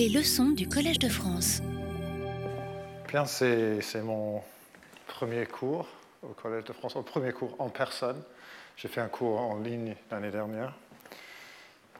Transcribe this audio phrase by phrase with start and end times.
[0.00, 1.60] Les leçons du Collège de France.
[3.08, 4.42] Bien, c'est mon
[5.06, 5.86] premier cours
[6.22, 8.22] au Collège de France, mon premier cours en personne.
[8.78, 10.72] J'ai fait un cours en ligne l'année dernière.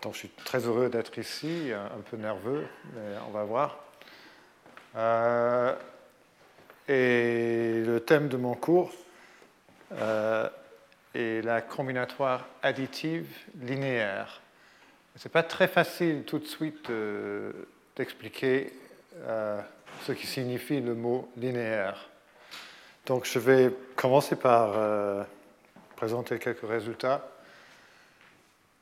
[0.01, 3.79] Donc je suis très heureux d'être ici, un peu nerveux, mais on va voir.
[4.97, 5.75] Euh,
[6.89, 8.95] et le thème de mon cours
[9.93, 10.49] euh,
[11.15, 13.29] est la combinatoire additive
[13.61, 14.41] linéaire.
[15.17, 17.53] Ce n'est pas très facile tout de suite euh,
[18.01, 18.73] d'expliquer
[19.27, 19.61] euh,
[20.07, 22.09] ce qui signifie le mot linéaire.
[23.05, 25.23] Donc je vais commencer par euh,
[25.97, 27.29] présenter quelques résultats.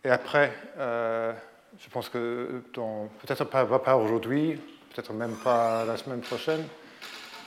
[0.04, 1.32] Et après, euh,
[1.80, 4.60] je pense que peut-être pas, pas aujourd'hui,
[4.94, 6.64] peut-être même pas la semaine prochaine,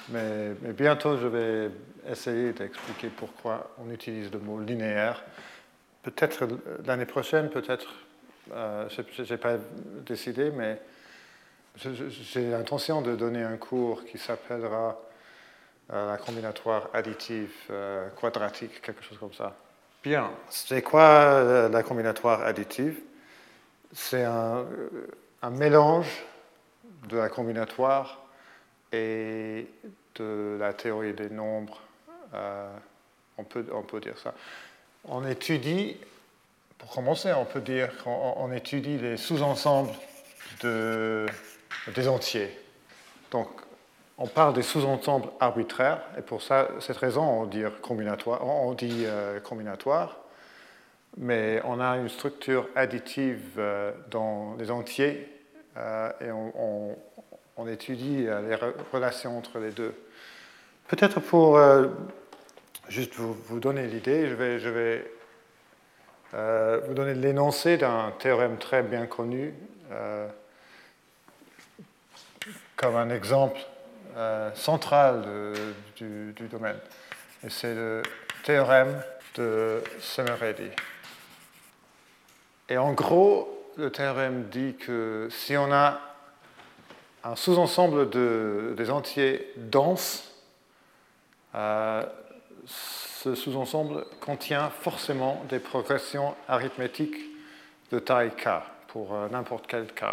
[0.09, 1.71] mais, bientôt je vais
[2.09, 5.23] essayer d'expliquer pourquoi on utilise le mot linéaire.
[6.03, 6.49] Peut-être
[6.85, 7.93] l'année prochaine, peut-être,
[8.53, 9.55] euh, je n'ai pas
[10.05, 10.81] décidé, mais
[11.75, 14.99] j'ai l'intention de donner un cours qui s'appellera
[15.91, 19.55] euh, la combinatoire additive euh, quadratique, quelque chose comme ça.
[20.03, 22.99] Bien, c'est quoi euh, la combinatoire additive?
[23.93, 24.65] C'est un,
[25.41, 26.23] un mélange
[27.07, 28.21] de la combinatoire
[28.91, 29.67] et
[30.15, 31.81] de la théorie des nombres.
[32.33, 32.69] euh,
[33.37, 34.33] on, peut, on peut dire ça.
[35.05, 35.97] On étudie,
[36.77, 39.91] pour commencer, on peut dire qu'on on étudie les sous-ensembles
[40.61, 41.25] de-
[41.93, 42.49] des entiers.
[43.31, 43.47] Donc,
[44.17, 49.03] on parle des sous-ensembles arbitraires, et pour ça, cette raison, on dit combinatoire, on dit,
[49.05, 50.19] euh, combinatoire,
[51.17, 55.27] mais on a une structure additive euh, dans les entiers,
[55.77, 56.95] euh, et on,
[57.67, 59.93] étudie les re- relations entre les deux.
[60.87, 61.59] Peut-être pour
[62.89, 65.11] juste vous, donner l'idée, je vais, je vais
[66.87, 69.53] vous donner l'énoncé d'un théorème très bien connu,
[72.81, 73.59] comme un exemple
[74.17, 75.23] euh, central
[75.95, 76.79] du, domaine.
[77.45, 78.01] Et c'est le
[78.43, 79.01] théorème
[79.35, 80.69] de Semeredi.
[82.67, 85.99] Et en gros, le théorème dit que si on a
[87.23, 90.31] un sous-ensemble de, des entiers denses,
[91.53, 92.03] euh,
[92.65, 97.17] ce sous-ensemble contient forcément des progressions arithmétiques
[97.91, 98.49] de taille k
[98.87, 100.05] pour euh, n'importe quel k.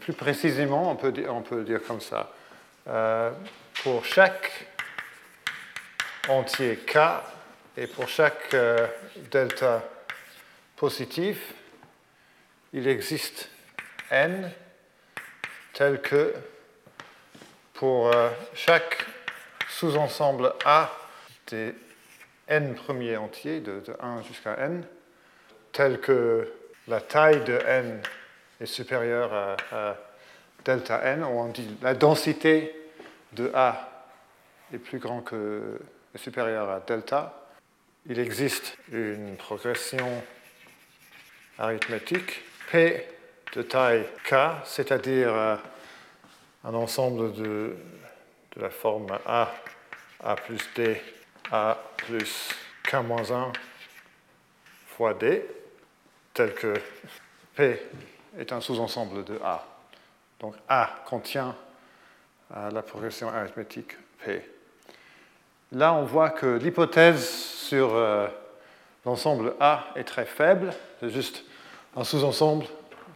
[0.00, 2.32] Plus précisément, on peut on peut dire comme ça.
[2.88, 3.30] Euh,
[3.82, 4.66] pour chaque
[6.28, 6.98] entier k
[7.76, 8.86] et pour chaque euh,
[9.30, 9.82] delta
[10.76, 11.54] positif,
[12.72, 13.50] il existe
[14.10, 14.50] n
[15.72, 16.32] tel que
[17.74, 19.04] pour euh, chaque
[19.68, 20.92] sous-ensemble A
[21.48, 21.74] des
[22.46, 24.84] n premiers entiers, de, de 1 jusqu'à n,
[25.72, 26.52] tel que
[26.86, 28.00] la taille de n
[28.62, 29.96] est supérieure à,
[30.64, 32.74] delta n, ou on dit la densité
[33.32, 34.06] de A
[34.72, 35.80] est plus grand que
[36.14, 37.48] est supérieure à delta,
[38.06, 40.22] il existe une progression
[41.58, 43.04] arithmétique P
[43.54, 44.34] de taille K,
[44.64, 45.56] c'est-à-dire euh,
[46.64, 47.76] un ensemble de,
[48.56, 49.52] de la forme A,
[50.22, 51.00] A plus D,
[51.50, 52.50] A plus
[52.84, 53.52] K-1
[54.86, 55.44] fois D,
[56.34, 56.74] tel que
[57.56, 57.80] P
[58.38, 59.64] est un sous-ensemble de A.
[60.40, 61.54] Donc A contient
[62.54, 63.92] euh, la progression arithmétique
[64.24, 64.42] P.
[65.72, 68.28] Là, on voit que l'hypothèse sur euh,
[69.04, 70.72] l'ensemble A est très faible.
[71.00, 71.44] C'est juste
[71.96, 72.66] un sous-ensemble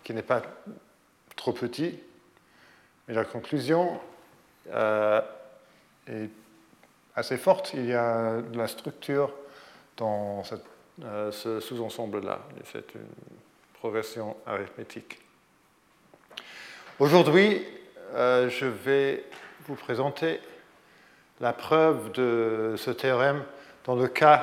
[0.04, 0.42] qui n'est pas
[1.34, 1.98] trop petit.
[3.06, 4.00] Mais la conclusion
[4.72, 5.20] euh,
[6.08, 6.30] est
[7.14, 7.72] assez forte.
[7.74, 9.32] Il y a de la structure
[9.96, 12.40] dans ce sous-ensemble-là.
[12.72, 13.00] C'est une
[13.78, 15.20] progression arithmétique.
[16.98, 17.62] Aujourd'hui,
[18.14, 19.24] euh, je vais
[19.66, 20.40] vous présenter
[21.40, 23.44] la preuve de ce théorème
[23.84, 24.42] dans le cas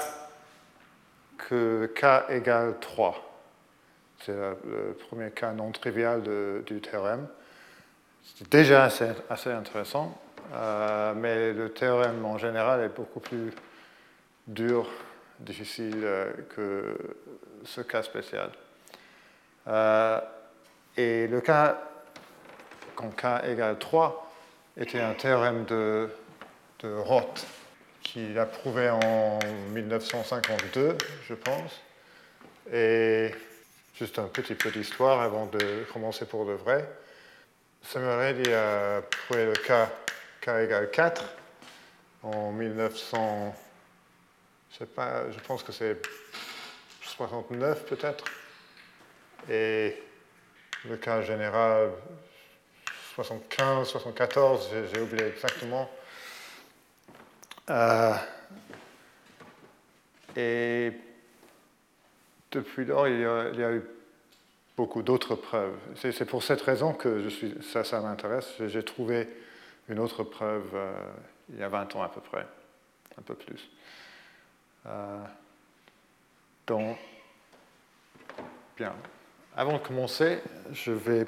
[1.37, 3.15] que k égale 3.
[4.19, 6.21] C'est le premier cas non trivial
[6.65, 7.27] du théorème.
[8.23, 10.17] C'est déjà assez, assez intéressant,
[10.53, 13.51] euh, mais le théorème en général est beaucoup plus
[14.47, 14.87] dur,
[15.39, 16.95] difficile euh, que
[17.65, 18.49] ce cas spécial.
[19.67, 20.19] Euh,
[20.97, 21.81] et le cas,
[22.95, 24.31] quand k égale 3,
[24.77, 26.09] était un théorème de,
[26.83, 27.45] Roth,
[28.01, 29.39] qu'il a prouvé en
[29.71, 31.81] 1952, je pense.
[32.71, 33.31] Et
[33.95, 36.89] juste un petit peu d'histoire avant de commencer pour de vrai.
[37.83, 39.89] Semeredi a prouvé le cas
[40.41, 41.23] k égale 4
[42.23, 43.55] en 1900,
[44.71, 46.01] je, sais pas, je pense que c'est
[47.01, 48.23] 69 peut-être.
[49.49, 50.01] Et
[50.85, 51.91] le cas général,
[53.15, 55.89] 75, 74, j'ai oublié exactement.
[57.69, 58.13] Euh,
[60.35, 60.91] et
[62.51, 63.83] depuis lors, il y a, eu
[64.75, 65.77] beaucoup d'autres preuves.
[65.95, 67.29] C'est pour cette raison que
[67.61, 68.53] ça m'intéresse.
[68.67, 69.29] J'ai trouvé
[69.89, 70.93] une autre preuve euh,
[71.49, 72.45] il y a 20 ans à peu près,
[73.17, 73.69] un peu plus.
[74.85, 75.23] Euh,
[76.67, 76.97] donc,
[78.77, 78.93] bien.
[79.55, 80.39] Avant de commencer,
[80.71, 81.27] je vais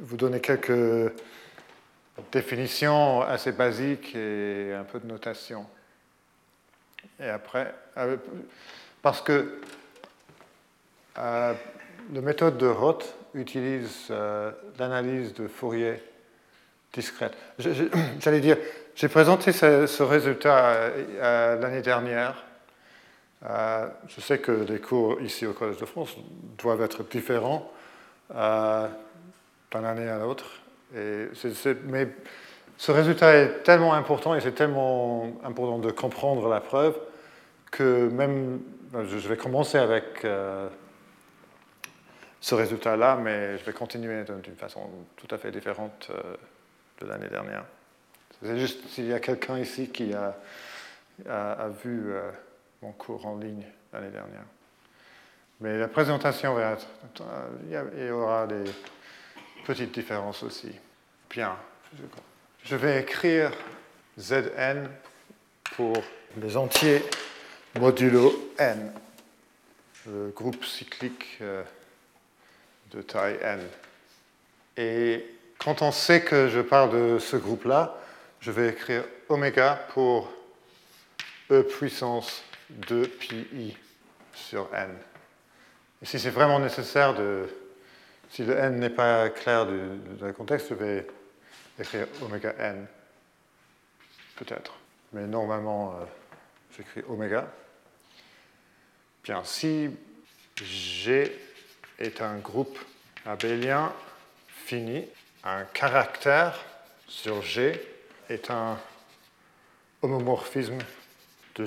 [0.00, 1.12] vous donner quelques
[2.32, 5.66] définitions assez basiques et un peu de notation.
[7.20, 8.16] Et après, euh,
[9.02, 9.60] parce que
[11.18, 11.54] euh,
[12.14, 16.02] la méthode de Roth utilise euh, l'analyse de Fourier
[16.94, 17.36] discrète.
[18.20, 18.56] J'allais dire,
[18.94, 20.90] j'ai présenté ce, résultat
[21.20, 22.46] l'année dernière.
[23.44, 26.16] Je sais que les cours ici au Collège de France
[26.58, 27.70] doivent être différents
[28.30, 30.46] d'une année à l'autre.
[30.92, 32.08] mais
[32.78, 36.98] ce résultat est tellement important et c'est tellement important de comprendre la preuve
[37.70, 38.60] que même,
[38.92, 40.68] je vais commencer avec euh,
[42.40, 44.80] ce résultat-là, mais je vais continuer d'une façon
[45.16, 46.36] tout à fait différente euh,
[47.00, 47.64] de l'année dernière.
[48.42, 50.34] C'est juste s'il y a quelqu'un ici qui a,
[51.84, 52.30] vu euh,
[52.82, 54.44] mon cours en ligne l'année dernière.
[55.60, 56.86] Mais la présentation va être,
[57.66, 58.64] il y aura des
[59.64, 60.72] petites différences aussi.
[61.30, 61.56] Bien,
[62.64, 63.52] je vais écrire
[64.18, 64.88] Zn
[65.76, 65.94] pour
[66.36, 67.02] les entiers
[67.78, 68.92] modulo n,
[70.06, 71.62] le groupe cyclique euh,
[72.90, 73.60] de taille n.
[74.76, 75.24] Et
[75.58, 77.96] quand on sait que je parle de ce groupe-là,
[78.40, 80.30] je vais écrire oméga pour
[81.50, 82.42] e puissance
[82.88, 83.76] 2 pi
[84.34, 84.90] sur n.
[86.02, 87.48] Si c'est vraiment nécessaire de...
[88.30, 89.78] Si le n n'est pas clair du,
[90.20, 91.06] le contexte, je vais
[91.78, 92.86] écrire oméga n,
[94.36, 94.72] peut-être.
[95.12, 96.04] Mais normalement, euh,
[96.74, 97.46] j'écris oméga.
[99.22, 99.90] Bien, si
[100.56, 101.38] G
[101.98, 102.78] est un groupe
[103.26, 103.92] abélien
[104.48, 105.06] fini,
[105.44, 106.58] un caractère
[107.06, 107.80] sur G
[108.28, 108.78] est un
[110.00, 110.78] homomorphisme
[111.56, 111.66] de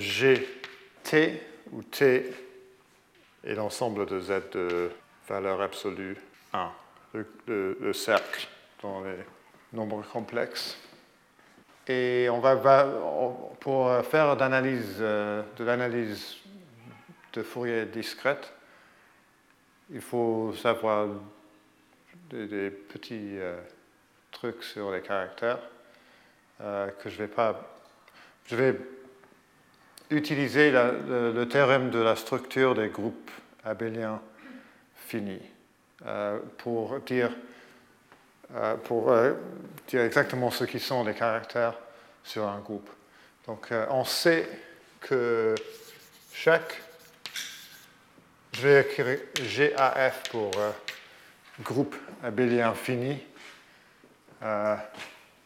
[1.05, 1.39] GT,
[1.71, 2.33] où T
[3.43, 4.89] est l'ensemble de Z de
[5.27, 6.17] valeur absolue
[6.53, 6.71] 1,
[7.47, 8.47] le, cercle
[8.81, 9.17] dans les
[9.73, 10.77] nombres complexes.
[11.87, 12.55] Et on va,
[13.59, 16.37] pour faire euh, de l'analyse
[17.33, 18.51] de Fourier discrète,
[19.91, 21.07] il faut savoir
[22.31, 23.61] des, petits euh,
[24.31, 25.59] trucs sur les caractères
[26.61, 27.61] euh, que je vais pas.
[28.47, 28.75] Je vais
[30.09, 33.31] utiliser le, théorème de la structure des groupes
[33.63, 34.21] abéliens
[35.07, 35.41] finis
[36.05, 37.31] euh, pour dire
[38.83, 39.11] pour
[39.87, 41.73] dire exactement ce qui sont les caractères
[42.23, 42.89] sur un groupe.
[43.47, 44.47] Donc on sait
[45.01, 45.55] que
[46.31, 46.79] chaque
[48.61, 50.71] GAF pour euh,
[51.61, 53.17] groupe abélien fini
[54.43, 54.75] euh,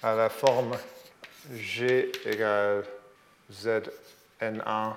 [0.04, 0.78] à la forme
[1.54, 2.84] G égale
[4.42, 4.94] Zn1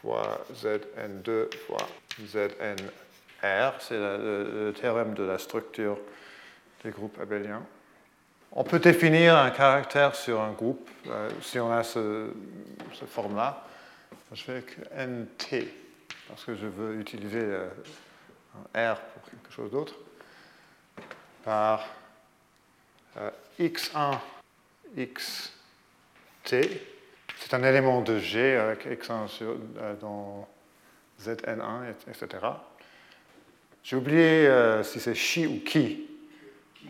[0.00, 1.88] fois Zn2 fois
[2.20, 3.74] Znr.
[3.80, 5.98] C'est le, théorème de la structure
[6.84, 7.62] des groupes abéliens.
[8.52, 12.30] On peut définir un caractère sur un groupe euh, si on a ce,
[12.92, 13.66] ce forme-là.
[14.32, 15.82] Je fais NT
[16.28, 17.68] parce que je veux utiliser euh,
[18.74, 19.94] un R pour quelque chose d'autre,
[21.44, 21.86] par
[23.18, 23.30] euh,
[23.60, 24.18] x1,
[24.96, 25.52] xt,
[27.42, 30.48] c'est un élément de G avec x1 sur, euh, dans
[31.20, 32.46] Zn1, etc.
[33.82, 34.48] J'ai oublié
[34.84, 36.08] si c'est chi ou qui.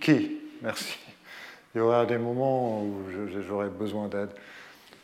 [0.01, 0.99] Qui, merci.
[1.75, 3.05] Il y aura des moments où
[3.47, 4.31] j'aurai besoin d'aide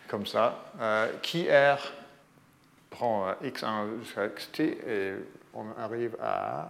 [0.07, 0.65] comme ça.
[1.23, 1.79] qui R
[2.91, 5.15] prend x1 jusqu'à xt et
[5.55, 6.69] on arrive à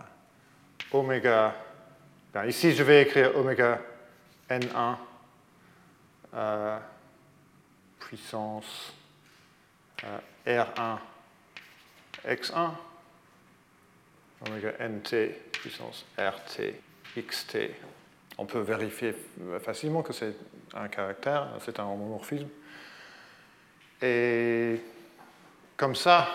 [0.93, 1.55] oméga.
[2.33, 3.81] Ben, ici, je vais écrire oméga
[4.49, 4.97] n1
[6.35, 6.79] euh,
[8.01, 8.93] puissance
[10.05, 10.99] euh, r1
[12.27, 12.71] x1
[14.47, 15.15] oméga nt
[15.53, 16.61] puissance rt
[17.17, 17.59] xt.
[18.37, 19.15] On peut vérifier
[19.61, 20.35] facilement que c'est
[20.75, 22.49] un caractère, c'est un homomorphisme.
[24.01, 24.81] Et
[25.77, 26.29] comme ça,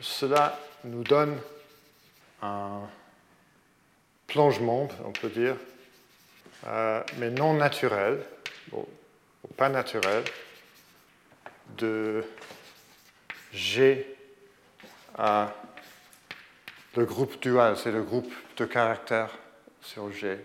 [0.00, 1.38] cela nous donne
[2.42, 2.80] un
[4.26, 5.56] plongement, on peut dire,
[6.66, 8.24] euh, mais non naturel,
[9.44, 10.24] ou pas naturel,
[11.76, 12.24] de
[13.52, 14.06] G
[15.16, 15.52] à
[16.96, 19.30] le groupe dual, c'est le groupe de caractères
[19.80, 20.38] sur G.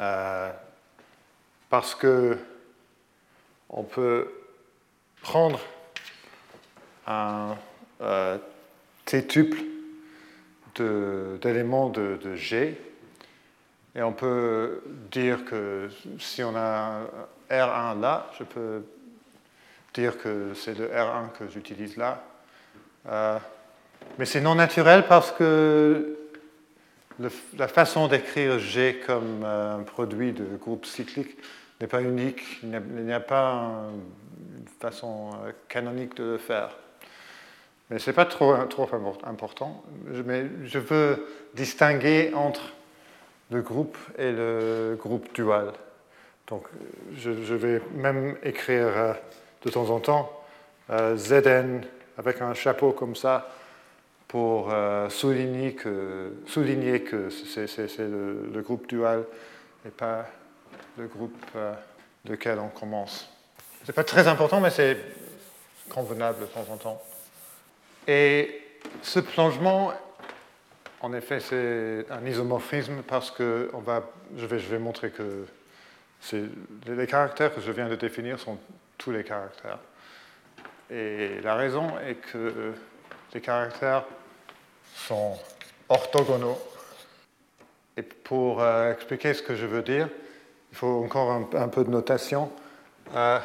[0.00, 0.52] euh,
[1.68, 2.38] parce que
[3.68, 4.32] on peut
[5.20, 5.60] prendre
[7.06, 7.56] un
[8.00, 8.38] euh,
[9.04, 9.58] t-tuple
[10.76, 12.78] d'éléments de, G
[13.96, 15.88] et on peut dire que
[16.18, 17.00] si on a
[17.50, 18.82] R1 là, je peux
[19.94, 22.22] dire que c'est le R1 que j'utilise là.
[23.08, 23.38] Euh,
[24.18, 26.18] mais c'est non naturel parce que
[27.56, 31.34] la façon d'écrire G comme euh, un produit de groupe cyclique
[31.80, 32.42] n'est pas unique.
[32.62, 33.88] Il n'y a, pas
[34.58, 36.76] une façon euh, canonique de le faire.
[37.88, 38.90] Mais ce n'est pas trop, trop
[39.24, 39.82] important.
[40.26, 42.75] Mais je veux distinguer entre
[43.50, 45.72] le groupe et le groupe dual.
[46.46, 46.64] Donc
[47.16, 49.12] je, vais même écrire euh,
[49.64, 50.32] de temps en temps
[50.88, 51.82] Zn
[52.18, 53.48] avec un chapeau comme ça
[54.28, 59.24] pour euh, souligner que, c'est, le, groupe dual
[59.86, 60.26] et pas
[60.98, 61.72] le groupe euh,
[62.28, 63.28] lequel on commence.
[63.82, 64.96] Ce n'est pas très important, mais c'est
[65.88, 67.02] convenable de temps en temps.
[68.08, 68.62] Et
[69.02, 69.92] ce plongement,
[71.00, 74.02] en effet, c'est un isomorphisme parce que on va,
[74.36, 75.44] je, vais, montrer que
[76.86, 78.58] les caractères que je viens de définir sont
[78.96, 79.78] tous les caractères.
[80.90, 82.72] Et la raison est que
[83.34, 84.04] les caractères
[84.94, 85.38] sont
[85.88, 86.58] orthogonaux.
[87.96, 90.08] Et pour euh, expliquer ce que je veux dire,
[90.72, 92.50] il faut encore un, peu de notation.
[93.14, 93.38] Euh,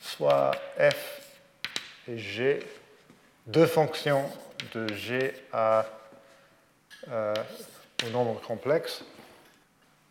[0.00, 1.20] soit f
[2.08, 2.60] et g,
[3.46, 4.24] deux fonctions
[4.74, 5.86] de g à,
[7.08, 7.34] euh,
[8.06, 9.04] au nombre complexe,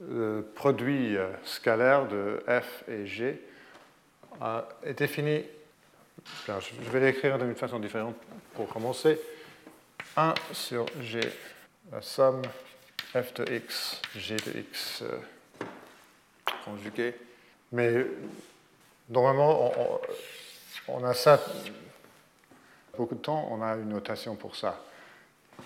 [0.02, 3.42] le produit scalaire de f et g
[4.84, 5.44] est défini
[6.48, 8.16] je vais l'écrire d'une façon différente
[8.54, 9.20] pour commencer.
[10.18, 11.20] 1 sur g,
[11.92, 12.42] la somme
[13.14, 15.18] f de x, g de x euh,
[16.64, 17.16] conjugué.
[17.72, 18.06] Mais
[19.10, 19.72] normalement,
[20.88, 21.42] on, a ça,
[22.96, 24.82] beaucoup de temps, on a une notation pour ça,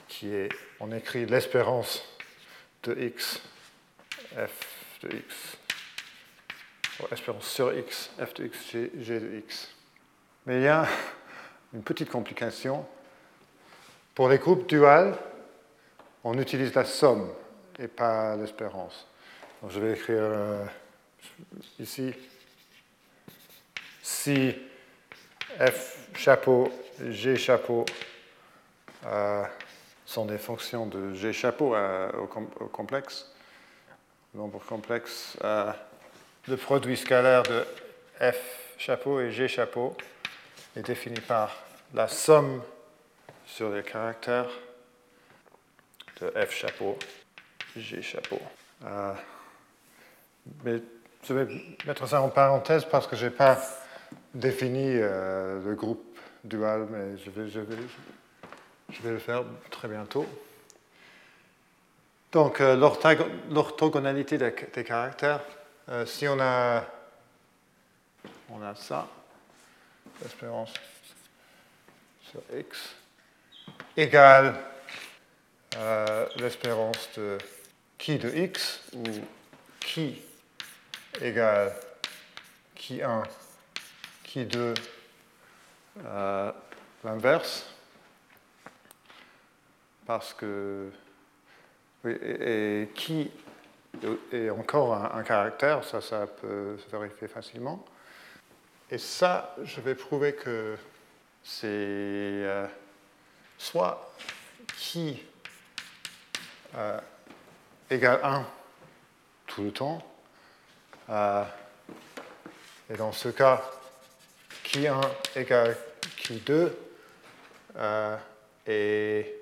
[0.07, 2.03] qui est, on écrit l'espérance
[2.83, 3.41] de x,
[4.35, 5.57] f de x,
[7.11, 9.73] espérance sur x, f de x, g de x.
[10.45, 10.87] Mais il y a
[11.73, 12.85] une petite complication.
[14.15, 15.17] Pour les groupes duals,
[16.23, 17.31] on utilise la somme
[17.77, 19.07] et pas l'espérance.
[19.61, 20.65] Donc je vais écrire euh,
[21.79, 22.13] ici
[24.01, 24.53] si
[25.59, 26.71] f chapeau,
[27.07, 27.85] g chapeau
[29.05, 29.43] euh,
[30.05, 32.27] sont des fonctions de g chapeau euh, au,
[32.67, 33.31] complexe,
[34.33, 37.65] nombre complexe, le produit scalaire de
[38.19, 39.95] f chapeau et g chapeau
[40.75, 41.55] est défini par
[41.93, 42.61] la somme
[43.45, 44.49] sur les caractères
[46.21, 46.97] de F chapeau,
[47.75, 48.39] G chapeau.
[48.85, 49.13] Euh,
[50.63, 50.81] mais
[51.23, 51.47] je vais
[51.85, 53.57] mettre ça en parenthèse parce que je n'ai pas
[54.33, 56.08] défini euh, le groupe
[56.43, 57.77] dual, mais je vais, je, vais,
[58.89, 60.25] je vais, le faire très bientôt.
[62.31, 62.75] Donc, euh,
[63.49, 65.41] l'orthogonalité des, caractères,
[66.05, 66.85] si on a,
[68.49, 69.07] on a ça,
[70.21, 70.73] l'espérance
[72.29, 72.95] sur x
[73.97, 74.55] égale
[75.77, 77.37] euh, l'espérance de
[77.97, 79.03] qui de x ou
[79.79, 80.21] qui
[81.21, 81.73] égale
[82.75, 83.23] qui 1,
[84.23, 84.73] qui 2,
[86.05, 86.51] euh,
[87.03, 87.65] l'inverse,
[90.05, 90.91] parce que
[92.05, 93.31] et, qui
[94.31, 97.83] est encore un, caractère, ça, ça peut se vérifier facilement.
[98.91, 100.77] Et ça, je vais prouver que
[101.43, 102.67] c'est euh,
[103.57, 104.13] soit
[104.77, 105.21] qui
[106.75, 106.99] euh,
[107.89, 108.45] égale 1
[109.47, 110.01] tout le temps,
[111.09, 111.43] euh,
[112.89, 113.61] et dans ce cas,
[114.63, 115.01] qui 1
[115.35, 115.75] égale
[116.29, 116.77] qui 2,
[118.67, 119.35] et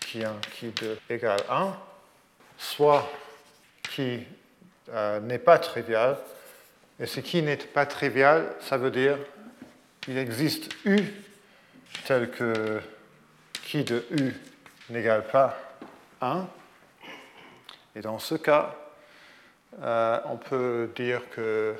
[0.00, 1.76] qui 1, qui 2 égale 1,
[2.58, 3.08] soit
[3.88, 4.18] qui
[5.22, 6.18] n'est pas trivial,
[6.98, 9.16] et ce qui n'est pas trivial, ça veut dire
[10.00, 10.98] qu'il existe U
[12.04, 12.80] tel que
[13.62, 14.34] qui de U
[14.90, 15.56] n'égale pas
[16.20, 16.48] 1.
[17.94, 18.74] Et dans ce cas,
[19.80, 21.76] euh, on peut dire que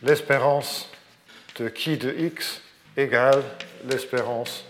[0.00, 0.90] l'espérance
[1.56, 2.62] de qui de x
[2.96, 3.42] égale
[3.84, 4.64] l'espérance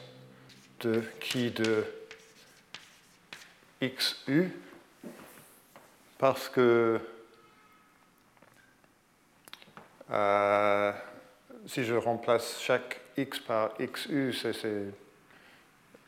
[0.81, 1.85] de qui de
[3.81, 4.51] xu,
[6.19, 7.01] parce que
[10.11, 10.93] euh,
[11.67, 14.55] si je remplace chaque x par xu, c'est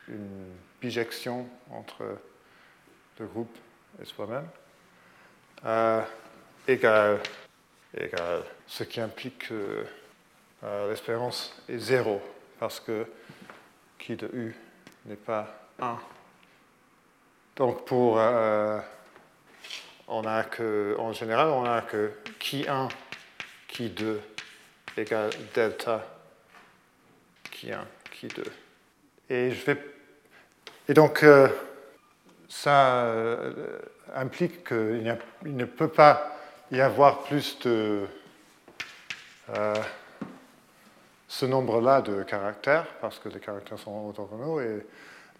[0.07, 2.17] une bijection entre
[3.17, 3.57] deux groupes.
[4.01, 4.47] et soi-même,
[5.65, 6.01] euh,
[6.67, 7.19] égale,
[8.67, 9.85] ce qui implique que
[10.63, 12.21] euh, l'espérance est zéro,
[12.59, 13.05] parce que
[13.99, 14.55] qui de U
[15.05, 15.47] n'est pas
[15.79, 15.97] 1.
[17.55, 18.79] Donc pour, euh,
[20.07, 22.87] on a que, en général, on a que qui 1,
[23.67, 24.21] qui 2
[24.97, 26.05] égale delta
[27.51, 28.43] qui 1, qui 2.
[29.29, 29.83] Et, je vais,
[30.87, 31.47] et donc, euh,
[32.47, 33.07] ça
[34.13, 36.31] implique qu'il ne peut pas
[36.71, 38.07] y avoir plus de
[41.35, 44.85] ce nombre-là de caractères, parce que les caractères sont orthogonaux, et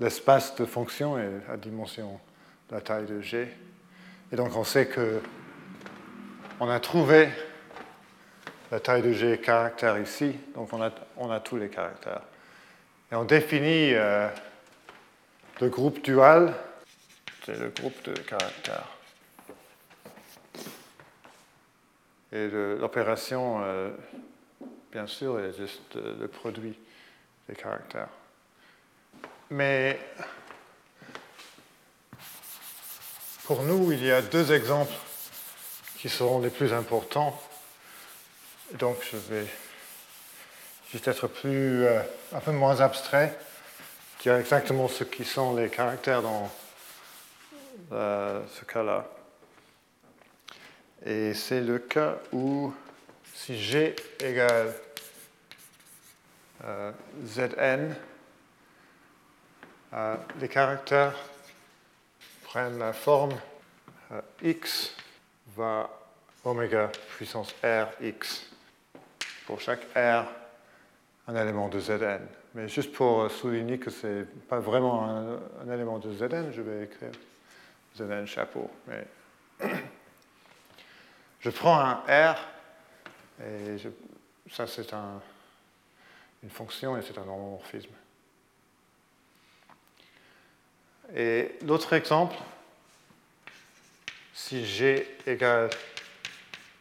[0.02, 2.20] l'espace de fonction est à dimension
[2.70, 3.48] de la taille de G.
[4.30, 5.22] Et donc on sait que
[6.60, 7.30] on a trouvé
[8.72, 12.24] la taille de G caractère ici, donc on a, on a tous les caractères.
[13.10, 14.28] Et on définit euh,
[15.62, 16.54] le groupe dual,
[17.46, 18.90] c'est le groupe de caractères.
[22.34, 23.92] Et l'opération, euh,
[24.96, 26.74] bien sûr, est juste le produit
[27.50, 28.08] des caractères.
[29.50, 30.00] Mais
[33.44, 34.94] pour nous, il y a deux exemples
[35.98, 37.38] qui seront les plus importants.
[38.80, 39.46] Donc je vais
[40.94, 42.00] juste être plus, euh,
[42.32, 43.38] un peu moins abstrait,
[44.22, 46.50] dire exactement ce qui sont les caractères dans
[47.92, 49.10] euh, ce cas-là.
[51.06, 52.74] Et c'est le cas où
[53.34, 54.74] si G égale
[57.26, 57.96] Zn,
[59.94, 61.16] euh, les caractères
[62.44, 63.34] prennent la forme
[64.12, 64.96] euh, x
[65.56, 65.90] va
[66.44, 68.50] oméga puissance r x.
[69.46, 70.26] Pour chaque r,
[71.28, 72.20] un élément de Zn.
[72.56, 76.86] Mais juste pour souligner que ce n'est pas vraiment un, élément de Zn, je vais
[76.86, 77.12] écrire
[77.96, 78.70] Zn chapeau.
[81.40, 82.36] Je prends un R,
[83.40, 83.78] et
[84.50, 84.92] ça c'est
[86.46, 87.90] une fonction et c'est un homomorphisme.
[91.16, 92.36] Et l'autre exemple,
[94.32, 95.72] si G égale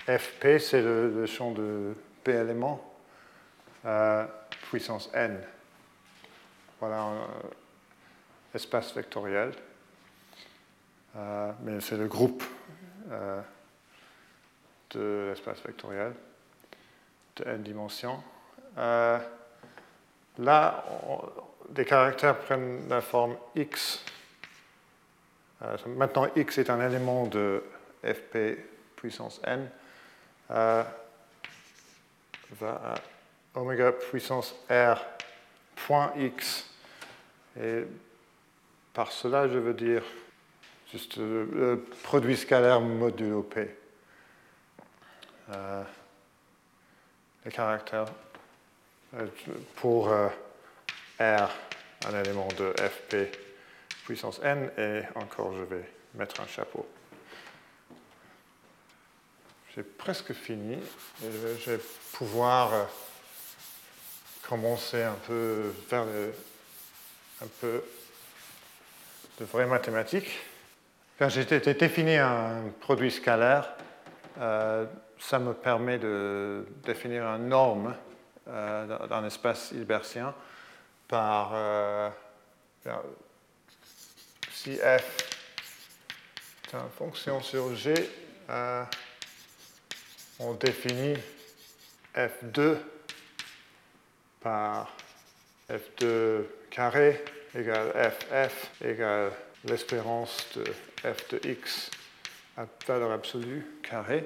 [0.06, 2.94] Fp, c'est le, champ de P éléments,
[3.86, 4.26] euh,
[4.68, 5.42] puissance n.
[6.78, 7.26] Voilà un euh,
[8.54, 9.52] espace vectoriel.
[11.16, 12.44] Euh, mais c'est le groupe
[14.90, 16.12] de l'espace vectoriel
[17.36, 18.22] de n dimensions.
[20.38, 20.84] Là,
[21.70, 24.04] des caractères prennent la forme x
[25.64, 27.62] euh, maintenant, x est un élément de
[28.02, 28.58] fp
[28.96, 29.68] puissance n,
[30.50, 30.82] euh,
[32.52, 32.94] va
[33.54, 34.98] à puissance r
[35.86, 36.68] point x.
[37.58, 37.84] Et
[38.92, 40.02] par cela, je veux dire
[40.92, 43.74] juste le, produit scalaire modulo p.
[45.50, 45.82] Euh,
[47.44, 48.06] les caractères
[49.76, 51.50] pour R,
[52.06, 53.30] un élément de fp
[54.04, 56.86] puissance n, et encore je vais mettre un chapeau.
[59.74, 61.80] J'ai presque fini, et je vais
[62.12, 62.84] pouvoir euh,
[64.48, 66.04] commencer un peu vers
[67.42, 67.82] un peu
[69.40, 70.38] de vraies mathématiques.
[71.28, 73.74] J'ai défini un produit scalaire,
[74.38, 74.86] euh,
[75.18, 77.94] ça me permet de définir une norme
[78.48, 80.34] euh, d'un espace hilbertien
[81.08, 81.52] par
[84.64, 87.92] si f est une fonction sur g,
[88.48, 88.82] euh,
[90.38, 91.18] on définit
[92.14, 92.76] f2
[94.40, 94.90] par
[95.68, 97.22] f2 carré
[97.54, 99.32] égale ff égale
[99.64, 100.64] l'espérance de
[101.02, 101.90] f de x
[102.56, 104.24] à valeur absolue carré.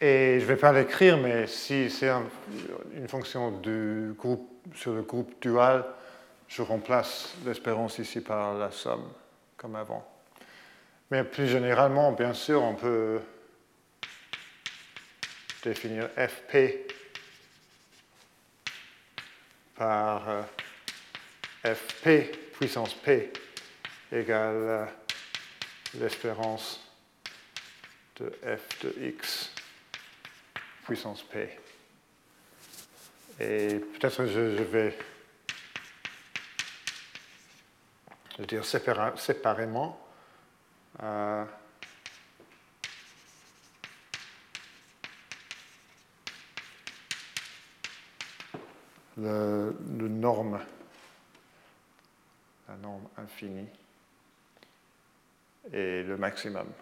[0.00, 2.10] Et je ne vais pas l'écrire, mais si c'est
[2.94, 5.84] une fonction du groupe, sur le groupe dual,
[6.46, 9.08] je remplace l'espérance ici par la somme,
[9.56, 10.06] comme avant.
[11.10, 13.20] Mais plus généralement, bien sûr, on peut
[15.64, 16.86] définir fp
[19.74, 20.42] par euh,
[21.64, 23.32] fp puissance p
[24.12, 24.84] égale euh,
[25.94, 26.80] l'espérance
[28.20, 29.57] de f de x
[30.88, 31.50] puissance p.
[33.38, 34.96] Et peut-être je, je vais
[38.46, 40.00] dire séparément.
[41.02, 41.44] Euh,
[49.18, 49.76] le,
[50.08, 50.58] norme
[52.66, 53.68] la norme infinie,
[55.70, 56.72] et le maximum.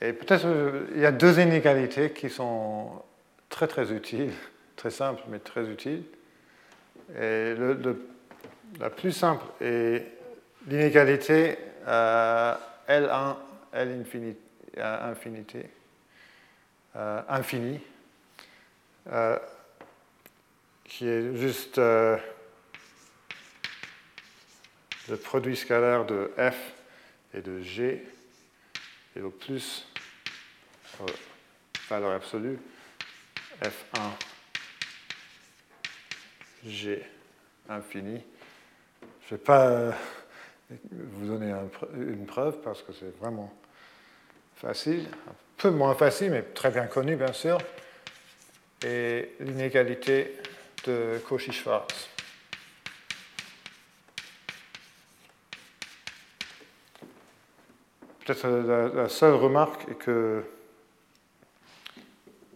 [0.00, 3.02] Et peut-être euh, il y a deux inégalités qui sont
[3.48, 4.32] très très utiles,
[4.76, 6.04] très simples mais très utiles.
[7.18, 7.54] Et
[8.80, 10.04] la plus simple est
[10.66, 11.56] l'inégalité
[11.86, 13.36] L1,
[13.72, 14.04] L
[14.74, 15.70] infinité,
[16.96, 17.80] euh, infini,
[19.12, 19.38] euh,
[20.84, 22.18] qui est juste le
[25.22, 26.56] produit scalaire de f
[27.34, 28.04] et de g
[29.16, 29.86] et au plus
[31.00, 31.06] euh,
[31.88, 32.58] valeur absolue
[33.62, 34.10] f1
[36.66, 37.02] g
[37.68, 38.22] infini.
[39.28, 39.92] Je ne vais pas euh,
[40.70, 41.54] vous donner
[41.94, 43.52] une preuve parce que c'est vraiment
[44.56, 47.58] facile, un peu moins facile, mais très bien connu, bien sûr,
[48.84, 50.36] et l'inégalité
[50.86, 52.15] de Cauchy-Schwarz.
[58.26, 60.42] Peut-être la, seule remarque est que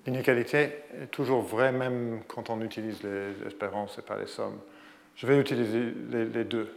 [0.04, 4.58] l'inégalité est toujours vraie même quand on utilise les espérances et pas les sommes.
[5.14, 6.76] Je vais utiliser les, deux.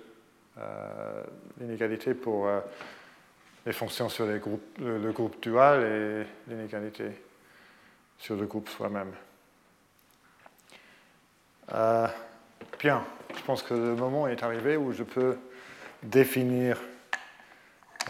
[0.59, 1.23] Euh,
[1.59, 2.59] l'inégalité pour euh,
[3.65, 7.05] les fonctions sur le, groupe dual et l'inégalité
[8.19, 9.11] sur le groupe soi-même.
[11.73, 12.07] Euh,
[12.77, 13.03] bien,
[13.35, 15.39] je pense que le moment est arrivé où je peux
[16.03, 16.77] définir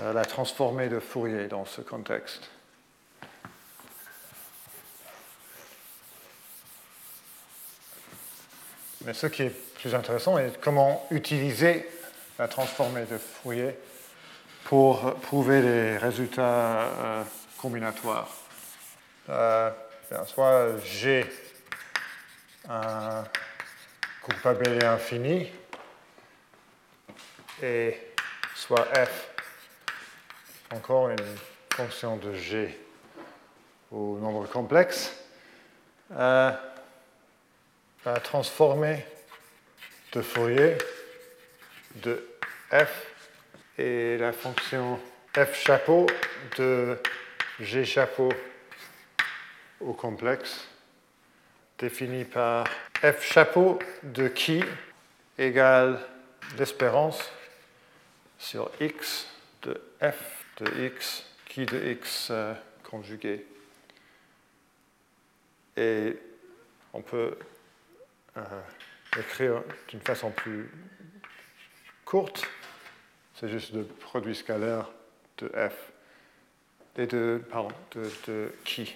[0.02, 2.50] la transformée de Fourier dans ce contexte.
[9.06, 11.90] Mais ce qui est plus intéressant est comment utiliser
[12.40, 13.78] la transformée de Fourier
[14.66, 17.24] pour prouver les résultats euh,
[17.58, 18.30] combinatoires.
[19.30, 19.70] Euh,
[20.26, 21.26] soit j'ai
[22.70, 23.24] un
[24.22, 25.50] groupe abélien infini
[27.62, 27.98] et
[28.56, 29.33] soit f
[30.74, 31.18] encore une
[31.72, 32.80] fonction de G
[33.92, 35.16] au nombre complexe,
[36.12, 36.52] euh,
[38.24, 39.06] transformer
[40.12, 40.78] de Fourier
[41.96, 42.28] de
[42.72, 43.08] f
[43.78, 45.00] et la fonction
[45.36, 46.08] f chapeau
[46.58, 46.98] de
[47.60, 48.30] g chapeau
[49.80, 50.68] au complexe
[51.78, 54.64] définie par f chapeau de qui
[55.38, 56.00] égale
[56.58, 57.32] l'espérance
[58.40, 59.28] sur x
[59.62, 63.46] de f de x, qui de x euh, conjugué.
[65.76, 66.18] Et
[66.94, 67.38] on peut
[68.38, 68.62] euh,
[69.18, 70.70] écrire d'une façon plus
[72.06, 72.48] courte,
[73.36, 74.90] c'est juste le produit scalaire
[75.40, 75.92] de f
[76.96, 78.96] et de, pardon, de, qui.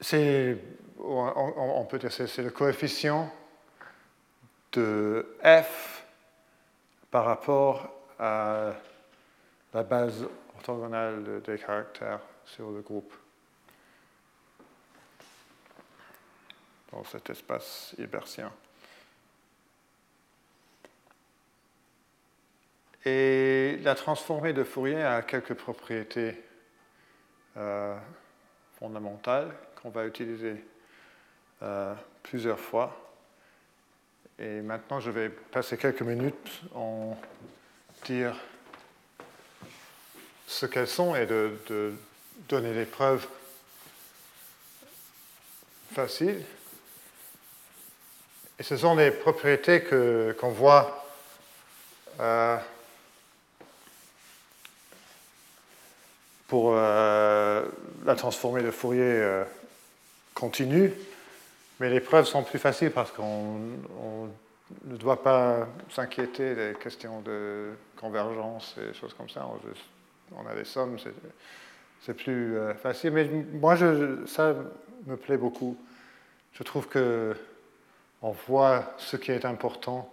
[0.00, 0.58] C'est,
[0.98, 3.32] on, peut dire, c'est le coefficient
[4.72, 5.95] de f
[7.16, 8.74] par rapport à
[9.72, 13.10] la base orthogonale des caractères sur le groupe.
[16.92, 18.52] Dans cet espace hilbertien.
[23.06, 26.44] Et la transformée de Fourier a quelques propriétés
[27.56, 27.96] euh,
[28.78, 30.62] fondamentales qu'on va utiliser
[31.62, 33.05] euh, plusieurs fois.
[34.38, 37.16] Et maintenant, je vais passer quelques minutes en
[38.04, 38.36] dire
[40.46, 41.94] ce qu'elles sont et de,
[42.48, 43.26] donner des preuves
[45.94, 46.44] faciles.
[48.58, 49.82] Et ce sont des propriétés
[50.38, 51.06] qu'on voit
[52.20, 52.58] euh,
[56.46, 57.64] pour euh,
[58.04, 59.44] la transformée de Fourier euh,
[60.34, 60.92] continue.
[61.78, 63.58] Mais les preuves sont plus faciles parce qu'on
[64.84, 69.46] ne doit pas s'inquiéter des questions de convergence et choses comme ça.
[70.34, 70.96] On, a des sommes,
[72.00, 73.12] c'est plus euh, facile.
[73.12, 73.76] Mais moi,
[74.26, 74.54] ça
[75.06, 75.76] me plaît beaucoup.
[76.52, 77.36] Je trouve que
[78.22, 80.10] on voit ce qui est important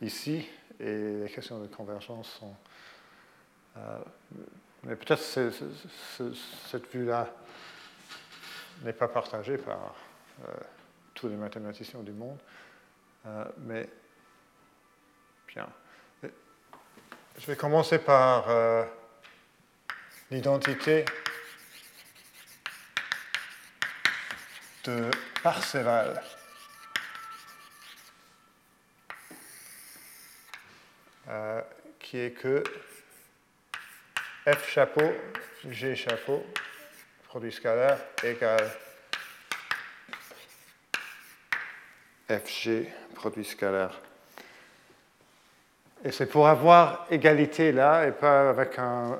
[0.00, 2.54] ici et les questions de convergence sont.
[3.76, 3.98] Euh,
[4.84, 5.22] mais peut-être
[6.70, 7.28] cette vue-là
[8.84, 9.94] n'est pas partagée par.
[10.46, 10.52] Euh,
[11.16, 12.38] tous les mathématiciens du monde.
[13.26, 13.88] Euh, mais
[15.48, 15.68] bien.
[17.38, 18.84] Je vais commencer par euh,
[20.30, 21.04] l'identité
[24.84, 25.10] de
[25.42, 26.22] Parseval.
[31.28, 31.60] Euh,
[31.98, 32.62] qui est que
[34.46, 35.12] f chapeau,
[35.68, 36.46] g chapeau,
[37.24, 38.70] produit scalaire égale
[42.28, 44.00] fg, produit scalaire.
[46.04, 49.16] Et c'est pour avoir égalité là et pas avec un,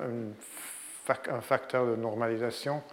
[1.41, 2.83] facteur de normalisation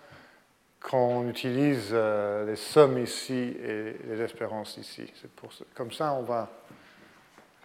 [0.81, 5.13] qu'on utilise euh, les sommes ici et les espérances ici.
[5.37, 6.49] Pour comme ça, on va,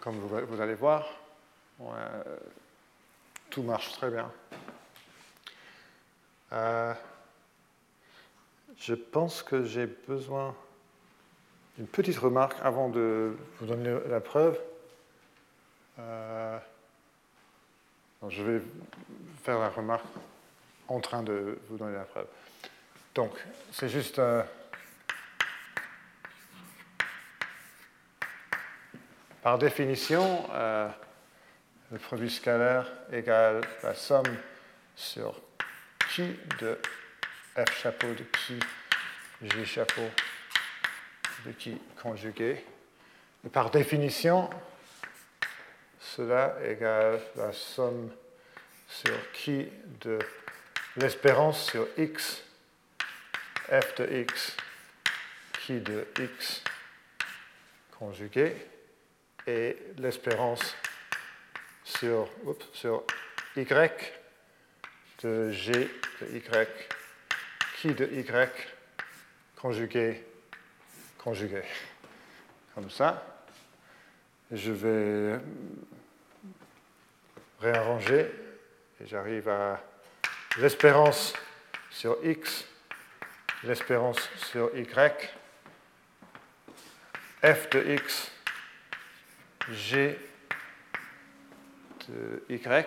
[0.00, 1.08] comme vous, allez voir,
[3.50, 4.30] tout marche très bien.
[6.52, 6.94] Euh,
[8.76, 10.54] je pense que j'ai besoin
[11.80, 14.60] d'une petite remarque avant de vous donner la preuve.
[15.98, 16.58] Euh,
[18.28, 18.60] je vais
[19.42, 20.04] faire la remarque
[20.88, 22.26] en train de vous donner la preuve.
[23.14, 23.30] Donc,
[23.72, 24.18] c'est juste...
[24.18, 24.42] Euh,
[29.42, 30.86] par définition, euh,
[31.90, 34.36] le produit scalaire égale la somme
[34.96, 35.40] sur
[36.12, 36.78] qui de
[37.56, 38.60] f chapeau de qui
[39.40, 40.02] g chapeau
[41.46, 42.64] de qui conjugué.
[43.44, 44.50] Et par définition,
[45.98, 48.10] cela égale la somme
[48.88, 49.68] sur qui
[50.00, 50.18] de
[50.96, 52.42] l'espérance sur x,
[53.68, 54.56] f de x,
[55.60, 56.62] qui de x
[57.98, 58.54] conjugué,
[59.46, 60.74] et l'espérance
[61.84, 62.28] sur,
[62.72, 63.04] sur
[63.56, 63.64] y
[65.22, 65.72] de g
[66.20, 66.68] de y,
[67.76, 68.26] qui de y
[69.56, 70.24] conjugué,
[71.22, 71.62] conjugué.
[72.74, 73.22] Comme ça.
[74.50, 75.38] Je vais
[77.60, 78.32] réarranger
[79.00, 79.80] et j'arrive à
[80.58, 81.34] l'espérance
[81.90, 82.66] sur x,
[83.64, 84.18] l'espérance
[84.50, 85.30] sur y,
[87.42, 88.32] f de x,
[89.70, 90.18] g
[92.08, 92.86] de y,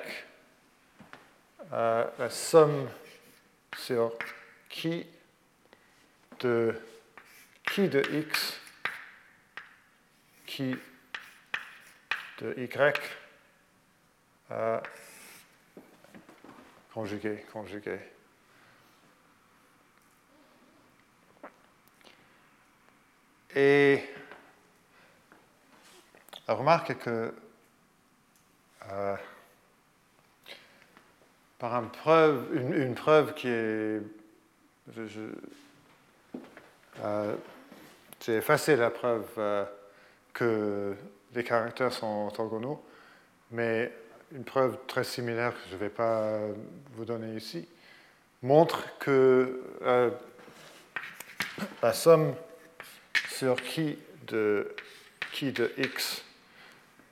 [1.72, 2.90] euh, la somme
[3.78, 4.12] sur
[4.70, 5.06] qui
[6.40, 6.76] de
[7.74, 8.62] qui de x,
[10.46, 10.76] qui
[12.38, 13.02] de y,
[14.52, 14.80] euh,
[16.94, 17.98] conjugué, conjugué.
[23.56, 24.04] Et
[26.48, 27.34] la remarque que
[28.92, 29.18] euh,
[31.58, 34.00] par une preuve, une, preuve qui est.
[37.00, 37.36] Euh,
[38.26, 39.66] j'ai effacé la preuve euh,
[40.34, 40.96] que
[41.36, 42.84] les caractères sont orthogonaux,
[43.52, 43.92] mais
[44.34, 46.40] une preuve très similaire que je ne vais pas
[46.96, 47.68] vous donner ici
[48.42, 50.10] montre que euh,
[51.82, 52.36] la somme
[53.30, 54.76] sur qui de,
[55.32, 56.24] qui de x,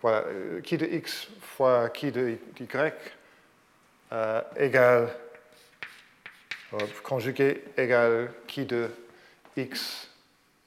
[0.04, 2.94] euh, qui de x fois qui de y
[4.14, 5.10] euh, égale,
[7.04, 8.90] conjugué égale qui de
[9.56, 10.11] x,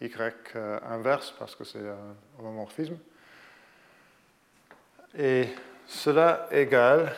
[0.06, 2.98] y inverse, parce que c'est un homomorphisme.
[5.16, 5.48] Et
[5.86, 7.14] cela égale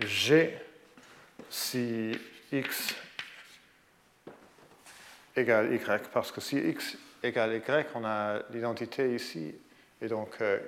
[0.00, 0.58] G
[1.48, 2.18] si
[2.50, 2.94] x
[5.36, 9.54] égale y, parce que si x égale y, on a l'identité ici,
[10.00, 10.58] et donc euh,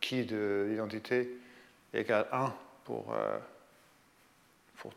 [0.00, 1.38] qui de l'identité
[1.94, 3.38] égale 1 pour, euh,
[4.76, 4.92] pour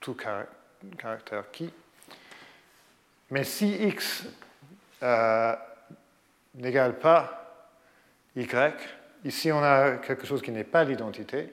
[0.00, 1.72] tout caractère qui?
[3.30, 4.24] Mais si x
[5.02, 5.54] euh,
[6.54, 7.46] n'égale pas
[8.36, 8.72] y.
[9.24, 11.52] Ici, on a quelque chose qui n'est pas l'identité.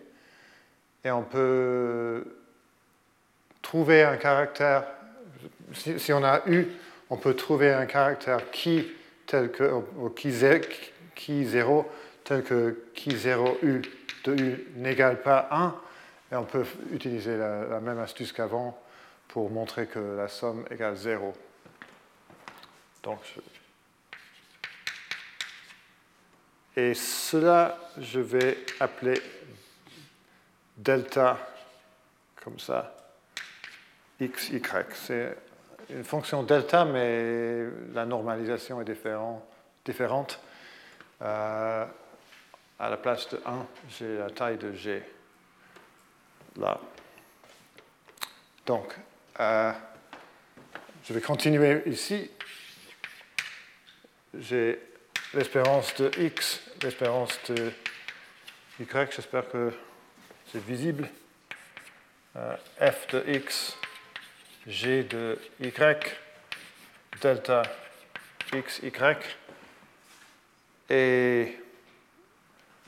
[1.04, 2.24] Et on peut
[3.62, 4.86] trouver un caractère,
[5.74, 6.68] si, on a U,
[7.10, 8.88] on peut trouver un caractère qui
[9.26, 9.66] tel que,
[11.16, 11.92] qui, 0,
[12.24, 13.82] tel que qui 0 U
[14.26, 15.76] de U n'égale pas 1.
[16.32, 18.80] Et on peut utiliser la, la même astuce qu'avant
[19.28, 21.34] pour montrer que la somme égale 0.
[23.04, 23.20] Donc,
[26.76, 29.22] Et cela, je vais appeler
[30.76, 31.38] delta,
[32.44, 32.96] comme ça,
[34.20, 34.86] x, y.
[34.96, 35.38] C'est
[35.92, 40.40] une fonction delta, mais la normalisation est différente.
[41.22, 41.86] Euh,
[42.80, 45.04] à la place de 1, j'ai la taille de g,
[46.58, 46.80] là.
[48.66, 48.96] Donc,
[49.40, 49.72] euh,
[51.04, 52.32] je vais continuer ici.
[54.40, 54.80] J'ai
[55.36, 57.72] l'espérance de x, l'espérance de
[58.80, 59.72] y, j'espère que
[60.52, 61.08] c'est visible.
[62.36, 63.78] Euh, f de x,
[64.66, 66.18] g de y,
[67.22, 67.62] delta
[68.54, 69.38] x, y.
[70.90, 71.60] Et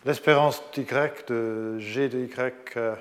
[0.04, 0.86] l'espérance d'y
[1.28, 2.96] de g de y euh,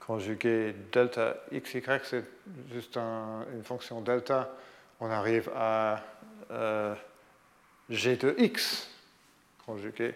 [0.00, 2.24] conjugué delta x, y, c'est
[2.72, 4.50] juste une fonction delta
[5.00, 6.00] on arrive à
[6.52, 6.94] euh,
[7.90, 8.88] G de X
[9.66, 10.14] conjugué.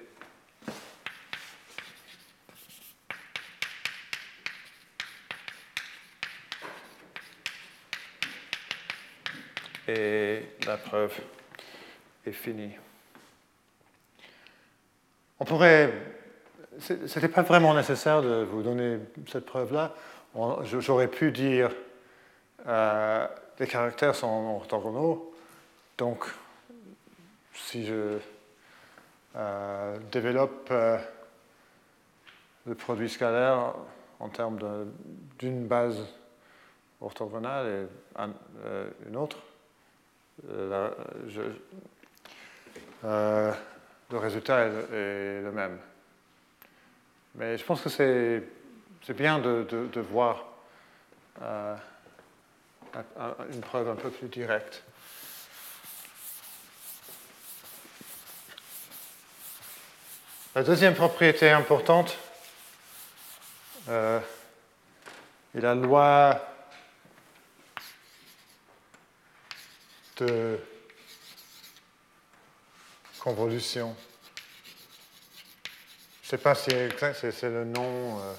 [9.89, 11.13] Et la preuve
[12.27, 12.73] est finie.
[15.39, 15.93] On pourrait.
[16.81, 18.99] Ce n'était pas vraiment nécessaire de vous donner
[19.31, 19.95] cette preuve-là.
[20.65, 21.71] J'aurais pu dire
[22.67, 23.27] euh,
[23.59, 25.35] les caractères sont orthogonaux,
[25.97, 26.27] donc
[27.57, 28.19] si je
[29.37, 30.99] euh, développe euh,
[32.67, 33.75] le produit scalaire
[34.19, 34.59] en termes
[35.39, 36.07] d'une base
[37.01, 37.87] orthogonale et
[38.65, 39.39] euh, une autre,
[40.49, 41.13] le
[44.13, 45.79] résultat est, le même.
[47.35, 48.43] Mais je pense que c'est
[49.15, 50.47] bien de, de voir
[53.53, 54.83] une preuve un peu plus directe.
[60.57, 62.17] La deuxième propriété importante
[63.91, 64.19] euh,
[65.55, 66.49] est la loi
[70.17, 70.59] de
[73.19, 73.95] convolution.
[76.23, 76.71] Je ne sais pas si
[77.33, 78.33] c'est le nom euh,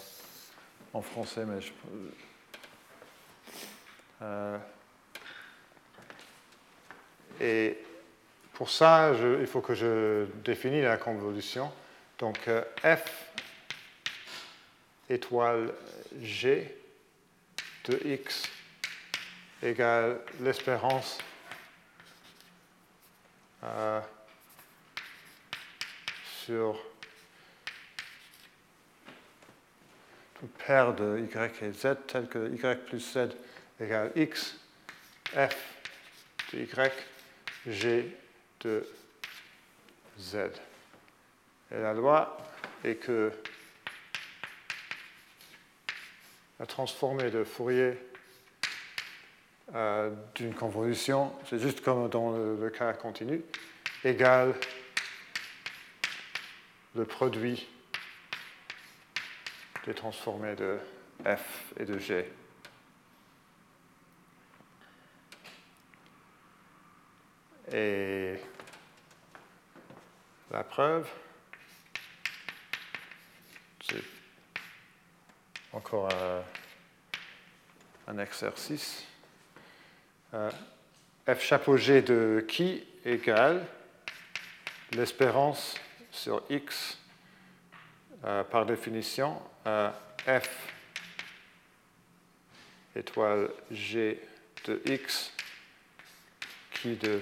[0.93, 1.71] en français, mais je,
[4.23, 4.57] euh,
[7.39, 7.77] et
[8.53, 11.71] pour ça, il faut que je définisse la convolution.
[12.17, 13.31] Donc euh, f
[15.07, 15.71] étoile
[16.19, 16.75] g
[17.85, 18.49] de x
[19.61, 21.19] égale l'espérance
[23.63, 24.01] euh,
[26.43, 26.79] sur
[30.39, 33.29] toute paire de y et z telle que y plus z
[33.79, 34.55] égale x
[35.33, 35.55] f
[36.51, 36.91] de y
[37.67, 38.17] g
[38.61, 38.87] de
[40.19, 40.49] z.
[41.71, 42.37] Et la loi
[42.83, 43.31] est que
[46.59, 47.97] la transformée de Fourier
[50.35, 53.41] d'une convolution, c'est juste comme dans le, cas continu,
[54.03, 54.53] égale
[56.95, 57.67] le produit
[59.85, 60.79] des transformées de
[61.25, 62.31] f et de g.
[67.73, 68.35] Et
[70.51, 71.09] la preuve,
[73.89, 74.03] c'est
[75.73, 76.09] encore
[78.07, 79.03] un, exercice.
[80.33, 80.49] Euh,
[81.27, 83.65] f chapeau g de qui égale
[84.91, 85.75] l'espérance
[86.11, 86.97] sur x
[88.23, 89.41] euh, par définition
[90.25, 90.49] f
[92.95, 94.21] étoile g
[94.65, 95.31] de x
[96.71, 97.21] qui de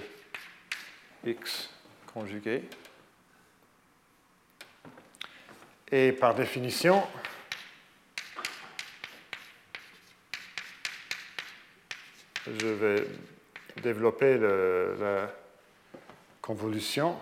[1.24, 1.70] x
[2.12, 2.62] conjugué
[5.92, 7.06] Et par définition,
[12.46, 13.06] je vais
[13.82, 15.32] développer la
[16.42, 17.16] convolution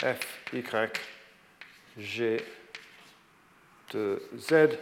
[0.00, 0.62] f, y,
[1.98, 2.42] g
[3.92, 4.78] de z.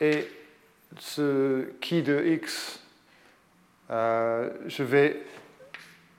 [0.00, 0.28] Et
[0.98, 2.80] ce qui de x,
[3.90, 5.22] euh, je vais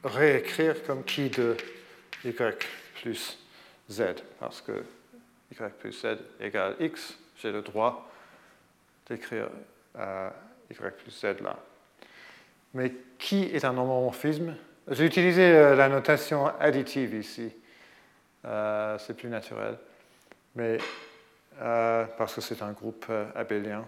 [0.03, 1.57] réécrire comme qui de
[2.23, 2.31] y
[3.01, 3.39] plus
[3.89, 4.03] z.
[4.39, 4.83] Parce que
[5.51, 8.09] y plus z égale x, j'ai le droit
[9.07, 9.49] d'écrire
[9.97, 10.29] euh,
[10.69, 11.57] y plus z là.
[12.73, 14.55] Mais qui est un homomorphisme
[14.89, 17.51] J'ai utilisé euh, la notation additive ici.
[18.45, 19.77] Euh, c'est plus naturel.
[20.55, 20.77] Mais
[22.17, 23.85] parce que c'est un groupe abélien.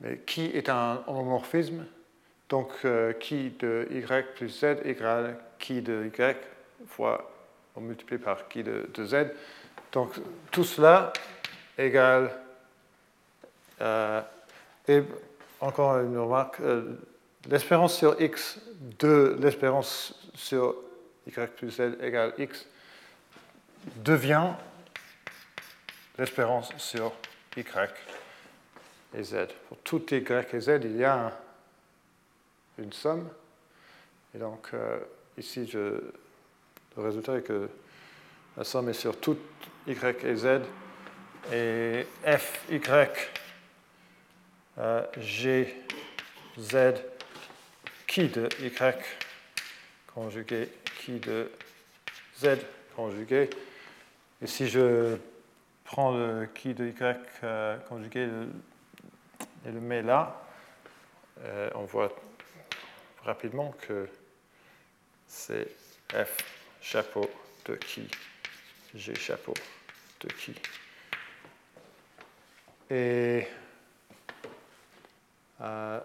[0.00, 1.86] Mais qui est un homomorphisme
[2.48, 2.70] Donc,
[3.18, 7.33] qui de y plus z égale qui de y fois
[7.76, 9.26] on multiplie par qui de, z.
[9.92, 10.12] Donc
[10.50, 11.12] tout cela
[11.78, 12.30] égale,
[13.80, 14.20] euh,
[14.88, 15.02] et
[15.60, 16.96] encore une remarque, euh,
[17.48, 18.58] l'espérance sur x
[18.98, 20.74] de l'espérance sur
[21.26, 22.66] y plus z égale x
[23.96, 24.52] devient
[26.18, 27.12] l'espérance sur
[27.56, 27.64] y
[29.16, 29.46] et z.
[29.68, 31.32] Pour tout y et z, il y a
[32.78, 33.28] une somme.
[34.34, 34.98] Et donc euh,
[35.38, 36.00] ici, je
[36.96, 37.68] le résultat est que
[38.56, 39.40] la somme est sur toutes
[39.86, 40.60] y et z
[41.52, 42.80] et f, y,
[44.78, 45.76] euh, g,
[46.58, 46.76] z,
[48.06, 48.72] qui de y
[50.06, 50.68] conjugué,
[51.00, 51.50] qui de
[52.38, 52.58] z
[52.96, 53.50] conjugué.
[54.40, 55.16] Et si je
[55.84, 56.94] prends le qui de y
[57.42, 58.28] euh, conjugué
[59.66, 60.40] et le mets là,
[61.40, 62.14] euh, on voit
[63.24, 64.08] rapidement que
[65.26, 65.68] c'est
[66.12, 66.53] F
[66.84, 67.28] chapeau
[67.64, 68.06] de qui?
[68.94, 69.54] G chapeau
[70.20, 70.54] de qui?
[72.90, 73.48] Et
[75.62, 76.00] euh,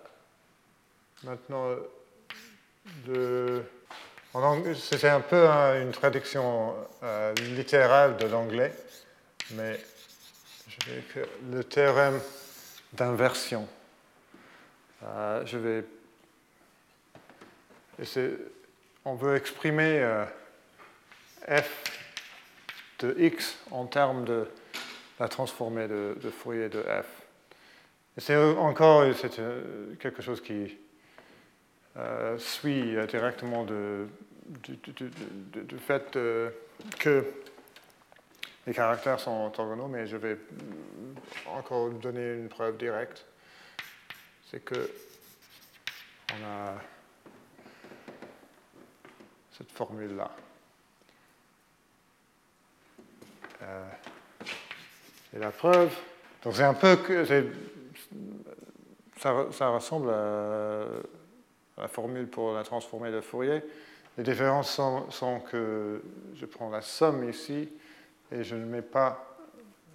[1.23, 1.75] maintenant,
[4.75, 5.45] c'est un peu
[5.81, 6.73] une traduction
[7.03, 8.73] euh, littérale de l'anglais,
[9.51, 9.79] mais
[11.51, 12.21] le théorème
[12.93, 13.67] d'inversion.
[15.03, 15.83] Euh, je vais.
[19.03, 20.25] On veut exprimer
[21.47, 21.83] f
[22.99, 24.47] de x en termes de
[25.19, 27.05] la transformée de, Fourier de f.
[28.17, 29.39] C'est encore c'est,
[29.99, 30.77] quelque chose qui
[32.37, 34.07] suit directement de,
[34.63, 36.17] du, fait
[36.99, 37.25] que
[38.67, 40.37] les caractères sont orthogonaux, mais je vais
[41.47, 43.25] encore donner une preuve directe.
[44.49, 44.89] C'est que
[46.33, 46.75] on a
[49.57, 50.31] cette formule-là.
[53.61, 53.89] Euh,
[55.35, 55.93] et la preuve,
[56.43, 57.25] donc c'est un peu que
[59.17, 60.85] ça, ressemble à,
[61.77, 63.61] la formule pour la transformée de Fourier.
[64.17, 64.79] Les différences
[65.09, 66.01] sont que
[66.35, 67.69] je prends la somme ici
[68.31, 69.37] et je ne mets pas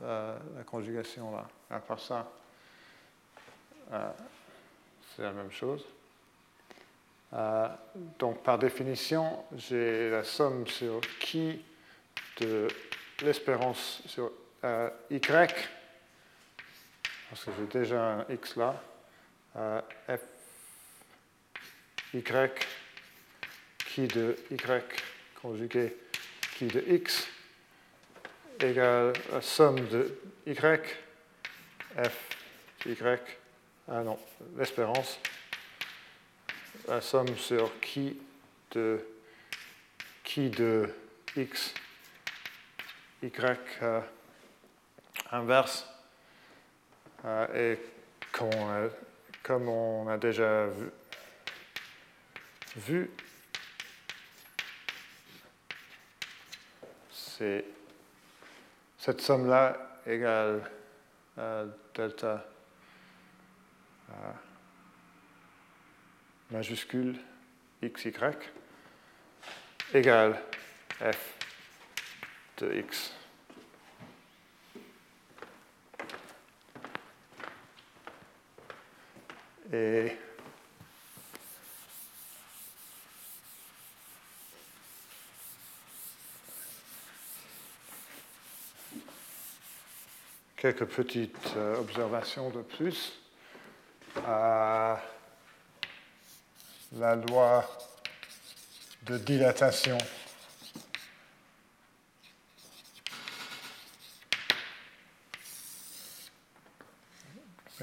[0.03, 1.47] euh, la conjugation là.
[1.71, 2.31] À part ça,
[3.93, 4.11] euh,
[5.15, 5.85] c'est la même chose.
[7.33, 7.69] Euh,
[8.19, 11.65] donc par définition, j'ai la somme sur qui
[12.41, 12.69] de
[13.23, 14.31] l'espérance sur
[15.11, 15.21] y,
[17.29, 18.83] parce que j'ai déjà un x là,
[20.09, 20.21] f
[22.15, 22.23] y
[23.87, 24.57] qui de y
[25.41, 25.97] conjugué
[26.57, 27.27] qui de x
[28.61, 30.53] égale la somme de y,
[31.97, 32.29] f
[32.87, 32.97] y,
[33.89, 34.19] ah non,
[34.57, 35.19] l'espérance,
[36.89, 38.17] la somme sur qui
[38.73, 39.01] de,
[40.23, 40.89] qui de
[41.37, 41.75] x,
[43.25, 43.33] y
[43.83, 44.01] euh,
[45.31, 45.89] inverse,
[47.25, 47.79] euh, et
[48.31, 50.91] comme on a déjà vu,
[52.77, 53.11] vu
[57.11, 57.65] c'est
[58.99, 60.71] cette somme-là égale
[61.39, 61.65] à
[61.95, 62.45] delta
[66.51, 67.19] majuscule
[67.83, 68.13] xy
[69.95, 70.43] égale
[71.01, 71.44] f
[72.59, 73.13] de x.
[79.73, 80.17] Et
[90.57, 93.21] quelques petites euh, observations de plus.
[94.27, 95.01] à
[96.93, 97.65] la loi
[99.03, 99.99] de dilatation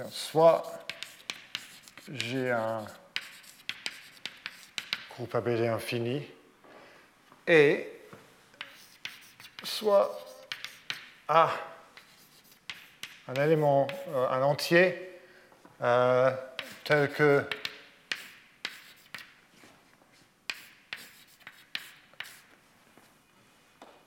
[0.10, 0.64] soit
[2.08, 2.86] j'ai un
[5.12, 6.26] groupe abélé infini
[7.48, 7.88] et
[9.64, 10.18] soit
[11.28, 11.52] A
[13.28, 15.20] un élément, euh, un entier,
[15.82, 16.32] euh,
[16.84, 17.46] tel que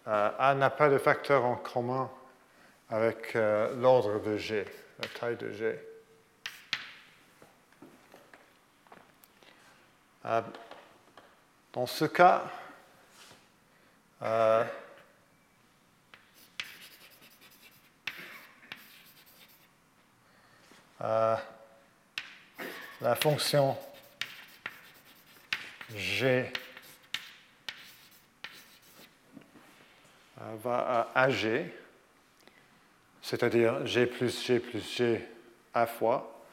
[0.06, 2.10] euh, A n'a pas de facteur en commun
[2.90, 4.64] avec l'ordre de G,
[5.00, 5.78] la taille de G.
[11.72, 12.44] dans ce cas,
[23.00, 23.76] la fonction
[25.94, 26.50] g
[30.38, 31.70] va à AG,
[33.24, 35.26] c'est-à-dire g plus g plus g
[35.72, 36.44] à fois,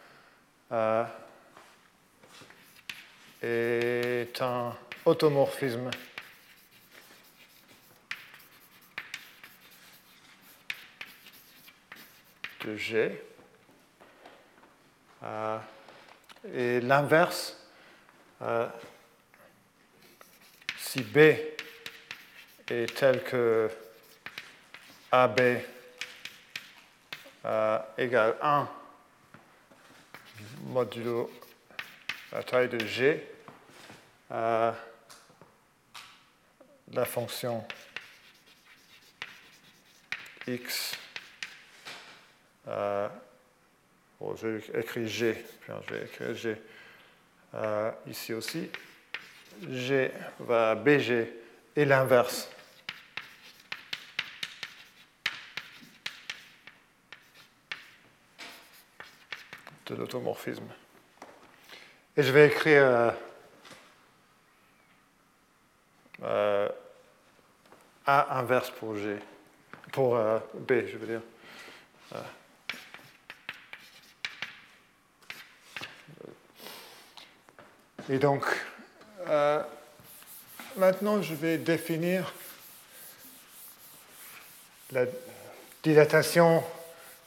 [0.71, 1.03] euh,
[3.41, 5.89] est un automorphisme
[12.65, 13.21] de G.
[15.23, 15.57] Euh,
[16.53, 17.57] et l'inverse,
[18.41, 18.67] euh,
[20.77, 21.17] si B
[22.69, 23.69] est tel que
[25.11, 25.41] AB
[27.45, 28.69] euh, égale 1
[30.67, 31.31] modulo
[32.31, 33.27] la taille de G,
[34.31, 34.71] euh,
[36.93, 37.65] la fonction
[40.47, 40.97] x
[44.21, 46.55] Bon, j'ai écrit G, puis je vais écrire G
[47.55, 48.69] euh, ici aussi,
[49.67, 51.33] G va BG
[51.75, 52.47] et l'inverse.
[59.91, 60.67] De l'automorphisme.
[62.15, 63.11] Et je vais écrire euh,
[66.23, 66.69] euh,
[68.05, 69.17] A inverse pour G,
[69.91, 71.21] pour euh, B, je veux dire.
[78.09, 78.45] Et donc,
[80.75, 82.33] maintenant, je vais définir
[84.91, 85.05] la
[85.83, 86.63] dilatation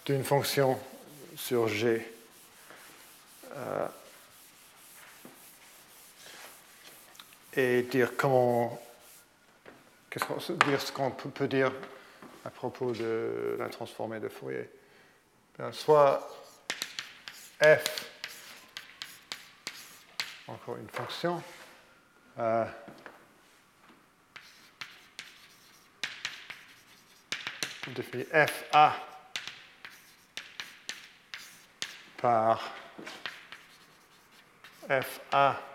[0.05, 0.79] d'une fonction
[1.37, 2.14] sur G.
[7.57, 8.81] et dire comment,
[10.67, 11.73] dire ce qu'on peut dire
[12.45, 14.69] à propos de la transformée de Fourier.
[15.73, 16.29] soit
[17.63, 18.11] f,
[20.49, 21.43] encore une fonction,
[22.39, 22.65] euh,
[27.87, 28.97] on définit fa
[32.17, 32.75] par
[35.31, 35.74] fa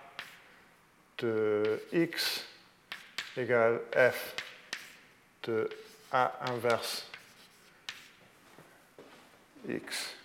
[1.20, 2.46] de x
[3.38, 4.36] égale f
[5.44, 5.70] de
[6.12, 7.06] A inverse
[9.68, 10.16] x.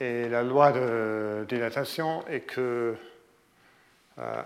[0.00, 2.96] Et la loi de dilatation est que
[4.18, 4.42] euh,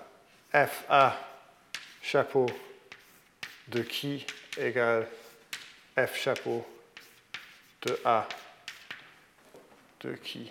[0.53, 1.19] FA
[2.03, 2.47] chapeau
[3.69, 4.27] de qui
[4.57, 5.07] égale
[5.97, 6.67] F chapeau
[7.83, 8.27] de A
[10.01, 10.51] de qui.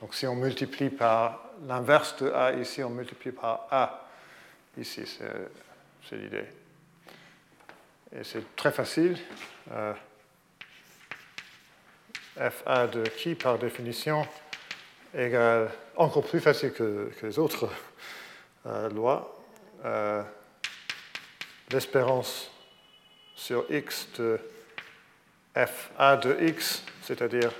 [0.00, 4.08] Donc si on multiplie par l'inverse de A ici, on multiplie par A
[4.76, 5.02] ici,
[6.08, 6.46] c'est l'idée.
[8.12, 9.18] Et c'est très facile.
[9.72, 9.92] Euh,
[12.36, 14.26] FA de qui, par définition,
[15.14, 17.70] égale encore plus facile que, les autres
[18.66, 19.40] euh, lois.
[19.84, 20.22] Euh,
[21.70, 22.50] l'espérance
[23.34, 24.40] sur x de
[25.54, 27.52] FA de x, c'est-à-dire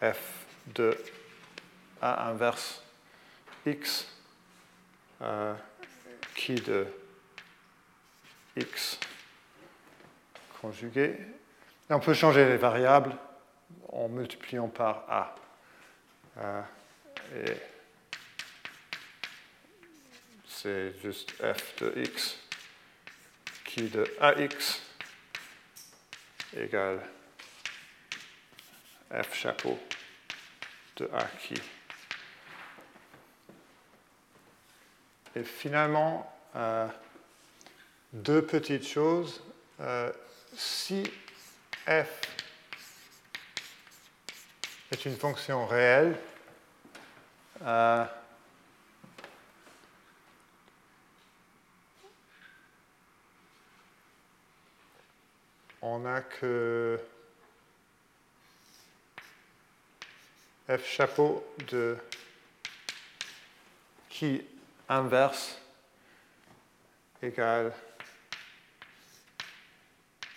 [0.00, 0.96] f de
[2.00, 2.82] a inverse
[3.64, 4.06] x
[5.22, 5.54] euh,
[6.34, 6.86] qui de
[8.56, 8.98] x
[10.60, 11.18] conjugué.
[11.90, 13.16] On peut changer les variables
[13.92, 15.34] en multipliant par a.
[16.38, 16.62] Euh,
[17.34, 17.56] et
[20.46, 22.38] c'est juste f de x
[23.64, 24.82] qui de ax
[26.56, 27.00] égale
[29.10, 29.78] f chapeau
[30.96, 31.60] de a qui.
[35.36, 36.88] Et finalement, euh,
[38.14, 39.42] deux petites choses.
[39.80, 40.10] Euh,
[40.54, 41.02] si
[41.86, 42.22] f
[44.90, 46.16] est une fonction réelle,
[47.60, 48.06] euh,
[55.82, 56.98] on n'a que
[60.66, 61.98] f chapeau de
[64.08, 64.42] qui
[64.88, 65.60] inverse
[67.22, 67.72] égale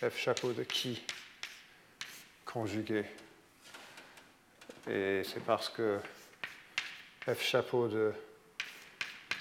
[0.02, 1.04] f chapeau de qui
[2.46, 3.06] conjugué.
[4.90, 6.00] Et c'est parce que
[7.28, 8.14] f chapeau de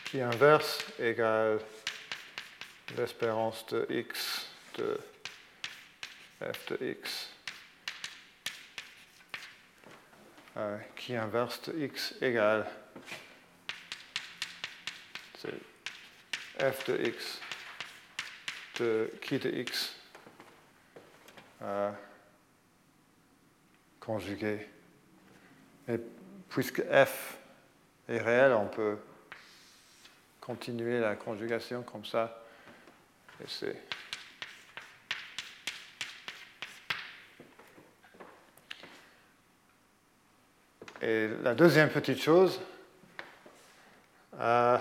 [0.04, 1.61] qui inverse égale
[2.96, 5.00] l'espérance de x de
[6.40, 7.30] f de x
[10.56, 12.66] euh, qui inverse de x égale
[16.59, 17.40] f de x
[18.78, 19.96] de qui de x
[21.62, 21.90] euh,
[24.01, 24.66] conjugué.
[25.88, 25.99] Et
[26.49, 27.38] puisque f
[28.09, 28.99] est réel, on peut
[30.40, 32.44] continuer la conjugation comme ça.
[33.40, 33.76] Et c'est
[41.01, 42.61] Et la deuxième petite chose,
[44.40, 44.78] euh,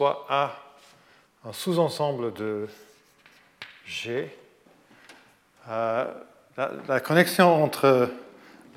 [0.00, 0.56] soit A
[1.44, 2.66] un sous-ensemble de
[3.84, 4.34] G.
[5.68, 6.06] Euh,
[6.56, 8.08] la, connexion entre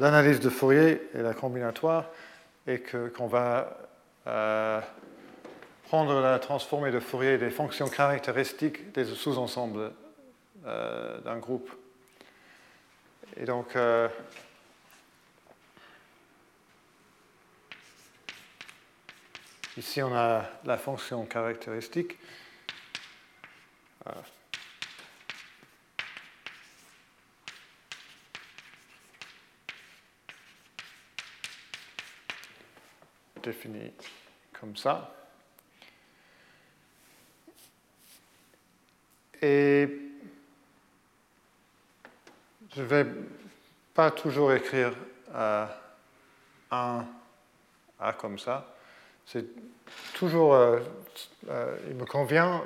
[0.01, 2.07] l'analyse de Fourier et la combinatoire
[2.67, 2.83] est
[3.15, 3.77] qu'on va
[4.27, 4.81] euh,
[5.87, 9.93] prendre la transformée de Fourier des fonctions caractéristiques des sous-ensembles
[10.65, 11.71] euh, d'un groupe.
[13.37, 13.77] Et donc,
[19.75, 22.19] Ici, on a la fonction caractéristique.
[24.05, 24.11] Euh,
[33.41, 33.91] Définie
[34.53, 35.11] comme ça.
[39.41, 39.89] Et
[42.75, 43.07] je ne vais
[43.95, 44.93] pas toujours écrire
[45.33, 45.65] euh,
[46.69, 47.05] un
[47.99, 48.72] A comme ça.
[49.33, 49.47] C'est
[50.13, 50.79] toujours, euh,
[51.49, 52.63] euh, il me convient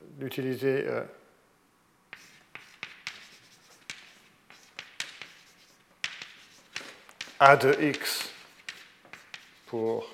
[0.00, 1.04] d'utiliser euh,
[7.38, 8.28] A de x
[9.66, 10.12] pour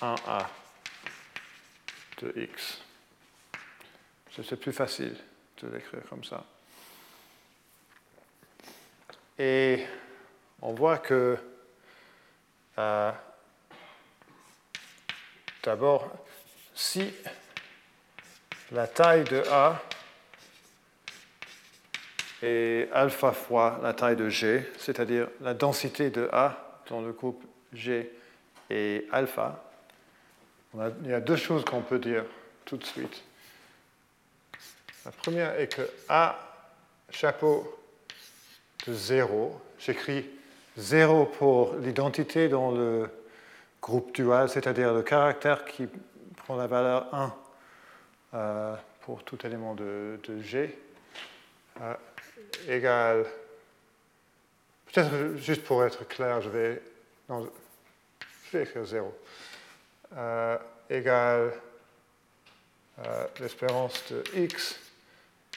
[0.00, 0.48] un A
[2.22, 2.82] de x.
[4.30, 5.16] C'est plus facile
[5.60, 6.44] de l'écrire comme ça.
[9.40, 9.84] Et
[10.62, 11.36] on voit que
[15.66, 16.08] d'abord,
[16.76, 17.12] si
[18.70, 19.82] la taille de A
[22.40, 27.42] est alpha fois la taille de G, c'est-à-dire la densité de A dans le groupe
[27.72, 28.12] G
[28.70, 29.64] est alpha,
[31.02, 32.24] il y a deux choses qu'on peut dire
[32.64, 33.24] tout de suite.
[35.04, 36.38] La première est que A
[37.10, 37.76] chapeau
[38.86, 40.26] de 0, j'écris
[40.76, 43.10] 0 pour l'identité dans le
[43.86, 45.86] groupe dual, c'est-à-dire le caractère qui
[46.38, 47.34] prend la valeur 1
[48.34, 50.76] euh, pour tout élément de, G,
[51.80, 51.94] euh,
[52.66, 53.26] égale,
[54.86, 56.82] peut-être juste pour être clair, je vais,
[57.28, 59.18] je vais écrire 0,
[60.16, 60.58] euh,
[60.90, 61.52] égale
[63.38, 64.80] l'espérance de x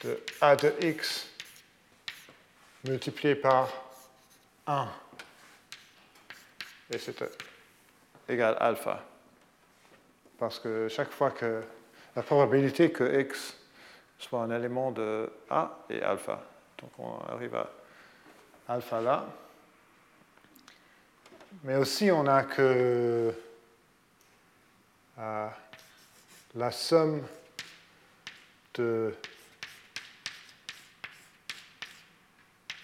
[0.04, 1.26] de a de x
[2.84, 3.70] multiplié par
[4.66, 4.88] 1.
[6.92, 7.24] Et c'est
[8.30, 9.02] égal alpha.
[10.38, 11.62] Parce que chaque fois que
[12.16, 13.56] la probabilité que x
[14.18, 16.40] soit un élément de A est alpha.
[16.78, 17.70] Donc on arrive à
[18.68, 19.26] alpha là.
[21.64, 23.34] Mais aussi on a que
[25.18, 25.48] euh,
[26.54, 27.26] la somme
[28.74, 29.14] de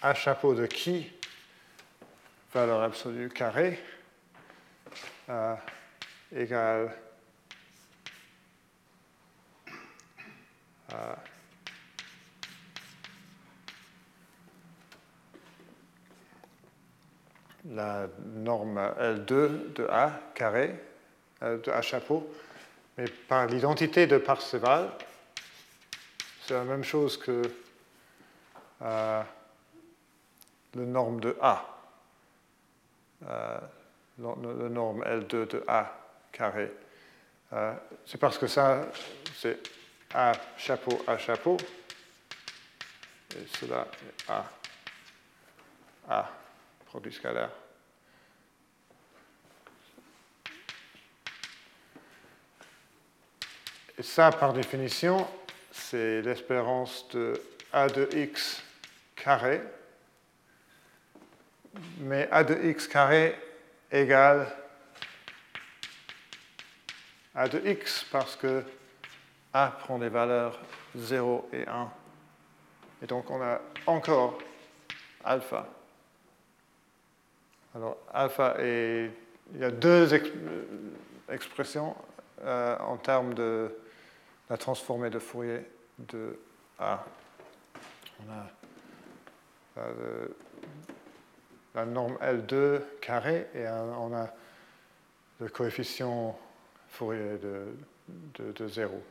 [0.01, 1.11] A chapeau de qui,
[2.53, 3.79] valeur absolue carré,
[5.29, 5.55] euh,
[6.33, 6.91] égale
[10.93, 11.15] euh,
[17.69, 20.73] la norme L2 de A carré,
[21.43, 22.31] euh, de A chapeau,
[22.97, 24.89] mais par l'identité de Parseval,
[26.45, 27.41] c'est la même chose que
[30.77, 31.65] le norme de A,
[33.27, 33.59] euh,
[34.19, 35.93] le, norme L2 de A
[36.31, 36.71] carré.
[37.53, 37.73] Euh,
[38.05, 38.87] c'est parce que ça,
[39.35, 39.57] c'est
[40.13, 41.57] A chapeau, A chapeau,
[43.35, 44.45] et cela est A,
[46.09, 46.31] A,
[46.85, 47.51] produit scalaire.
[53.97, 55.27] Et ça, par définition,
[55.71, 57.41] c'est l'espérance de
[57.73, 58.61] A de x
[59.15, 59.61] carré
[61.99, 63.35] mais a de x carré
[63.91, 64.47] égale
[67.35, 68.63] a de x parce que
[69.53, 70.59] a prend des valeurs
[70.95, 71.91] 0 et 1.
[73.03, 74.39] Et donc on a encore
[75.23, 75.67] alpha.
[77.75, 79.11] Alors alpha est...
[79.53, 80.09] Il y a deux
[81.29, 81.95] expressions
[82.43, 83.73] euh, en termes de
[84.49, 85.61] la transformée de Fourier
[85.99, 86.37] de
[86.79, 87.05] A.
[88.19, 88.47] On a
[89.77, 90.27] euh,
[91.77, 94.27] la norme L2 carré et on a
[95.39, 96.37] le coefficient
[96.89, 97.67] Fourier de,
[98.53, 99.03] de, 0.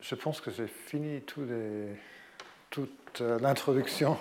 [0.00, 1.88] Je pense que j'ai fini les,
[2.70, 4.16] toute euh, l'introduction.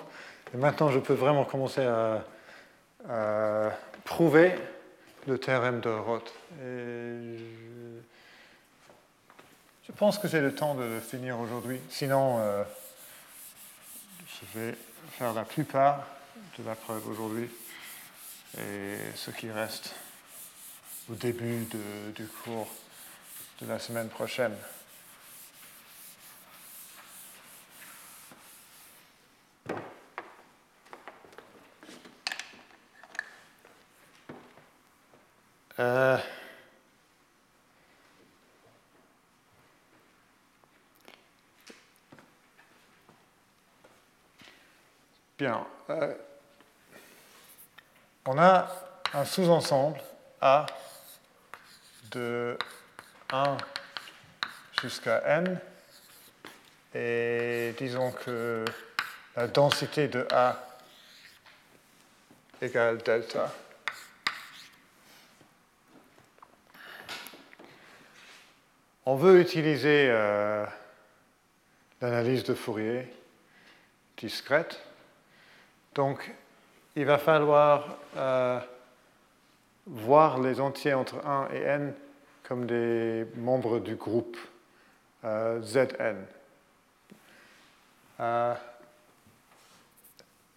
[0.54, 2.26] Et maintenant, je peux vraiment commencer à,
[4.04, 4.54] prouver
[5.28, 6.34] le théorème de Roth.
[6.60, 7.38] Je,
[9.96, 11.80] pense que j'ai le temps de finir aujourd'hui.
[11.90, 12.64] Sinon, euh,
[14.40, 14.78] je vais
[15.18, 16.06] faire la plupart
[16.58, 17.50] de la preuve aujourd'hui
[18.58, 19.96] et ce qui reste
[21.10, 21.66] au début
[22.16, 22.68] du cours
[23.62, 24.56] de la semaine prochaine.
[35.80, 36.18] Euh,
[45.38, 45.68] Bien.
[45.92, 46.16] Euh,
[48.26, 48.68] on a
[49.14, 50.00] un sous-ensemble
[50.42, 50.66] A
[52.10, 52.58] de
[53.32, 53.58] 1
[54.82, 55.60] jusqu'à n.
[56.96, 58.66] Et disons que
[59.36, 60.58] la densité de A
[62.60, 63.54] égale delta.
[69.06, 70.66] On veut utiliser euh,
[72.02, 73.14] l'analyse de Fourier
[74.18, 74.87] discrète.
[75.98, 76.32] Donc,
[76.96, 78.60] il va falloir euh,
[79.88, 81.94] voir les entiers entre 1 et n
[82.44, 84.38] comme des membres du groupe
[85.24, 85.88] euh, Zn.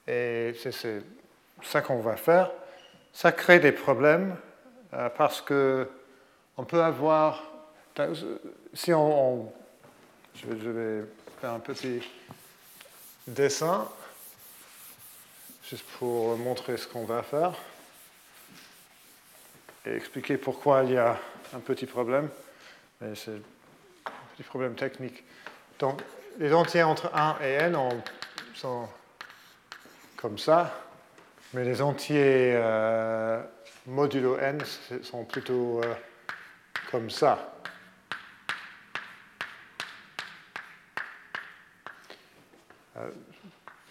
[0.06, 1.02] et c'est
[1.62, 2.50] ça qu'on va faire.
[3.14, 4.36] Ça crée des problèmes
[5.16, 5.88] parce que
[6.58, 7.42] on peut avoir
[8.74, 9.50] si on,
[10.34, 11.04] je, vais,
[11.40, 12.02] faire un petit
[13.26, 13.88] dessin,
[15.70, 17.52] juste pour montrer ce qu'on va faire
[19.86, 21.16] et expliquer pourquoi il y a
[21.54, 22.28] un petit problème.
[23.14, 25.22] C'est un petit problème technique.
[25.78, 26.02] Donc,
[26.40, 27.78] les entiers entre 1 et n
[28.52, 28.88] sont
[30.16, 30.74] comme ça,
[31.54, 33.40] mais les entiers euh,
[33.86, 34.60] modulo n
[35.02, 35.94] sont plutôt euh,
[36.90, 37.59] comme ça.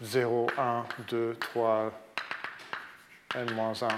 [0.01, 1.91] 0, 1, 2, 3,
[3.35, 3.89] n-1.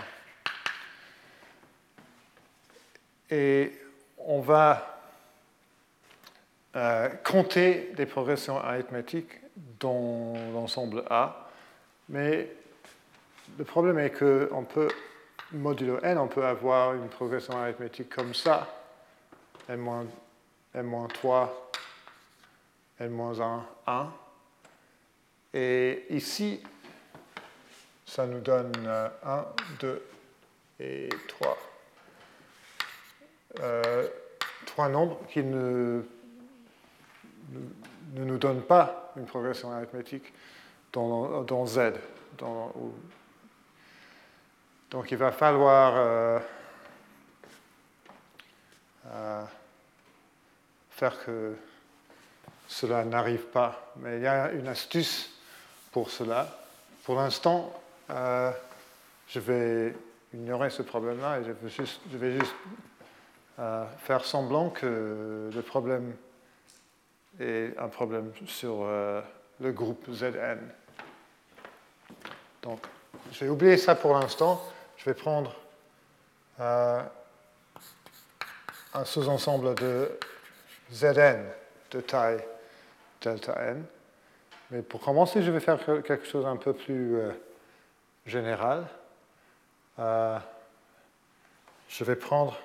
[3.29, 3.71] Et
[4.17, 4.99] on va
[6.75, 9.39] euh, compter des progressions arithmétiques
[9.79, 11.49] dans l'ensemble A,
[12.09, 12.49] mais
[13.57, 14.89] le problème est qu'on peut,
[15.51, 18.67] modulo n, on peut avoir une progression arithmétique comme ça,
[19.69, 21.49] n-3,
[22.99, 24.13] n-1, 1,
[25.53, 26.61] et ici,
[28.05, 28.71] ça nous donne
[29.23, 29.45] 1,
[29.79, 30.05] 2
[30.79, 31.57] et 3.
[33.59, 34.07] Euh,
[34.65, 36.03] trois nombres qui ne,
[37.51, 40.33] ne, nous donnent pas une progression arithmétique
[40.93, 41.93] dans, dans Z.
[44.89, 46.39] Donc il va falloir euh,
[49.07, 49.43] euh,
[50.89, 51.55] faire que
[52.67, 53.93] cela n'arrive pas.
[53.97, 55.40] Mais il y a une astuce
[55.91, 56.47] pour cela.
[57.03, 57.73] Pour l'instant,
[58.09, 58.51] euh,
[59.27, 59.93] je vais
[60.33, 61.69] ignorer ce problème-là et je vais
[62.31, 62.53] juste,
[63.59, 66.15] euh, faire semblant que le problème
[67.39, 69.21] est un problème sur euh,
[69.59, 70.59] le groupe Zn.
[72.61, 72.79] Donc,
[73.31, 74.61] je vais oublier ça pour l'instant.
[74.97, 75.55] Je vais prendre
[76.59, 77.09] un
[79.03, 80.11] sous-ensemble de
[80.93, 81.45] Zn
[81.91, 82.43] de taille
[83.21, 83.85] delta n.
[84.71, 87.33] Mais pour commencer, je vais faire quelque chose un peu plus euh,
[88.25, 88.87] général.
[89.99, 90.39] Euh,
[91.89, 92.57] je vais prendre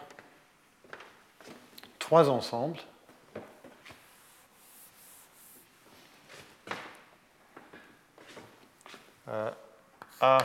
[1.99, 2.79] trois ensembles.
[9.27, 9.51] Euh,
[10.21, 10.39] A,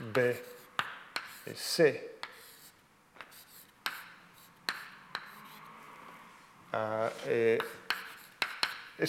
[0.00, 0.18] B
[1.46, 2.10] et C.
[7.28, 7.58] et,
[8.98, 9.06] et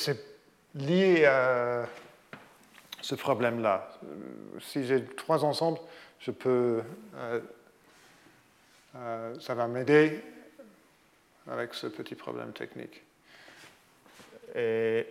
[0.76, 1.88] lié à
[3.02, 3.90] ce problème-là.
[4.60, 5.80] Si j'ai trois ensembles,
[6.20, 6.82] je peux,
[7.16, 7.40] euh,
[8.96, 10.24] euh, ça va m'aider
[11.48, 13.04] avec ce petit problème technique.
[14.56, 15.08] Et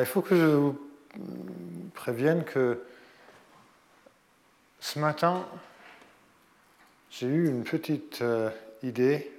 [0.00, 0.78] il faut que je vous
[1.94, 2.82] prévienne que
[4.80, 5.46] ce matin,
[7.18, 8.50] j'ai eu une petite euh,
[8.82, 9.30] idée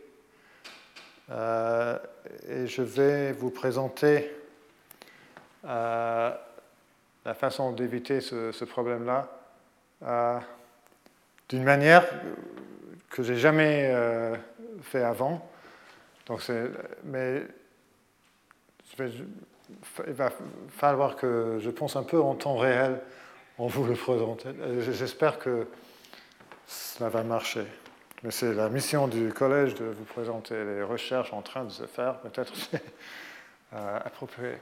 [1.30, 1.98] euh,
[2.48, 4.32] et je vais vous présenter
[5.66, 6.32] euh,
[7.26, 9.30] la façon d'éviter ce, problème-là
[11.50, 12.08] d'une manière
[13.10, 13.92] que j'ai jamais
[14.82, 15.50] fait avant.
[16.28, 16.50] Donc
[17.04, 17.42] mais
[20.08, 20.32] il va
[20.70, 23.02] falloir que je pense un peu en temps réel
[23.58, 24.50] en vous le présentant.
[24.80, 25.68] J'espère que
[26.68, 27.66] cela va marcher.
[28.24, 31.86] Mais c'est la mission du collège de vous présenter les recherches en train de se
[31.86, 32.18] faire.
[32.20, 32.82] Peut-être c'est
[33.74, 34.54] euh, approprié.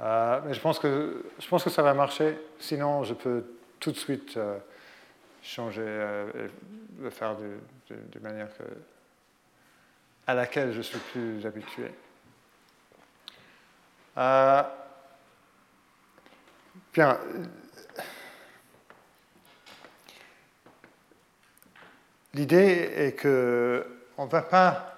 [0.00, 2.38] Euh, mais je pense, que, je pense que ça va marcher.
[2.58, 3.44] Sinon, je peux
[3.80, 4.58] tout de suite euh,
[5.42, 8.48] changer et le faire de, manière
[10.26, 11.90] à laquelle je suis plus habitué.
[16.92, 17.18] bien,
[22.36, 24.92] L'idée est qu'on ne va pas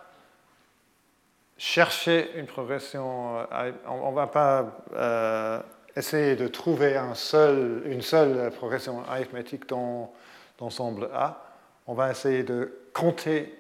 [1.57, 5.61] chercher une progression, euh, on ne va pas euh,
[5.95, 10.13] essayer de trouver une seule progression arithmétique dans
[10.61, 11.45] l'ensemble A.
[11.87, 13.55] On va essayer de compter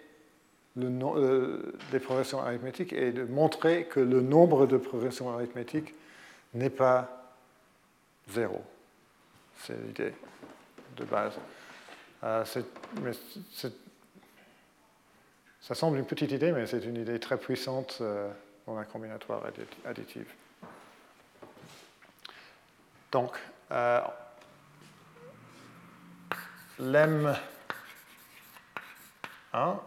[0.74, 5.94] le, des progressions arithmétiques et de montrer que le nombre de progressions arithmétiques
[6.52, 7.30] n'est pas
[8.28, 8.60] zéro.
[9.62, 10.14] C'est l'idée
[10.96, 11.34] de base.
[12.24, 12.44] Euh,
[15.60, 18.30] ça semble une petite idée, mais c'est une idée très puissante euh,
[18.66, 19.42] dans la combinatoire
[19.84, 20.26] additive.
[23.12, 23.36] Donc,
[23.70, 24.00] euh,
[26.78, 27.36] lem
[29.52, 29.80] 1,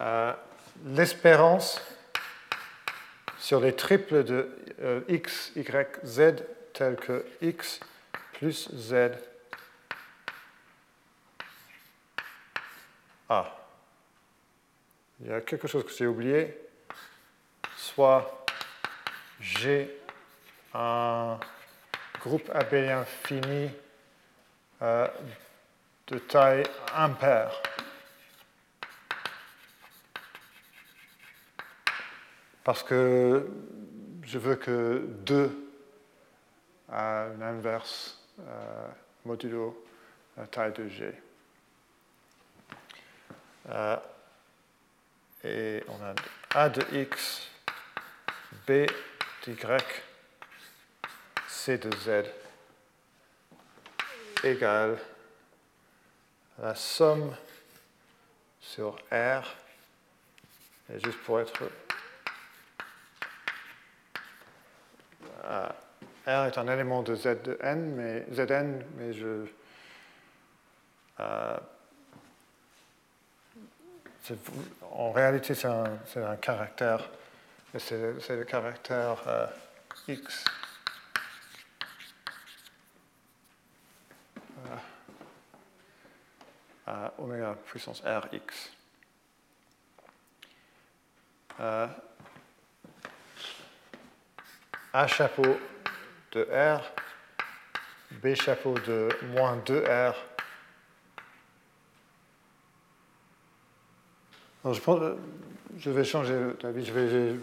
[0.00, 0.32] euh,
[0.86, 1.80] l'espérance
[3.38, 6.34] sur les triples de x, y, z
[6.72, 7.80] tels que x
[8.32, 9.12] plus z
[13.28, 13.46] a.
[15.20, 16.56] Il y a quelque chose que j'ai oublié.
[17.76, 18.46] Soit
[19.40, 20.00] j'ai
[20.74, 21.38] un
[22.20, 23.70] groupe abélien fini
[24.82, 25.08] euh,
[26.06, 26.64] de taille
[26.94, 27.52] impaire.
[32.64, 33.48] Parce que
[34.22, 35.72] je veux que 2
[36.92, 38.88] a une inverse euh,
[39.24, 39.84] modulo
[40.36, 41.12] la taille de G.
[45.44, 46.14] Et on a
[46.54, 47.48] A de X,
[48.66, 48.86] B
[49.44, 49.56] d'Y,
[51.46, 52.24] C de Z
[54.44, 54.98] égale
[56.60, 57.34] la somme
[58.60, 59.56] sur R,
[60.92, 61.70] et juste pour être...
[66.26, 69.46] R est un élément de Z de n, mais Zn, mais je...
[74.90, 77.08] en réalité, c'est un, caractère,
[77.78, 79.46] c'est le caractère euh,
[80.08, 80.44] x
[86.88, 88.72] à oméga puissance Rx.
[91.60, 91.86] Euh,
[94.94, 95.58] A chapeau
[96.32, 96.82] de R,
[98.22, 100.14] B chapeau de moins 2R.
[104.72, 107.36] Je, vais changer d'avis, je vais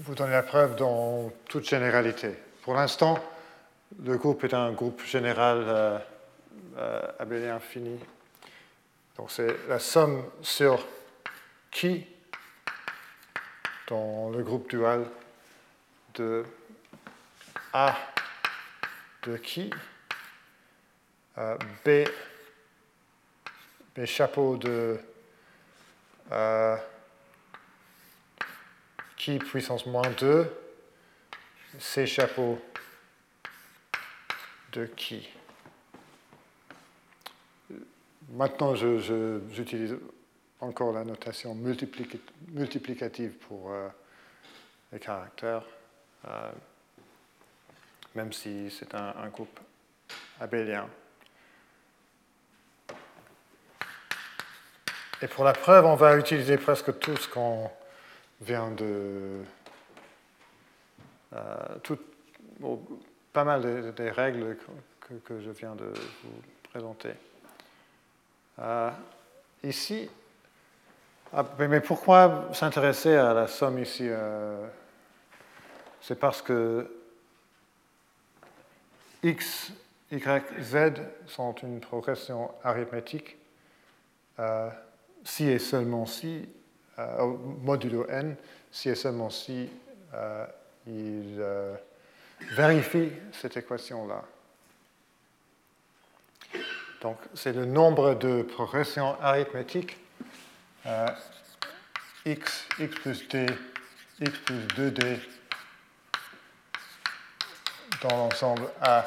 [0.00, 2.34] vous donner la preuve dans toute généralité.
[2.62, 3.18] Pour l'instant,
[4.04, 5.98] le groupe est un groupe général euh,
[6.78, 7.98] euh, abélien infini.
[9.16, 10.84] Donc c'est la somme sur
[11.70, 12.06] qui
[13.88, 15.06] dans le groupe dual
[16.14, 16.44] de
[17.72, 17.96] A
[19.24, 19.70] de qui
[21.38, 22.08] euh, B,
[23.98, 24.96] B chapeau de
[26.30, 26.76] euh,
[29.16, 30.46] qui puissance moins 2,
[31.80, 32.60] C chapeau
[34.70, 35.28] de qui?
[38.28, 39.96] Maintenant, j'utilise
[40.60, 43.88] encore la notation multiplicative pour euh,
[44.92, 45.64] les caractères,
[46.24, 46.52] euh,
[48.14, 49.58] même si c'est un, groupe
[50.38, 50.88] abélien.
[55.20, 57.70] Et pour la preuve, on va utiliser presque tout ce qu'on
[58.40, 59.40] vient de...
[61.34, 61.96] Euh,
[63.32, 64.56] pas mal des, règles
[65.24, 65.92] que je viens de
[66.22, 67.14] vous présenter.
[68.60, 68.90] Euh,
[69.64, 70.08] ici,
[71.32, 74.66] ah, mais pourquoi s'intéresser à la somme ici euh,
[76.00, 76.90] C'est parce que
[79.22, 79.72] x,
[80.10, 80.92] y, z
[81.26, 83.36] sont une progression arithmétique
[85.28, 86.48] si et seulement si,
[87.62, 88.34] modulo n,
[88.72, 89.68] si et seulement si
[90.86, 91.42] il
[92.52, 94.24] vérifie cette équation-là.
[97.00, 99.96] Donc, c'est le nombre de progressions arithmétiques
[100.86, 101.08] euh,
[102.24, 103.46] x, x plus d,
[104.20, 105.18] x plus 2d
[108.02, 109.04] dans l'ensemble A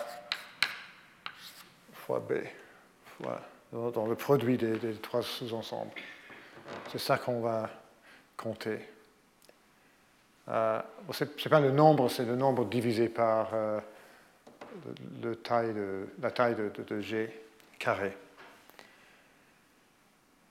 [1.93, 2.33] fois B,
[3.17, 3.41] fois,
[3.71, 5.91] dans le produit des, trois sous-ensembles.
[6.91, 7.69] C'est ça qu'on va
[8.37, 8.79] compter.
[10.49, 13.79] Euh, Ce n'est pas le nombre, c'est le nombre divisé par euh,
[15.21, 17.29] la taille de G
[17.79, 18.15] carré.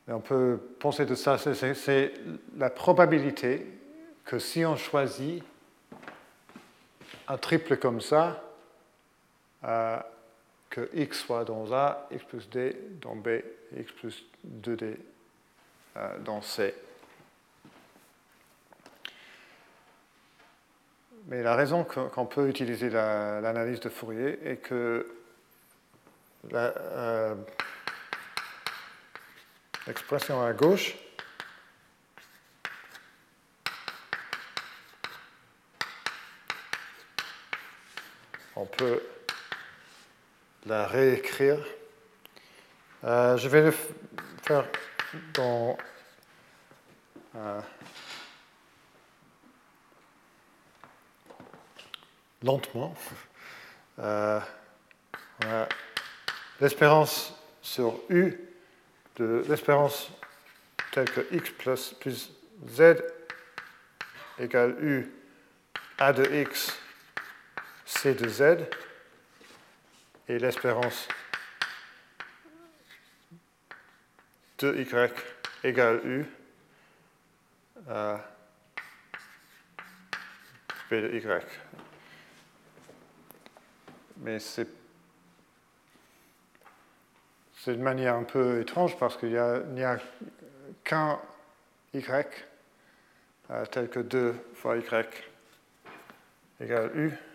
[0.09, 2.13] on peut penser de ça, c'est
[2.57, 3.67] la probabilité
[4.25, 5.45] que si on choisit
[7.29, 8.43] un triple comme ça,
[9.65, 9.99] euh,
[10.71, 13.29] que x soit dans A, x plus d dans B,
[13.77, 14.97] x plus 2d
[15.97, 16.75] euh, dans C.
[21.27, 25.07] Mais la raison qu'on peut utiliser l'analyse de Fourier est que
[26.55, 27.35] euh,
[29.87, 30.97] l'expression à gauche.
[38.57, 39.03] On peut
[40.67, 41.59] la réécrire.
[43.05, 43.75] Euh, je vais le
[44.43, 44.67] faire
[47.37, 47.61] euh,
[52.43, 52.95] lentement.
[53.99, 54.41] Euh,
[56.59, 58.39] l'espérance sur U
[59.17, 60.11] de l'espérance
[60.91, 62.33] telle que x plus, plus
[62.67, 62.97] z
[64.39, 65.13] égale U
[65.99, 66.79] A de x
[67.85, 68.67] C de z
[70.31, 71.09] et l'espérance
[74.59, 74.87] de y
[75.67, 76.25] égale U
[77.89, 78.17] euh,
[80.89, 81.41] B de y.
[84.19, 84.69] Mais c'est
[87.67, 89.37] une manière un peu étrange parce qu'il n'y
[89.83, 89.99] a,
[90.85, 91.19] qu'un
[91.93, 92.05] y
[93.51, 94.85] euh, tel que 2 fois y
[96.61, 97.30] égale u.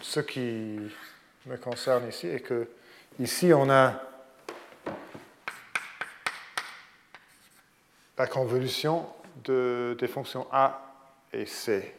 [0.00, 0.78] ce qui
[1.46, 2.68] me concerne ici est que
[3.18, 4.02] ici on a
[8.18, 9.06] la convolution
[9.44, 10.94] de, des fonctions a
[11.32, 11.94] et c.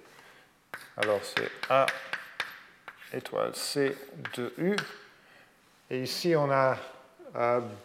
[0.98, 1.86] Alors c'est a
[3.14, 3.96] étoile C
[4.36, 4.76] de U.
[5.90, 6.78] Et ici, on a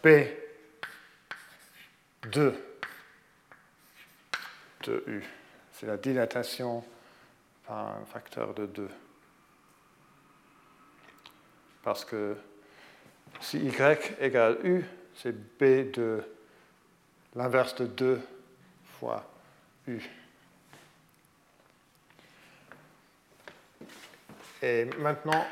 [0.03, 0.07] B
[2.31, 2.55] 2
[4.83, 5.23] de U.
[5.73, 6.83] C'est la dilatation
[7.65, 8.89] par un facteur de 2.
[11.87, 12.35] Parce que
[13.39, 14.83] si Y égale U,
[15.15, 16.21] c'est B de
[17.33, 18.21] l'inverse de 2
[18.99, 19.25] fois
[19.87, 20.01] U.
[24.61, 25.47] Et maintenant,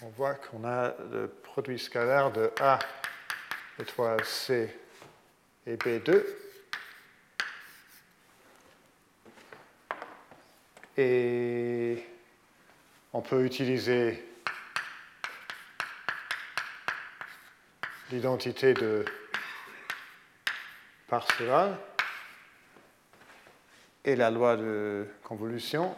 [0.00, 2.78] on voit qu'on a le produit scalaire de A
[3.78, 4.74] étoile C
[5.66, 6.24] et B2.
[10.96, 12.06] Et
[13.12, 14.29] on peut utiliser
[18.10, 19.04] l'identité de
[21.08, 21.76] Parseval
[24.04, 25.96] et la loi de convolution.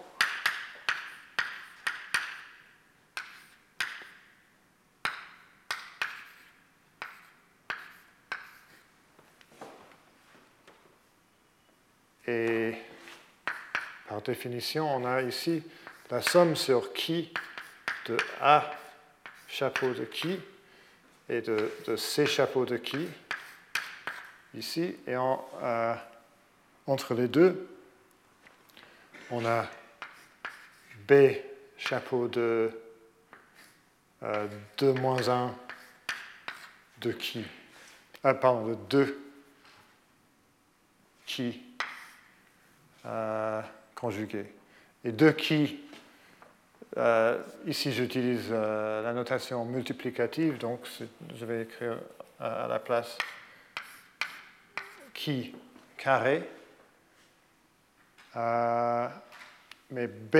[14.24, 15.62] Définition, on a ici
[16.10, 17.32] la somme sur qui
[18.06, 18.70] de A
[19.48, 20.38] chapeau de qui
[21.32, 23.08] et de, C chapeau de qui
[24.54, 24.96] ici.
[25.06, 25.94] Et en, euh,
[26.86, 27.68] entre les deux,
[29.30, 29.66] on a
[31.08, 31.12] B
[31.78, 32.70] chapeau de
[34.20, 35.54] 2 euh, moins 1
[37.00, 37.44] de qui
[38.24, 39.18] ah, pardon, de 2
[41.26, 41.60] qui
[43.04, 43.62] euh,
[45.04, 45.80] et de qui,
[46.98, 50.80] euh, ici j'utilise euh, la notation multiplicative, donc
[51.34, 51.98] je vais écrire
[52.38, 53.16] à la place
[55.14, 55.54] qui
[55.96, 56.46] carré.
[58.36, 59.08] Euh,
[59.90, 60.36] mais b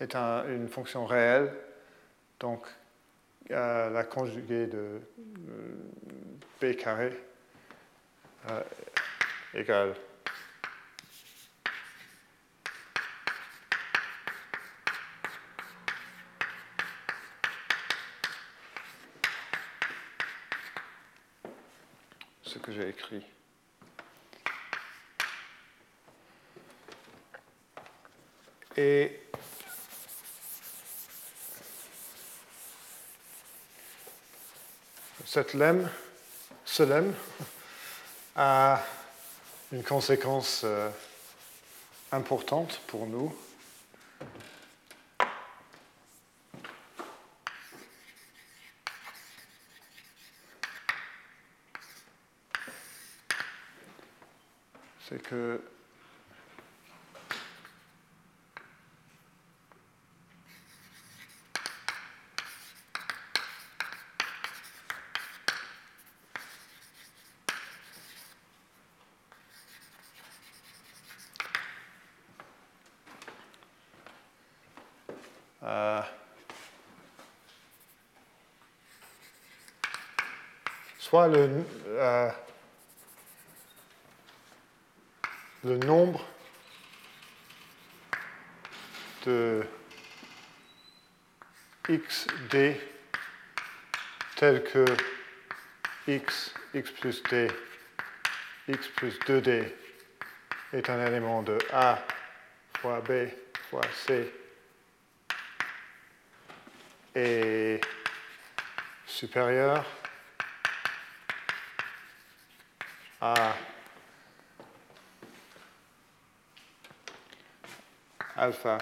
[0.00, 1.52] est une fonction réelle,
[2.40, 2.66] donc
[3.50, 5.00] la conjuguée de
[6.60, 7.12] b carré
[9.54, 9.94] égale
[22.68, 23.24] que j'ai écrit.
[28.76, 29.22] Et
[35.24, 35.90] cette lemme,
[36.66, 37.14] ce lemme,
[38.36, 38.82] a
[39.72, 40.90] une conséquence euh,
[42.12, 43.34] importante pour nous.
[55.08, 55.58] C'est que
[75.62, 76.02] euh,
[80.98, 82.30] soit le euh,
[85.68, 86.24] le nombre
[89.26, 89.62] de
[91.86, 92.76] xd
[94.36, 94.86] tel que
[96.06, 97.50] x, x plus d,
[98.68, 99.70] x plus 2d
[100.72, 101.98] est un élément de A
[102.78, 103.28] fois B
[103.68, 104.32] fois C.
[107.14, 107.80] Est
[109.06, 109.84] supérieur
[113.20, 113.54] à
[118.38, 118.78] alpha,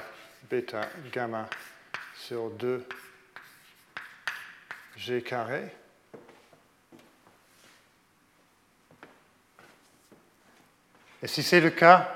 [0.51, 0.83] bêta,
[1.13, 1.49] gamma
[2.15, 2.87] sur 2
[4.97, 5.71] g carré.
[11.23, 12.13] Et si c'est le cas,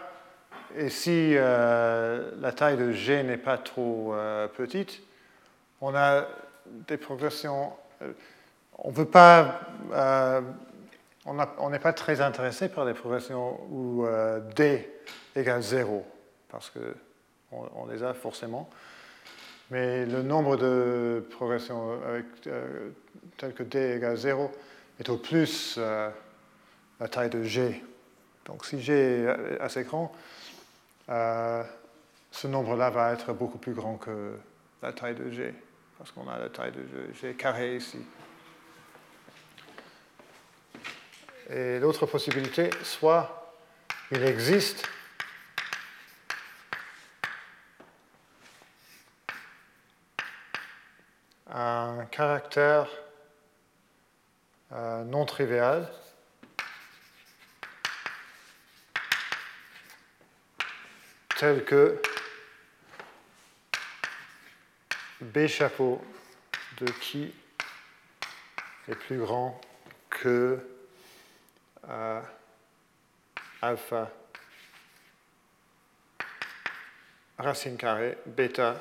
[0.77, 5.01] et si euh, la taille de g n'est pas trop euh, petite,
[5.81, 6.27] on a
[6.67, 7.73] des progressions.
[8.03, 8.13] Euh,
[8.83, 9.61] on veut pas.
[11.27, 14.07] on n'est pas très intéressé par des progressions où
[14.55, 14.89] d
[15.37, 16.07] égale 0,
[16.49, 16.81] parce qu'on
[17.53, 18.71] on les a forcément.
[19.71, 22.25] Mais le nombre de progressions avec,
[23.37, 24.51] tel que d égale 0
[24.99, 25.79] est au plus
[27.01, 27.83] la taille de g.
[28.45, 30.13] Donc si g est assez grand,
[31.09, 31.63] euh,
[32.31, 34.37] ce nombre-là va être beaucoup plus grand que
[34.83, 35.55] la taille de g,
[35.99, 37.99] parce qu'on a la taille de g carré ici.
[41.49, 43.55] Et l'autre possibilité, soit
[44.13, 44.89] il existe
[51.61, 52.89] un caractère
[54.73, 55.91] euh, non trivial.
[61.37, 62.01] Tel que
[65.21, 66.03] B chapeau
[66.79, 67.35] de qui
[68.89, 69.61] est plus grand
[70.09, 70.67] que
[71.89, 72.23] euh,
[73.63, 74.11] alpha
[77.39, 78.77] racine carrée, bêta,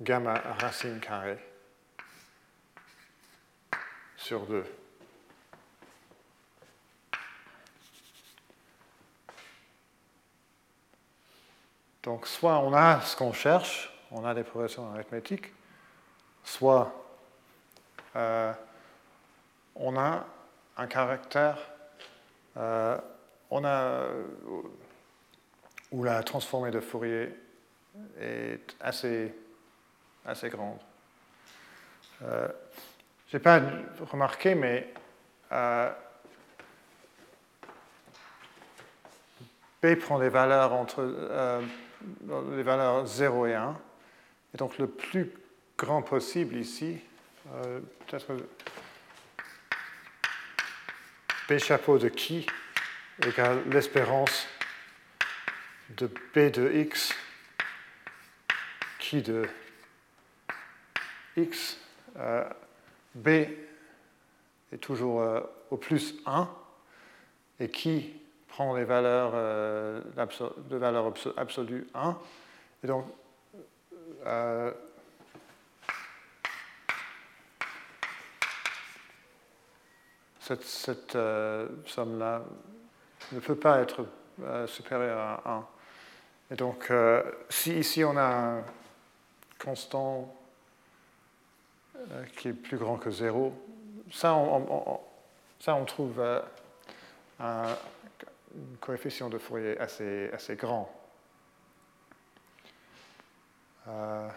[0.00, 1.38] gamma racine carrée
[4.16, 4.64] sur 2.
[12.02, 15.52] Donc, soit on a ce qu'on cherche, on a des progressions arithmétiques,
[16.42, 16.92] soit
[18.16, 18.52] euh,
[19.74, 20.24] on a
[20.76, 21.58] un caractère,
[22.56, 22.98] euh,
[23.50, 24.06] on a,
[25.90, 27.34] où la transformée de Fourier
[28.20, 29.34] est assez,
[30.28, 30.78] assez grande.
[32.22, 32.48] Euh,
[33.30, 33.60] Je n'ai pas
[34.10, 34.92] remarqué, mais
[39.82, 41.02] B prend des valeurs entre
[42.50, 43.78] les valeurs 0 et 1.
[44.54, 45.30] Et donc le plus
[45.76, 47.00] grand possible ici,
[47.52, 48.36] euh, peut-être
[51.48, 52.46] B chapeau de qui
[53.26, 54.46] égale l'espérance
[55.90, 57.14] de B de x
[58.98, 59.48] qui de
[61.38, 61.78] x.
[62.16, 62.44] Euh,
[63.14, 63.28] B
[64.72, 66.48] est toujours euh, au plus 1
[67.60, 68.12] et qui
[68.48, 70.00] prend les valeurs euh,
[70.70, 72.18] de valeur absolue 1.
[72.84, 73.06] Et donc,
[80.40, 82.42] cette, euh, somme-là
[83.32, 84.06] ne peut pas être
[84.66, 85.66] supérieure à 1.
[86.52, 86.90] Et donc,
[87.50, 88.64] si ici on a un
[89.58, 90.37] constant
[92.36, 93.52] qui est plus grand que 0,
[94.10, 96.42] ça on, trouve un,
[97.40, 97.76] un
[98.80, 100.90] coefficient de Fourier assez, assez grand.
[103.88, 104.28] Euh,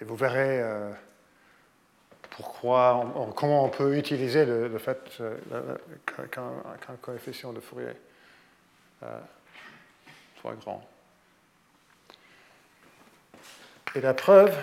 [0.00, 0.90] et vous verrez euh,
[2.30, 5.76] pourquoi, comment on peut utiliser le, fait euh,
[6.06, 7.92] qu'un coefficient de Fourier
[10.40, 10.82] soit grand.
[13.94, 14.56] Et la preuve,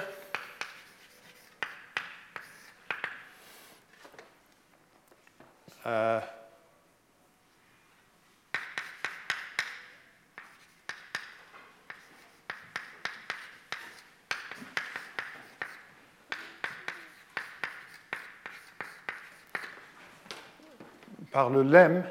[21.32, 22.04] par le lemme,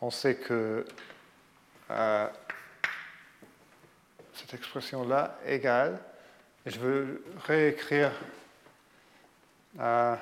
[0.00, 0.86] on sait que
[1.90, 2.28] euh,
[4.32, 5.98] cette expression-là égale,
[6.64, 8.12] et je veux réécrire
[9.80, 10.14] euh,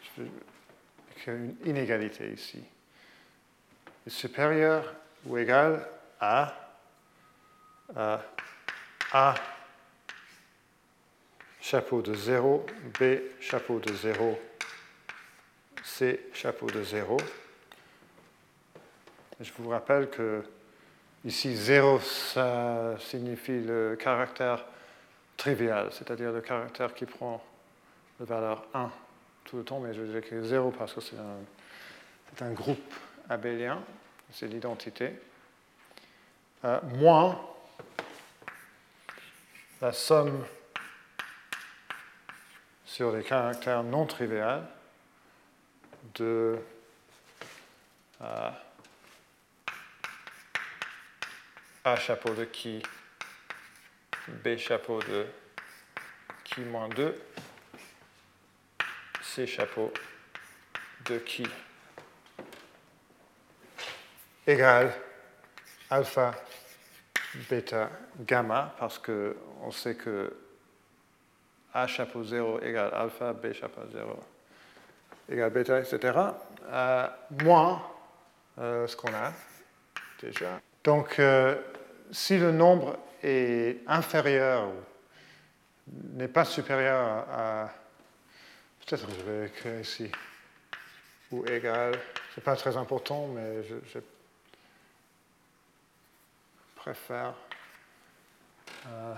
[0.17, 2.63] une inégalité ici.
[4.05, 4.93] Est supérieur
[5.25, 5.87] ou égal
[6.19, 6.53] à,
[7.95, 8.21] à
[9.11, 9.35] A
[11.59, 12.65] chapeau de 0,
[12.99, 13.03] B
[13.39, 14.39] chapeau de 0,
[15.83, 17.17] C chapeau de 0.
[19.39, 20.43] Je vous rappelle que
[21.23, 24.65] Ici, 0, ça signifie le caractère
[25.37, 27.43] trivial, c'est-à-dire le caractère qui prend
[28.19, 28.91] la valeur 1
[29.45, 31.17] tout le temps, mais je dirais que 0 parce que c'est
[32.43, 32.93] un, groupe
[33.29, 33.83] abélien,
[34.31, 35.13] c'est l'identité.
[36.63, 37.39] Euh, moins
[39.81, 40.45] la somme
[42.85, 44.61] sur les caractères non triviaux
[46.15, 46.59] de
[48.21, 48.51] euh,
[51.83, 52.83] A chapeau de qui,
[54.27, 55.25] B chapeau de
[56.43, 57.19] qui moins 2,
[59.33, 59.93] C chapeau
[61.05, 61.47] de qui?
[64.45, 64.91] Égale
[65.89, 66.33] alpha,
[67.49, 67.89] bêta,
[68.19, 70.35] gamma, parce qu'on sait que
[71.73, 74.19] A chapeau 0 égale alpha, B chapeau 0
[75.29, 76.11] égale bêta, etc.,
[77.41, 77.81] moins
[78.59, 79.31] euh, ce qu'on a
[80.21, 80.59] déjà.
[80.83, 81.55] Donc, euh,
[82.11, 84.71] si le nombre est inférieur,
[85.87, 87.69] n'est pas supérieur à,
[88.85, 90.11] peut-être que je vais écrire ici,
[91.31, 91.99] ou égal,
[92.33, 93.99] ce n'est pas très important, mais je,
[96.75, 97.35] préfère.
[98.87, 99.15] Euh,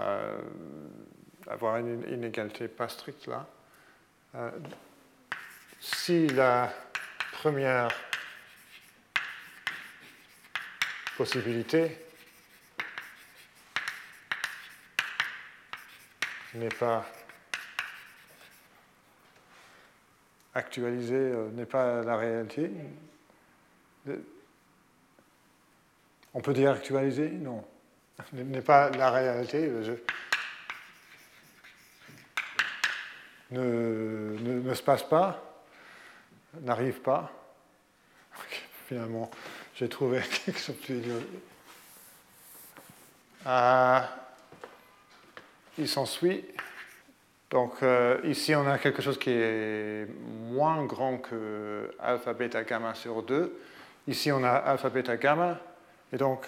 [0.00, 0.40] euh,
[1.46, 3.46] avoir une inégalité pas stricte là.
[5.80, 6.72] Si la
[7.32, 7.88] première
[11.16, 12.07] possibilité
[16.58, 17.06] n'est pas
[20.54, 22.70] actualisée, euh, n'est pas la réalité.
[26.34, 27.64] On peut dire actualisée Non.
[28.32, 29.70] N'est pas la réalité.
[33.50, 35.48] Ne, ne, ne, se passe pas
[36.60, 37.30] n'arrive pas.
[38.86, 39.30] Finalement,
[39.74, 41.02] j'ai trouvé quelque chose de plus
[43.46, 44.00] euh,
[45.78, 46.44] il s'ensuit.
[47.50, 50.06] Donc euh, ici, on a quelque chose qui est
[50.50, 53.58] moins grand que alpha, beta, gamma sur 2.
[54.06, 55.58] Ici, on a alpha, beta, gamma.
[56.12, 56.46] Et donc,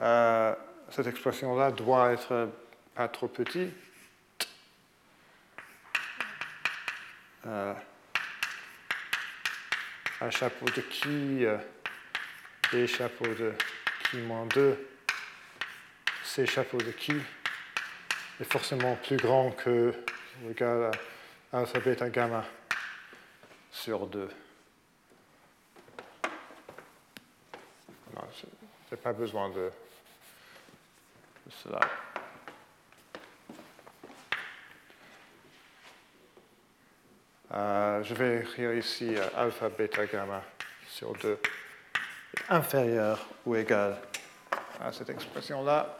[0.00, 0.54] euh,
[0.90, 2.48] cette expression-là doit être
[2.94, 3.72] pas trop petite.
[10.22, 11.46] A chapeau de qui,
[12.70, 13.54] B chapeau de
[14.10, 14.76] qui moins 2,
[16.22, 17.14] C chapeau de qui?
[18.40, 19.94] Est forcément plus grand que
[20.48, 20.90] égal
[21.52, 22.44] à alpha, beta, gamma
[23.70, 24.28] sur 2.
[28.32, 28.46] je
[28.90, 29.70] n'ai pas besoin de,
[31.46, 31.80] de cela.
[37.52, 40.42] Euh, je vais écrire ici euh, alpha, beta, gamma
[40.88, 41.38] sur 2
[42.48, 43.96] inférieur ou égal
[44.80, 45.98] à cette expression-là,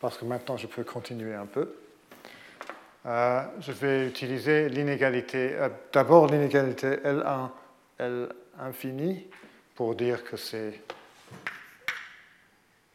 [0.00, 1.74] parce que maintenant je peux continuer un peu.
[3.06, 5.56] Euh, je vais utiliser l'inégalité,
[5.92, 7.50] d'abord l'inégalité L1,
[7.98, 8.28] L
[8.58, 9.26] infini,
[9.74, 10.80] pour dire que c'est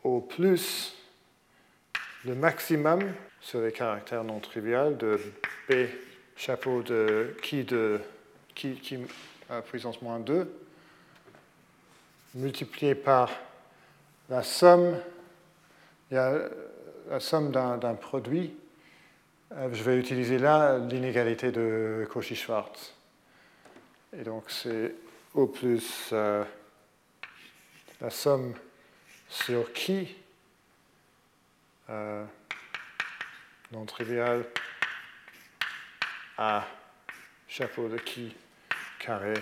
[0.03, 0.95] au plus
[2.25, 3.01] le maximum
[3.41, 5.19] sur les caractères non triviaux de
[5.69, 5.73] B
[6.35, 8.01] chapeau de qui de
[8.53, 8.99] qui, qui
[9.49, 10.65] à puissance moins 2
[12.35, 13.31] multiplié par
[14.29, 14.97] la somme,
[16.11, 16.49] il y a
[17.09, 18.55] la somme d'un produit.
[19.51, 22.93] Euh, je vais utiliser là l'inégalité de Cauchy-Schwarz.
[24.17, 24.95] Et donc c'est
[25.33, 26.43] au plus euh,
[28.01, 28.53] la somme
[29.29, 30.15] sur qui
[31.89, 32.25] euh,
[33.71, 34.45] non trivial
[36.37, 36.65] a
[37.47, 38.35] chapeau de qui
[38.99, 39.33] carré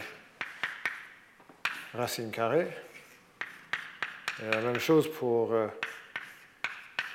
[1.93, 2.67] racine carrée.
[4.41, 5.53] Et la même chose pour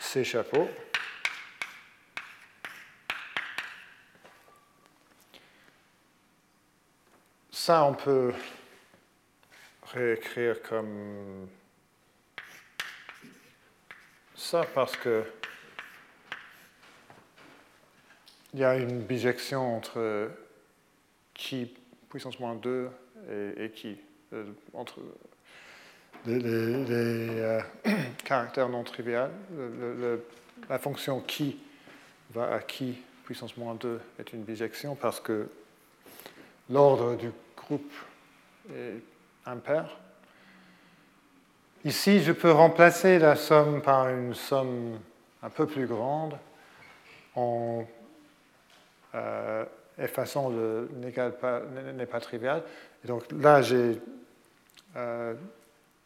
[0.08, 0.70] ces chapeaux.
[7.50, 8.32] Ça, on peut
[9.92, 11.46] réécrire comme
[14.34, 15.30] ça parce que
[18.54, 20.30] il y a une bijection entre
[21.34, 21.76] qui
[22.08, 22.88] puissance moins 2
[23.58, 24.00] et, qui,
[24.32, 25.02] euh, entre
[26.26, 27.60] les, euh,
[28.24, 29.28] caractères non triviaux.
[30.68, 31.58] la fonction qui
[32.32, 35.48] va à qui puissance moins 2 est une bijection parce que
[36.70, 37.92] l'ordre du groupe
[38.74, 39.02] est
[39.46, 39.98] impair.
[41.84, 44.98] Ici, je peux remplacer la somme par une somme
[45.42, 46.36] un peu plus grande
[47.34, 47.86] en
[49.14, 49.64] euh,
[49.98, 52.62] effaçant le n'est pas trivial.
[53.04, 54.00] Et donc là, j'ai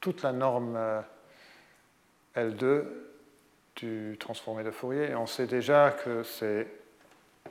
[0.02, 0.78] toute la norme
[2.36, 2.84] L2
[3.76, 5.10] du transformé de Fourier.
[5.10, 6.66] Et on sait déjà que c'est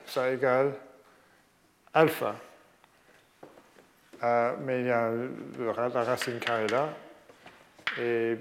[0.06, 0.74] ça égale
[1.94, 2.36] alpha.
[4.24, 5.12] Euh, mais il y a
[5.76, 6.90] la racine carrée là.
[8.00, 8.38] Et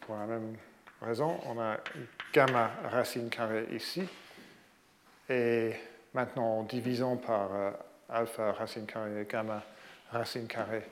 [0.00, 0.56] pour la même
[1.00, 1.76] raison, on a
[2.32, 4.02] gamma racine carrée ici.
[5.28, 5.74] Et
[6.14, 7.70] maintenant, en divisant par euh,
[8.08, 9.62] alpha racine carrée et gamma
[10.10, 10.88] racine carrée,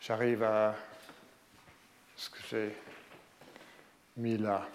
[0.00, 0.74] j'arrive à
[2.16, 2.76] ce que j'ai
[4.16, 4.66] mis là.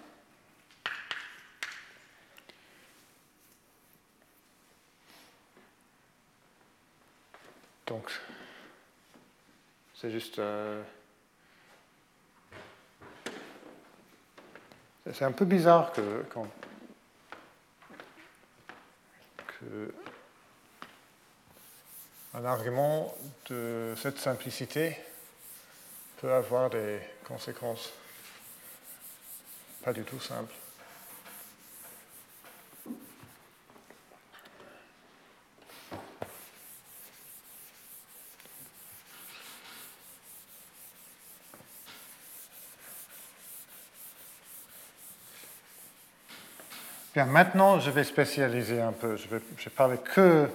[7.86, 8.12] Donc,
[9.94, 10.40] c'est juste.
[10.40, 10.84] Euh,
[15.14, 16.48] c'est un peu bizarre que, quand,
[22.34, 23.16] un argument
[23.50, 24.98] de cette simplicité
[26.22, 27.94] peut avoir des conséquences
[29.84, 30.54] pas du tout simples.
[47.26, 49.16] maintenant, je vais spécialiser un peu.
[49.16, 49.42] Je vais,
[49.76, 50.48] parler que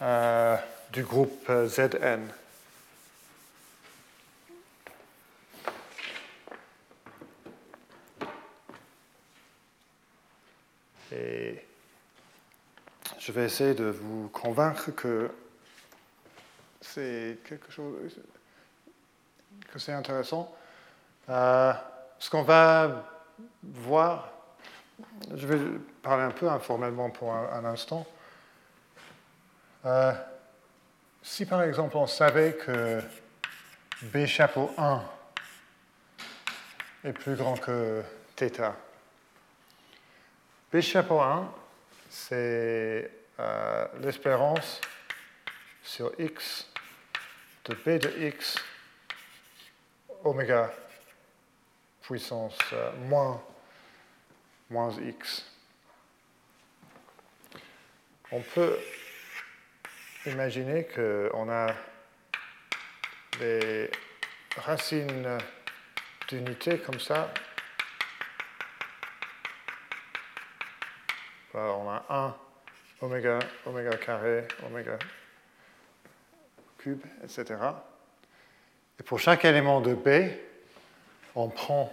[0.00, 0.56] euh,
[0.92, 2.28] du groupe ZN.
[11.12, 11.62] Et
[13.32, 15.30] je vais essayer de vous convaincre que
[16.82, 18.20] c'est quelque chose
[19.72, 20.54] que c'est intéressant.
[21.30, 21.72] Euh,
[22.18, 23.08] ce qu'on va
[23.62, 24.30] voir
[25.34, 25.58] je vais
[26.02, 28.06] parler un peu informellement pour un, instant.
[29.86, 30.12] Euh,
[31.22, 33.00] si par exemple on savait que
[34.02, 35.02] B chapeau 1
[37.04, 38.02] est plus grand que
[38.36, 38.74] θ,
[40.70, 41.50] B chapeau 1,
[42.10, 44.80] c'est euh, l'espérance
[45.82, 46.68] sur x
[47.64, 48.58] de B de x
[50.24, 50.72] oméga
[52.02, 53.42] puissance euh, moins
[54.68, 55.44] moins x.
[58.30, 58.78] On peut
[60.26, 61.74] imaginer qu'on a
[63.38, 63.90] des
[64.56, 65.38] racines
[66.28, 67.32] d'unité comme ça.
[71.54, 72.51] on a 1
[73.02, 74.98] oméga, oméga carré, oméga
[76.78, 77.54] cube, etc.
[78.98, 80.30] Et pour chaque élément de B,
[81.34, 81.92] on prend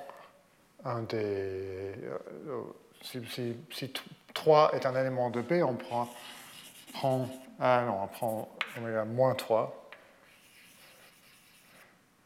[0.86, 1.96] un des.
[2.48, 2.62] Euh,
[3.02, 3.94] si,
[4.34, 6.10] 3 est un élément de B, on prend,
[7.60, 9.90] ah non, on prend oméga moins 3,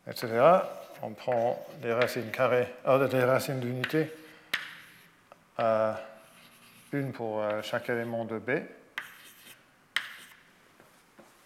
[0.08, 0.28] etc.
[1.02, 4.12] On prend les racines carrées, euh, les racines d'unité,
[5.60, 5.94] euh,
[6.94, 8.52] une pour euh, chaque élément de B.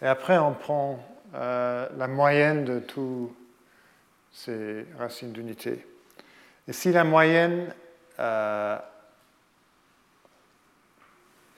[0.00, 3.34] Et après, on prend la moyenne de tous
[4.32, 5.84] ces racines d'unité.
[6.68, 7.74] Et si la moyenne
[8.18, 8.78] euh,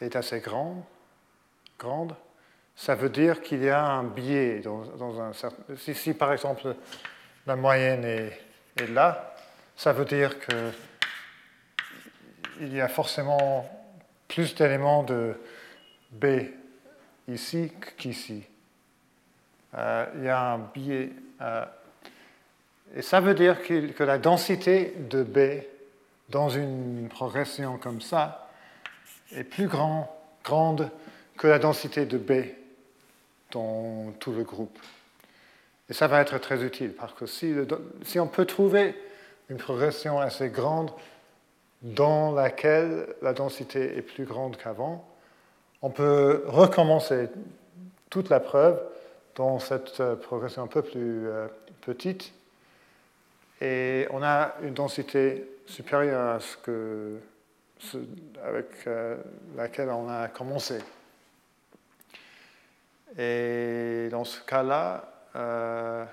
[0.00, 0.82] est assez grande,
[1.78, 2.14] grande,
[2.76, 5.76] ça veut dire qu'il y a un biais dans, un certain.
[5.76, 6.74] Si, par exemple
[7.46, 8.40] la moyenne est,
[8.76, 9.34] est là,
[9.76, 10.70] ça veut dire que
[12.60, 13.68] il y a forcément
[14.30, 15.34] plus d'éléments de
[16.12, 16.26] B
[17.26, 18.44] ici qu'ici.
[19.76, 21.10] Euh, il y a un biais.
[21.40, 21.64] Euh,
[22.94, 25.64] et ça veut dire que, la densité de B
[26.28, 28.48] dans une progression comme ça
[29.32, 30.90] est plus grande
[31.36, 32.32] que la densité de B
[33.50, 34.78] dans tout le groupe.
[35.88, 37.52] Et ça va être très utile parce que si,
[38.04, 38.94] si on peut trouver
[39.48, 40.92] une progression assez grande
[41.82, 45.06] dans laquelle la densité est plus grande qu'avant,
[45.82, 47.28] on peut recommencer
[48.10, 48.80] toute la preuve
[49.36, 51.46] dans cette euh, progression un peu plus euh,
[51.80, 52.32] petite.
[53.60, 57.18] Et on a une densité supérieure à ce que,
[58.44, 59.16] avec euh,
[59.56, 60.78] laquelle on a commencé.
[63.18, 65.04] Et dans ce cas-là,
[65.34, 66.06] on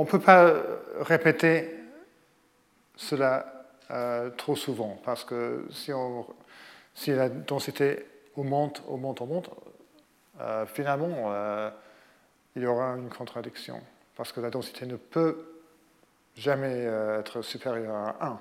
[0.00, 0.54] ne peut pas
[1.00, 1.74] répéter
[2.96, 3.57] cela
[3.90, 5.66] euh, trop souvent, parce que
[6.94, 8.06] si, la densité
[8.36, 9.50] augmente, augmente, augmente,
[10.66, 11.32] finalement,
[12.54, 13.80] il y aura une contradiction,
[14.16, 15.58] parce que la densité ne peut
[16.38, 18.40] jamais euh, être supérieur à 1.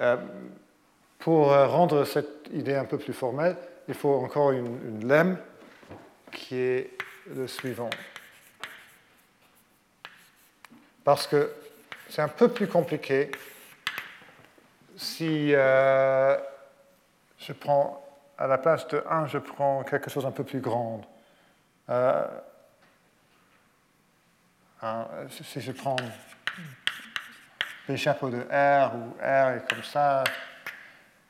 [0.00, 0.16] Euh,
[1.18, 3.56] pour euh, rendre cette idée un peu plus formelle,
[3.88, 5.38] il faut encore une, une lemme
[6.32, 6.90] qui est
[7.34, 7.90] le suivant.
[11.02, 11.52] Parce que
[12.08, 13.30] c'est un peu plus compliqué
[14.98, 16.36] si euh,
[17.38, 18.04] je prends,
[18.36, 21.02] à la place de 1, je prends quelque chose un peu plus grand.
[21.88, 22.26] Euh,
[25.30, 25.96] si je prends
[27.88, 30.24] les de R ou R est comme ça,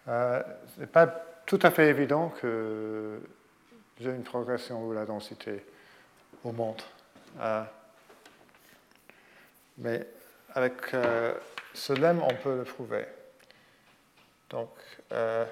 [0.08, 0.42] euh,
[0.74, 1.06] ce n'est pas
[1.46, 3.20] tout à fait évident que
[4.00, 5.64] j'ai une progression où la densité
[6.44, 6.86] augmente.
[9.78, 10.06] Mais
[10.54, 11.34] avec euh,
[11.74, 13.04] ce lemme, on peut le prouver.
[14.50, 14.70] Donc,
[15.12, 15.44] euh,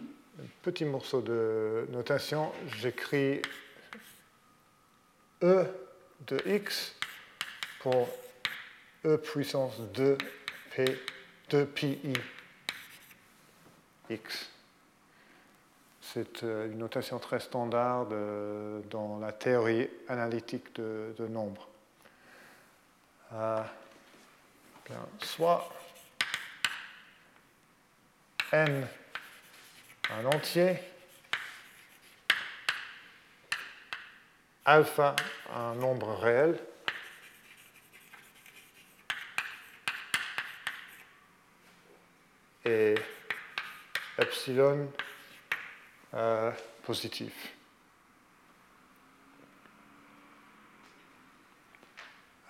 [0.00, 3.42] un petit morceau de notation, j'écris
[5.42, 5.64] E
[6.26, 6.94] de x
[7.80, 8.08] pour
[9.06, 10.98] E puissance 2p,
[11.50, 12.14] 2pi
[14.10, 14.50] x.
[16.02, 18.06] C'est euh, une notation très standard
[18.90, 21.69] dans la théorie analytique de, nombres.
[25.22, 25.68] Soit
[28.52, 28.86] n
[30.10, 30.76] un entier,
[34.64, 35.14] alpha
[35.54, 36.58] un nombre réel,
[42.64, 42.94] et
[44.18, 44.92] epsilon
[46.14, 46.52] euh,
[46.82, 47.54] positif.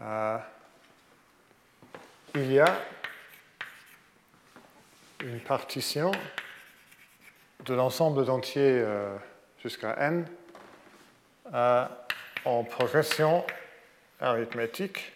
[0.01, 0.39] Euh,
[2.35, 2.81] il y a
[5.20, 6.12] une partition
[7.65, 9.16] de l'ensemble d'entiers euh,
[9.62, 10.27] jusqu'à n
[11.52, 13.44] en progression
[14.20, 15.12] arithmétique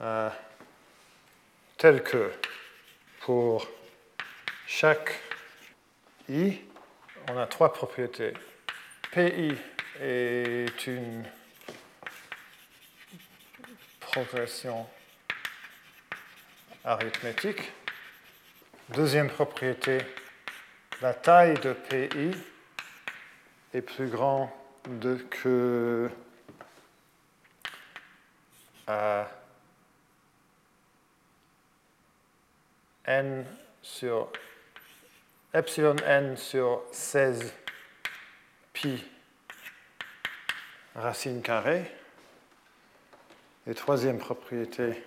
[0.00, 0.30] euh,
[1.76, 2.32] telle que
[3.20, 3.68] pour
[4.66, 5.20] chaque
[6.28, 6.58] i,
[7.28, 8.32] on a trois propriétés.
[9.12, 9.54] PI
[10.00, 11.24] est une
[14.16, 14.86] progression
[16.84, 17.70] arithmétique.
[18.94, 19.98] Deuxième propriété,
[21.02, 22.30] la taille de PI
[23.74, 24.48] est plus grande
[25.28, 26.10] que
[33.04, 33.44] n
[33.82, 34.32] sur
[35.52, 37.52] epsilon n sur 16
[38.72, 39.04] pi
[40.94, 42.05] racine carrée.
[43.68, 45.02] Et troisième propriété,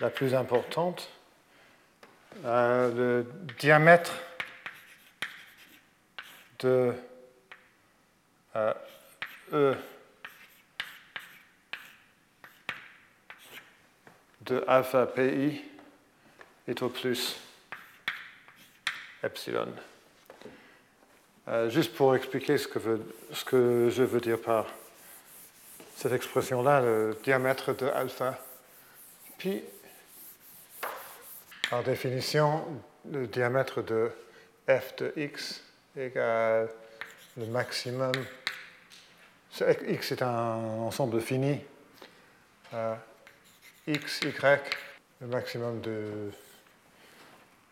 [0.00, 1.08] la plus importante,
[2.44, 4.12] euh, le diamètre
[6.58, 6.92] de
[8.56, 8.74] euh,
[9.52, 9.76] E
[14.40, 15.62] de alpha pi
[16.66, 17.38] est au plus
[19.22, 19.72] epsilon.
[21.48, 22.78] Euh, juste pour expliquer ce que,
[23.32, 24.66] ce que, je veux dire par
[26.02, 28.36] cette expression-là, le diamètre de alpha
[29.38, 29.62] pi
[31.70, 32.64] par définition,
[33.08, 34.10] le diamètre de
[34.66, 35.62] f de x
[35.96, 36.68] égale
[37.36, 38.10] le maximum.
[39.60, 41.60] X est un ensemble fini.
[42.74, 42.96] Euh,
[43.86, 44.60] x, y,
[45.20, 46.32] le maximum de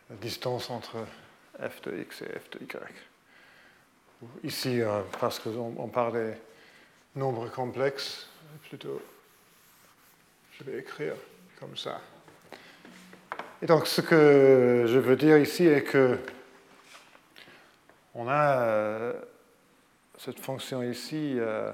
[0.08, 0.98] la distance entre
[1.58, 2.76] f de x et f de y.
[4.44, 6.34] Ici, euh, parce qu'on parle des
[7.16, 8.28] nombres complexes,
[8.68, 9.00] plutôt,
[10.52, 11.14] je vais écrire
[11.58, 12.00] comme ça.
[13.62, 16.18] Et donc ce que je veux dire ici est que
[18.14, 19.12] on a euh,
[20.18, 21.70] cette fonction ici, euh,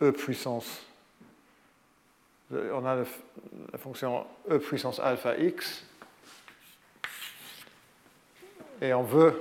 [0.00, 0.82] e puissance.
[2.50, 5.84] On a la fonction e puissance alpha x.
[8.80, 9.40] Et on veut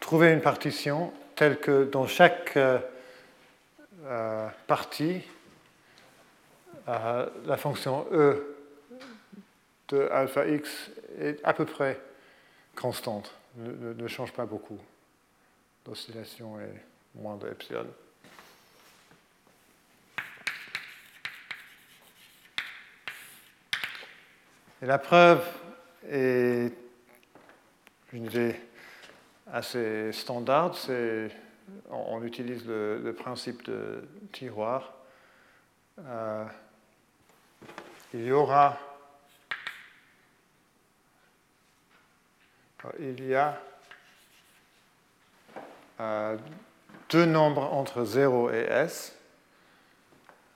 [0.00, 2.78] trouver une partition telle que dans chaque euh,
[4.66, 5.22] partie,
[6.86, 8.56] la fonction e
[9.88, 12.00] de alpha x est à peu près
[12.74, 14.78] constante, ne, change pas beaucoup.
[15.86, 16.82] L'oscillation est
[17.14, 17.86] moins de epsilon.
[24.82, 25.42] Et la preuve
[26.08, 26.72] est
[28.12, 28.56] une idée
[29.50, 31.30] assez standard, c'est
[31.90, 34.92] on, utilise le, principe de tiroir.
[35.98, 36.44] Euh,
[38.14, 38.78] il y aura
[42.98, 43.60] il y a
[46.00, 46.36] euh,
[47.10, 49.16] deux nombres entre 0 et s.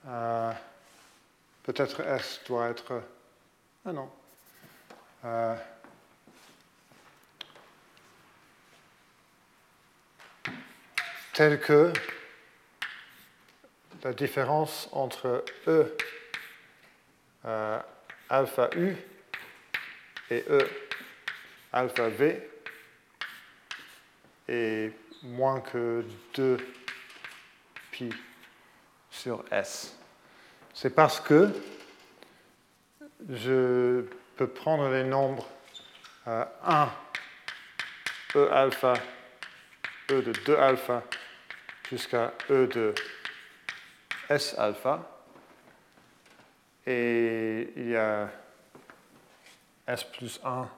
[0.06, 0.52] Euh,
[1.64, 3.02] peut-être S doit être...
[3.84, 4.10] Ah non.
[11.40, 11.92] Euh, tel que
[14.04, 15.96] la différence entre E
[17.46, 17.78] euh,
[18.28, 18.94] alpha U
[20.30, 20.68] et E
[21.72, 22.46] alpha V
[24.48, 24.92] est
[25.22, 26.04] moins que
[26.34, 26.58] 2
[27.90, 28.10] pi
[29.10, 29.96] sur S.
[30.74, 31.48] C'est parce que
[33.30, 34.04] je
[34.36, 35.48] peux prendre les nombres
[36.26, 36.90] 1,
[38.36, 38.94] E alpha,
[40.10, 41.02] E de 2 alpha,
[41.90, 42.94] jusqu'à E de
[44.28, 45.06] S alpha.
[46.86, 48.30] Et il y a
[49.86, 50.68] S plus 1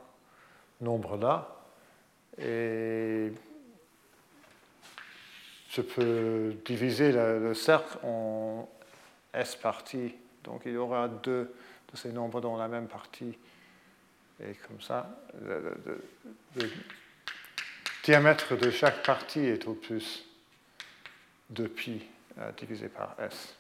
[0.81, 1.49] nombre là.
[2.39, 3.33] Et
[5.71, 8.69] je peux diviser le, cercle en
[9.35, 10.15] S parties.
[10.45, 11.55] Donc il y aura deux
[11.93, 13.37] de ces nombres dans la même partie.
[14.41, 15.09] Et comme ça,
[15.45, 15.77] le,
[18.03, 20.27] diamètre de chaque partie est au plus
[21.53, 22.03] de pi
[22.39, 23.55] euh, divisé par S.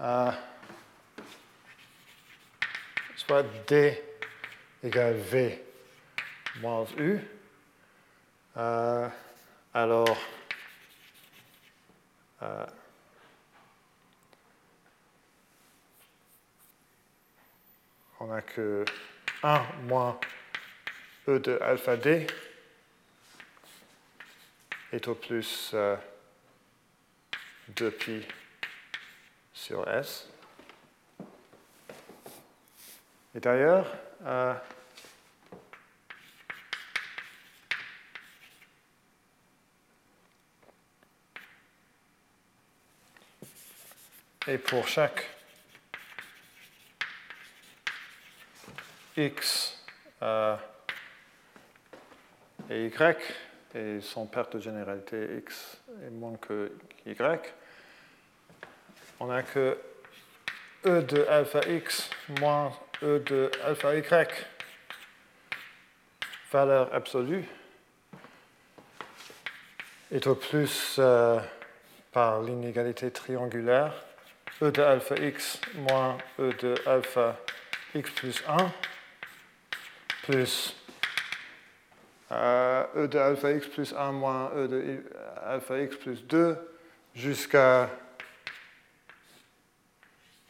[0.00, 0.32] Euh,
[3.16, 4.02] soit D
[4.82, 5.64] égale V
[6.60, 7.18] moins U.
[8.56, 9.08] Euh,
[9.74, 10.16] alors,
[12.42, 12.66] euh,
[18.20, 18.84] on n'a que
[19.42, 20.18] 1 moins
[21.28, 22.26] E de alpha D
[24.92, 25.74] est au plus
[27.74, 28.22] 2pi
[29.52, 30.28] sur S.
[33.34, 33.86] Et d'ailleurs,
[34.24, 34.54] euh,
[44.50, 45.28] Et pour chaque
[49.14, 49.78] x
[50.22, 50.56] euh,
[52.70, 53.18] et y,
[53.74, 56.72] et sans perte de généralité x est moins que
[57.06, 57.14] y,
[59.20, 59.78] on a que
[60.84, 62.72] e de alpha x moins
[63.02, 64.46] e de alpha y,
[66.50, 67.44] valeur absolue,
[70.10, 71.38] est au plus euh,
[72.12, 73.92] par l'inégalité triangulaire
[74.62, 77.36] e de alpha x moins e de alpha
[77.94, 78.72] x plus 1
[80.24, 80.77] plus
[82.30, 85.02] e de alpha x plus 1 moins e de
[85.42, 86.56] alpha x plus 2
[87.14, 87.88] jusqu'à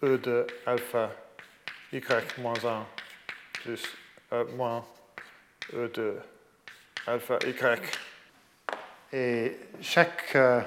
[0.03, 1.11] e de alpha
[1.93, 2.01] y
[2.39, 2.87] moins 1
[3.63, 3.83] plus
[4.33, 4.85] e moins
[5.73, 6.21] e de
[7.07, 7.81] alpha y.
[9.13, 10.61] Et chaque euh,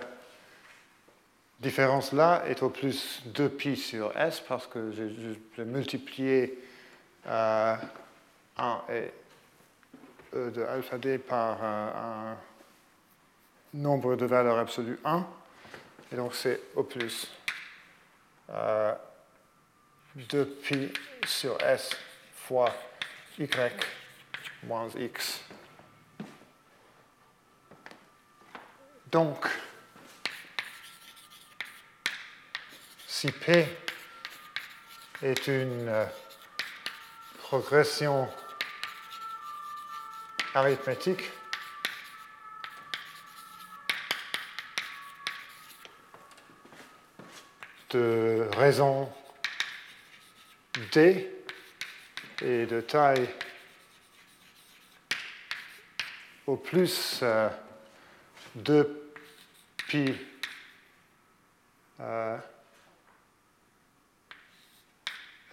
[1.59, 6.57] différence là est au plus 2pi sur s parce que j'ai multiplié
[7.27, 7.75] euh,
[8.57, 9.11] 1 et
[10.33, 12.37] de alpha d par un,
[13.73, 15.25] nombre de valeurs absolues 1.
[16.11, 17.31] Et donc c'est au plus
[20.17, 20.87] 2pi euh,
[21.25, 21.91] sur s
[22.33, 22.73] fois
[23.39, 23.47] y
[24.63, 25.41] moins x.
[29.11, 29.45] Donc,
[33.07, 33.67] si P
[35.21, 36.05] est une euh,
[37.39, 38.29] progression
[40.53, 41.31] arithmétique,
[47.91, 49.11] de raison
[50.93, 51.29] D
[52.41, 53.29] et de taille
[56.47, 57.49] au plus euh,
[58.55, 59.13] 2
[59.87, 60.15] pi
[61.99, 62.37] euh,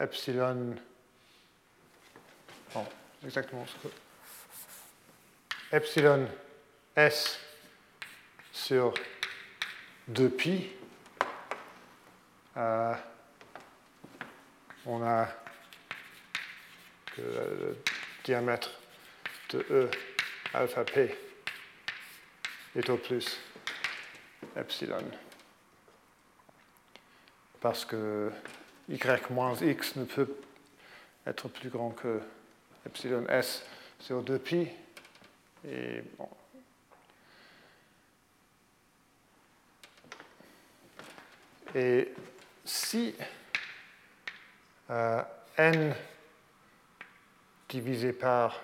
[0.01, 0.77] epsilon,
[2.73, 2.87] bon,
[3.25, 3.93] exactement ce que,
[5.71, 6.27] epsilon
[6.97, 7.39] s
[8.53, 8.95] sur
[10.11, 10.65] 2pi,
[12.57, 12.95] euh,
[14.87, 15.29] on a
[17.15, 17.77] que le
[18.25, 18.71] diamètre
[19.51, 19.91] de E
[20.55, 21.15] alpha p
[22.75, 23.39] est au plus
[24.57, 25.05] epsilon.
[27.61, 28.33] Parce que
[28.89, 28.99] y
[29.31, 30.35] moins x ne peut
[31.27, 32.21] être plus grand que
[32.87, 33.67] epsilon s
[34.01, 34.69] sur 2pi.
[41.75, 42.13] Et
[42.65, 43.15] si
[44.91, 45.23] euh,
[45.59, 45.95] n
[47.69, 48.59] divisé par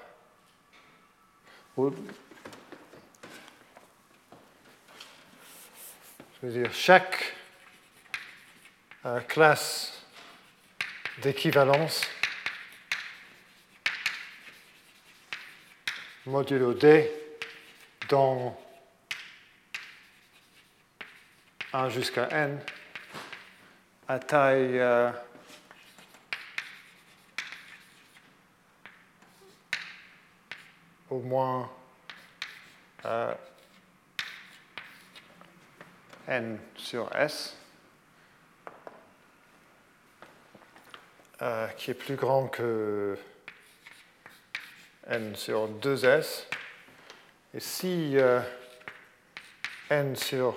[6.73, 7.35] chaque
[9.05, 10.03] euh, classe
[11.23, 12.03] d'équivalence
[16.27, 17.11] modulo D
[18.09, 18.57] dans
[21.75, 22.59] 1 jusqu'à n
[24.09, 25.11] à taille euh,
[31.11, 31.71] au moins
[33.05, 33.35] euh,
[36.27, 37.55] n sur S,
[41.43, 43.19] euh, qui est plus grand que
[45.09, 46.45] n sur 2s.
[47.53, 48.41] Et si euh,
[49.91, 50.57] n sur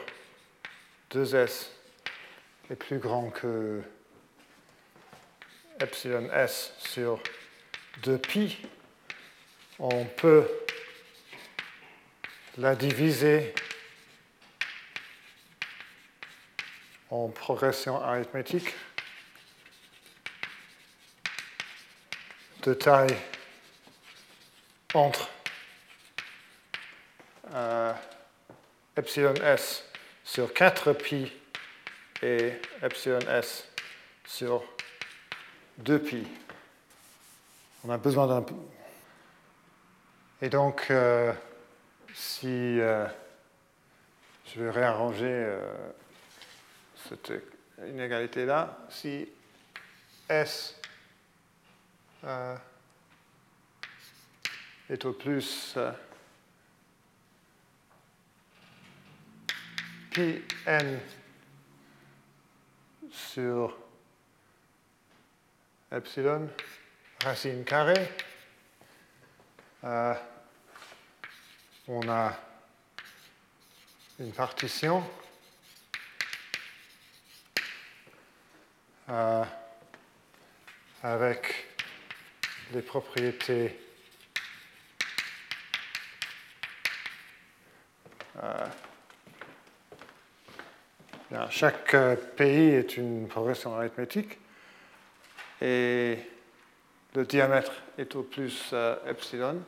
[1.11, 1.67] 2s
[2.69, 3.81] est plus grand que
[5.79, 7.21] epsilon s sur
[8.03, 8.57] 2pi,
[9.79, 10.47] on peut
[12.57, 13.53] la diviser
[17.09, 18.73] en progression arithmétique
[22.63, 23.15] de taille
[24.97, 25.29] entre
[27.53, 27.93] euh,
[28.95, 29.83] epsilon s
[30.23, 31.31] sur 4pi
[32.23, 33.69] et epsilon s
[34.25, 34.63] sur
[35.83, 36.25] 2pi.
[37.85, 38.45] On a besoin d'un...
[40.41, 41.31] Et donc, euh,
[42.13, 43.05] si euh,
[44.45, 45.57] je vais réarranger
[47.07, 47.33] cette
[47.87, 49.29] inégalité-là, si
[50.27, 50.75] S
[54.89, 55.91] est au plus euh,
[60.11, 60.99] pi n
[63.11, 63.77] sur
[65.91, 66.49] epsilon
[67.23, 68.09] racine carrée.
[69.83, 70.13] Euh,
[71.87, 72.33] on a
[74.19, 75.03] une partition
[79.09, 79.43] euh,
[81.03, 81.67] avec
[82.73, 83.86] les propriétés
[88.43, 88.67] Euh,
[91.49, 94.37] chaque euh, pays est une progression arithmétique
[95.59, 96.19] et
[97.15, 99.61] le diamètre est au plus euh, epsilon.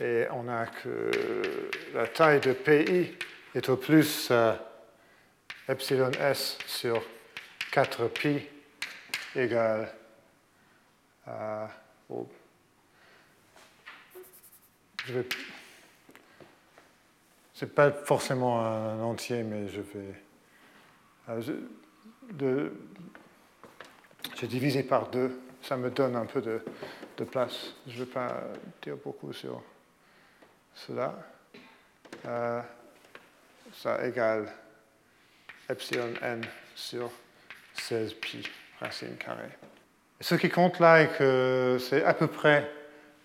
[0.00, 1.10] Et on a que
[1.94, 3.16] la taille de PI
[3.54, 4.30] est au plus
[5.68, 7.02] epsilon s sur
[7.72, 8.42] 4pi
[9.34, 9.90] égale
[11.28, 11.66] euh,
[15.06, 15.20] je
[17.58, 20.14] c'est pas forcément un entier, mais je vais.
[21.30, 22.70] Euh,
[24.82, 26.62] par deux, ça me donne un peu de,
[27.24, 27.72] place.
[27.86, 28.42] Je ne vais pas
[28.82, 29.62] dire beaucoup sur
[30.74, 31.14] cela.
[32.26, 32.60] Euh,
[33.72, 34.52] ça égale
[35.70, 36.44] epsilon n
[36.74, 37.10] sur
[37.72, 38.46] 16 pi
[38.80, 39.56] racine carrée.
[40.20, 42.70] Ce qui compte là est que c'est à peu près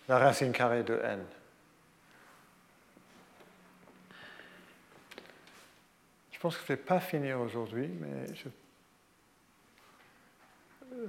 [0.09, 1.23] la racine carrée de n.
[6.31, 8.49] Je pense que je ne vais pas finir aujourd'hui, mais je,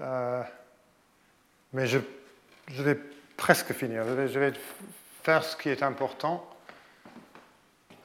[0.02, 0.42] euh,
[2.68, 2.98] vais
[3.36, 4.04] presque finir.
[4.06, 4.52] Je vais,
[5.22, 6.48] faire ce qui est important.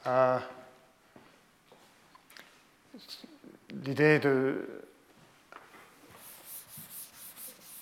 [0.06, 0.38] Euh,
[3.84, 4.77] l'idée de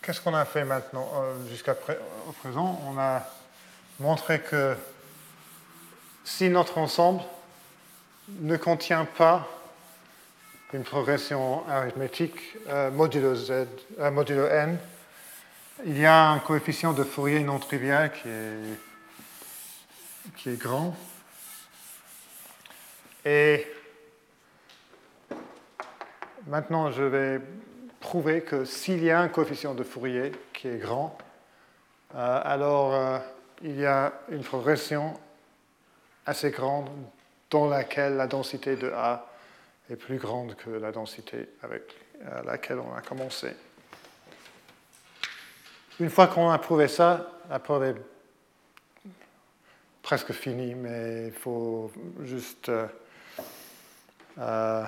[0.07, 2.81] Qu'est-ce qu'on a fait maintenant euh, jusqu'à présent?
[2.87, 3.27] On a
[3.99, 4.77] montré que
[6.23, 7.23] si notre ensemble
[8.29, 9.49] ne contient pas
[10.73, 12.39] une progression arithmétique
[12.69, 14.79] euh, modulo, euh, n,
[15.85, 18.79] il y a un coefficient de Fourier non trivial qui est,
[20.37, 20.95] qui est grand.
[23.25, 23.67] Et
[26.47, 27.41] maintenant, je vais
[28.07, 31.19] prouver que s'il y a un coefficient de Fourier qui est grand,
[32.15, 33.19] euh, alors euh,
[33.63, 35.13] il y a une progression
[36.25, 36.89] assez grande
[37.51, 39.27] dans laquelle la densité de A
[39.91, 41.83] est plus grande que la densité avec
[42.45, 43.49] laquelle on a commencé.
[45.99, 47.97] Une fois qu'on a prouvé ça, la preuve est
[50.03, 51.91] presque finie, mais il faut
[52.23, 52.71] juste
[54.39, 54.85] euh,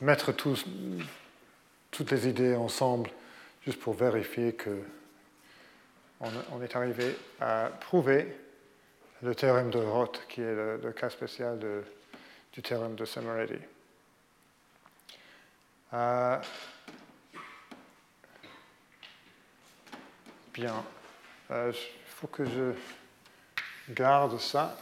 [0.00, 3.10] mettre toutes les idées ensemble
[3.64, 4.82] juste pour vérifier que
[6.20, 8.36] on, est arrivé à prouver
[9.22, 11.60] le théorème de Roth, qui est le, cas spécial
[12.52, 13.54] du théorème de Semeredi.
[15.94, 16.38] Euh,
[20.58, 20.84] Bien.
[21.50, 21.72] Il
[22.04, 22.72] faut que je
[23.92, 24.76] garde ça.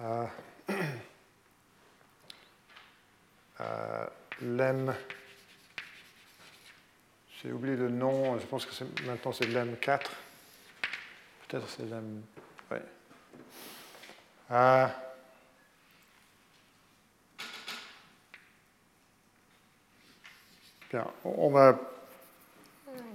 [0.00, 0.24] Euh,
[3.60, 4.06] euh,
[4.40, 4.94] lem,
[7.42, 10.10] j'ai oublié le nom, je pense que maintenant c'est lem 4.
[11.48, 12.22] Peut-être c'est lem.
[12.70, 12.82] Ouais.
[14.50, 14.86] Euh,
[20.90, 21.78] bien, on va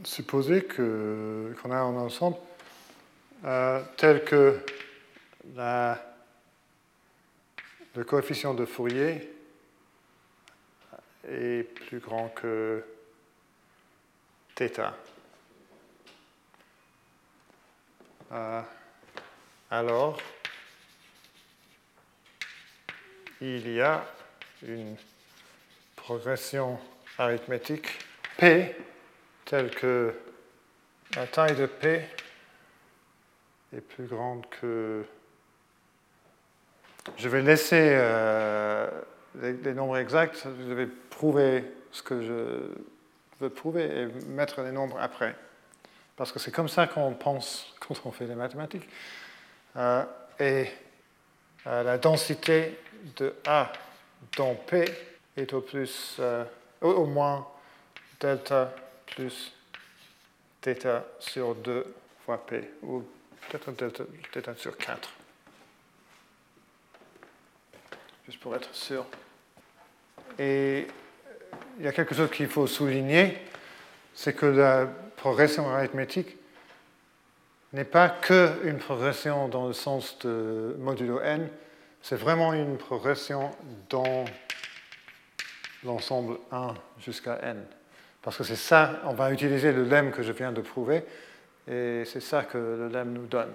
[0.03, 2.37] supposer qu'on a un ensemble
[3.97, 4.59] tel que
[5.55, 6.12] la
[7.95, 9.29] le coefficient de Fourier
[11.27, 12.83] est plus grand que
[14.55, 14.93] θ.
[18.31, 18.61] Euh,
[19.69, 20.19] alors,
[23.41, 24.05] il y a
[24.65, 24.95] une
[25.95, 26.79] progression
[27.17, 27.87] arithmétique
[28.37, 28.75] P
[29.45, 30.13] telle que
[31.15, 32.01] la taille de P
[33.75, 35.05] est plus grande que
[37.17, 38.89] je vais laisser euh,
[39.41, 44.97] les, nombres exacts, je vais prouver ce que je veux prouver et mettre les nombres
[44.99, 45.35] après.
[46.15, 48.87] Parce que c'est comme ça qu'on pense quand on fait les mathématiques.
[49.75, 50.03] Euh,
[50.39, 50.67] et
[51.67, 52.79] euh, la densité
[53.17, 53.71] de A
[54.37, 54.85] dans P
[55.35, 56.21] est au plus,
[56.81, 57.47] au moins
[58.19, 58.73] delta
[59.07, 59.53] plus
[60.61, 61.93] θ sur 2
[62.25, 63.03] fois P, ou
[63.49, 64.03] peut-être delta,
[64.33, 65.09] delta sur 4.
[68.25, 69.05] Juste pour être sûr.
[70.39, 70.87] Et
[71.79, 73.37] il y a quelque chose qu'il faut souligner,
[74.13, 74.87] c'est que la
[75.17, 76.37] progression arithmétique
[77.73, 81.49] n'est pas qu'une progression dans le sens de modulo n,
[82.01, 83.51] c'est vraiment une progression
[83.89, 84.25] dans
[85.83, 87.63] l'ensemble 1 jusqu'à n.
[88.21, 91.03] Parce que c'est ça, on va utiliser le lemme que je viens de prouver,
[91.67, 93.51] et c'est ça que le lemme nous donne.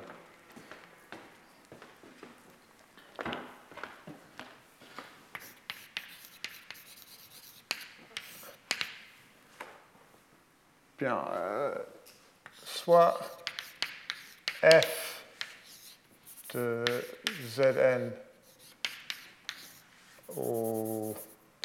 [10.99, 11.77] Bien, euh,
[12.65, 13.21] soit
[14.65, 15.23] f
[16.53, 16.85] de
[17.47, 18.11] Zn
[20.37, 21.15] au,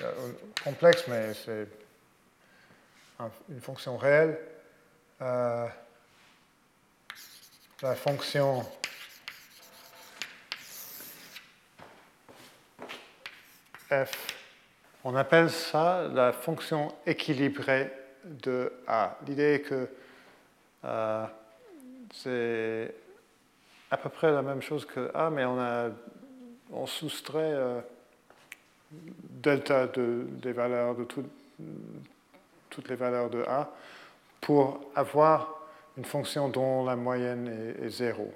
[0.04, 0.34] euh,
[0.64, 1.68] complexe, mais c'est
[3.50, 4.40] une fonction réelle.
[5.20, 5.68] Euh,
[7.82, 8.64] la fonction
[13.90, 14.12] f,
[15.04, 19.18] on appelle ça la fonction équilibrée de A.
[19.28, 19.88] L'idée est que
[20.86, 21.26] euh,
[22.14, 22.94] c'est
[23.92, 25.90] à peu près la même chose que A, mais on, a,
[26.72, 27.82] on soustrait euh,
[28.92, 31.06] delta de, des valeurs de
[32.70, 33.72] toutes les valeurs de A
[34.42, 35.64] pour avoir
[35.98, 38.34] une fonction dont la moyenne est, zéro.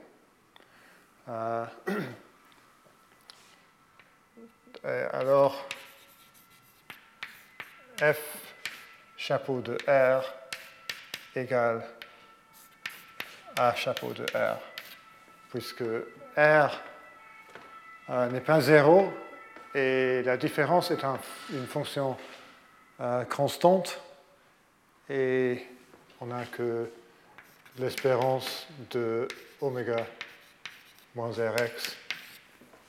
[1.25, 1.29] 0.
[1.29, 1.65] Euh,
[5.11, 5.67] alors,
[7.99, 8.46] f
[9.17, 10.23] chapeau de R
[11.35, 11.83] égale
[13.57, 14.59] à chapeau de R,
[15.49, 15.83] puisque
[16.37, 16.79] R
[18.09, 19.11] euh, n'est pas zéro
[19.73, 21.03] et la différence est
[21.49, 22.15] une fonction
[23.01, 23.99] euh, constante
[25.09, 25.65] et
[26.21, 26.89] on n'a que
[27.79, 29.27] l'espérance de
[29.61, 30.05] oméga
[31.15, 31.97] moins Rx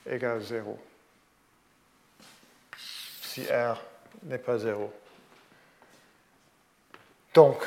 [0.06, 0.78] égale 0
[3.38, 3.80] si R
[4.24, 4.92] n'est pas 0.
[7.34, 7.62] Donc,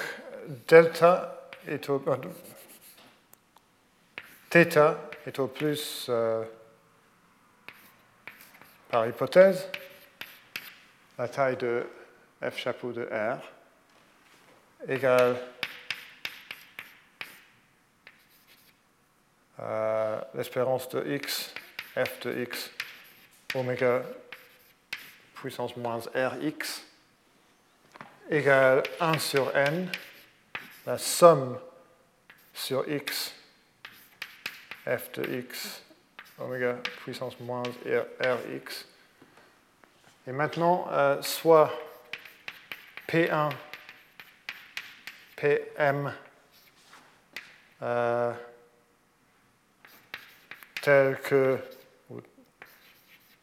[0.67, 2.03] delta est au,
[4.55, 6.43] euh, est au plus euh,
[8.89, 9.67] par hypothèse
[11.17, 11.87] la taille de
[12.41, 13.39] f chapeau de R
[14.89, 15.37] égale
[19.59, 21.53] euh, l'espérance de x,
[21.95, 22.71] f de x,
[23.53, 24.01] oméga
[25.35, 26.83] puissance moins rx
[28.29, 29.89] égale 1 sur n,
[30.85, 31.59] la somme
[32.53, 33.33] sur x,
[34.85, 35.83] f de x,
[36.39, 37.63] oméga puissance moins
[38.19, 38.85] rx.
[40.27, 41.71] Et maintenant, euh, soit
[43.07, 43.49] P1,
[45.35, 46.13] Pm,
[47.81, 48.33] euh,
[50.81, 51.57] tel que,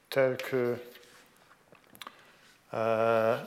[0.09, 0.77] tel que
[2.75, 3.39] euh,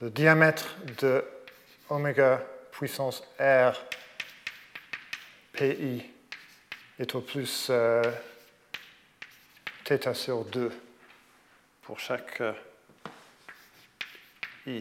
[0.00, 1.22] le diamètre de
[1.90, 3.72] oméga puissance R
[5.52, 6.10] PI
[6.98, 8.02] est au plus euh,
[9.84, 10.72] θ sur 2
[11.82, 12.52] pour chaque euh,
[14.66, 14.78] I.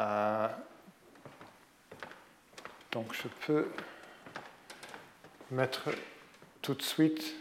[0.00, 0.48] Euh,
[2.92, 3.70] donc je peux
[5.50, 5.90] mettre
[6.60, 7.34] tout de suite,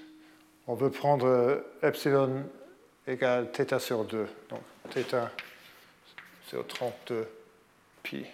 [0.67, 2.45] on veut prendre epsilon
[3.09, 4.27] égale θ sur 2.
[4.49, 4.61] Donc
[4.91, 5.29] θ
[6.47, 7.27] sur 32
[8.03, 8.25] pi.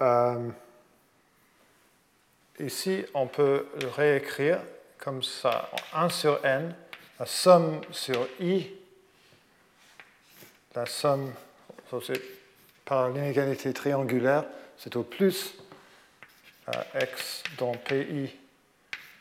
[0.00, 0.48] Euh,
[2.58, 3.66] ici, on peut
[3.96, 4.60] réécrire
[4.98, 5.70] comme ça.
[5.92, 6.74] 1 sur n,
[7.18, 8.70] la somme sur i,
[10.74, 11.32] la somme
[12.84, 14.44] par l'inégalité triangulaire,
[14.76, 15.54] c'est au plus
[17.00, 18.34] x dans pi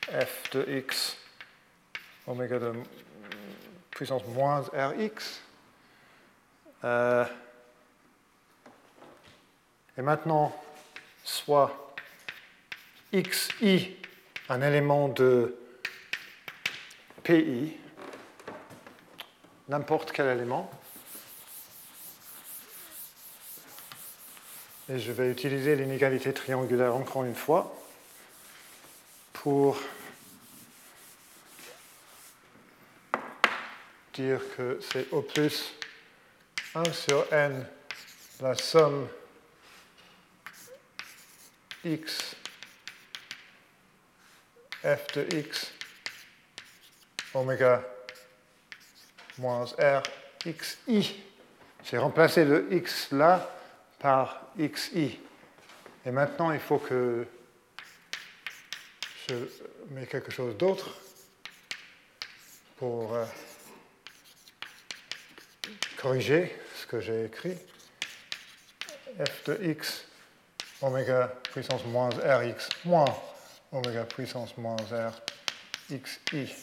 [0.10, 1.18] f de x
[2.28, 2.74] oméga de
[4.04, 5.42] puissance moins rx.
[6.84, 7.24] Euh,
[9.98, 10.54] et maintenant,
[11.24, 11.96] soit
[13.14, 13.96] xi,
[14.50, 15.56] un élément de
[17.24, 17.78] pi,
[19.70, 20.70] n'importe quel élément,
[24.90, 27.74] et je vais utiliser l'inégalité triangulaire encore une fois
[29.32, 29.78] pour
[34.14, 35.73] dire que c'est au plus
[36.76, 37.65] 1 sur n
[38.41, 39.07] la somme
[41.84, 42.35] x
[44.84, 45.72] f de x
[47.34, 47.84] oméga
[49.38, 50.03] moins r
[50.45, 51.23] xi.
[51.84, 53.49] J'ai remplacé le x là
[53.99, 55.19] par xi.
[56.06, 57.26] Et maintenant, il faut que
[59.27, 59.35] je
[59.91, 60.98] mets quelque chose d'autre
[62.77, 63.26] pour euh,
[66.04, 67.58] corriger ce que j'ai écrit.
[69.18, 70.06] f de x
[70.82, 73.06] oméga puissance moins rx moins
[73.72, 75.14] oméga puissance moins r
[75.90, 76.54] xi.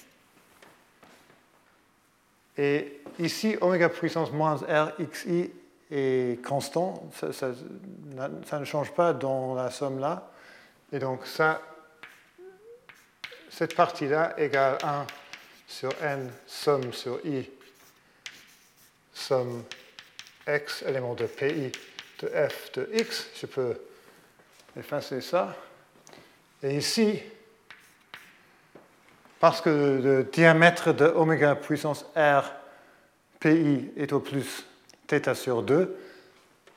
[2.59, 5.51] Et ici, oméga puissance moins r xi
[5.91, 7.03] est constant,
[7.33, 10.31] ça, ne change pas dans la somme là.
[10.93, 11.63] Et donc ça,
[13.49, 15.07] cette partie-là égale 1
[15.67, 17.49] sur n somme sur i
[19.21, 19.65] somme
[20.49, 21.73] x élément de pi
[22.21, 23.29] de f de x.
[23.41, 23.77] Je peux
[24.77, 25.55] effacer ça.
[26.63, 27.21] Et ici,
[29.39, 32.53] parce que le diamètre de oméga puissance r
[33.41, 34.67] pi est au plus
[35.09, 35.97] θ sur 2,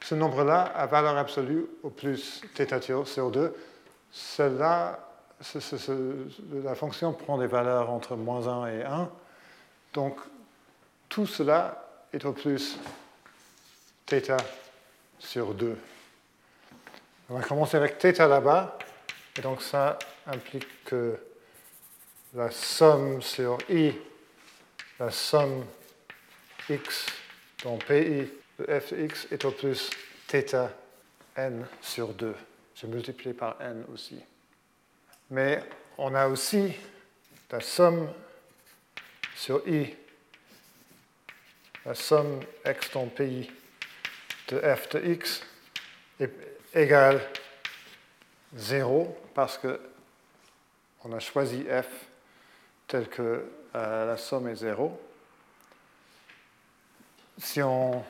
[0.02, 3.54] ce nombre-là a valeur absolue au plus θ sur 2.
[4.12, 5.00] Cela,
[6.64, 9.10] la fonction prend des valeurs entre moins 1 et 1.
[9.94, 10.18] Donc,
[11.10, 11.83] tout cela
[12.13, 12.79] est au plus
[14.07, 14.37] θ
[15.19, 15.77] sur 2.
[17.31, 18.79] On va commencer avec θ là-bas.
[19.37, 21.19] Et donc ça implique que
[22.35, 23.93] la somme sur i,
[24.99, 25.65] la somme
[26.69, 27.07] x
[27.63, 28.29] dans pi
[28.59, 29.91] de f de x est au plus
[30.29, 30.71] θ
[31.37, 32.35] n sur 2.
[32.75, 34.21] Je multiplie par n aussi.
[35.31, 35.63] Mais
[35.97, 36.73] on a aussi
[37.51, 38.09] la somme
[39.35, 39.95] sur i,
[41.86, 43.52] la somme x dans pi
[44.48, 45.44] de f de x
[46.20, 46.32] est
[46.74, 47.22] égale
[48.56, 51.88] 0 parce qu'on a choisi f
[52.88, 53.46] tel que
[53.76, 55.00] euh, la somme est 0.
[57.40, 58.06] Si on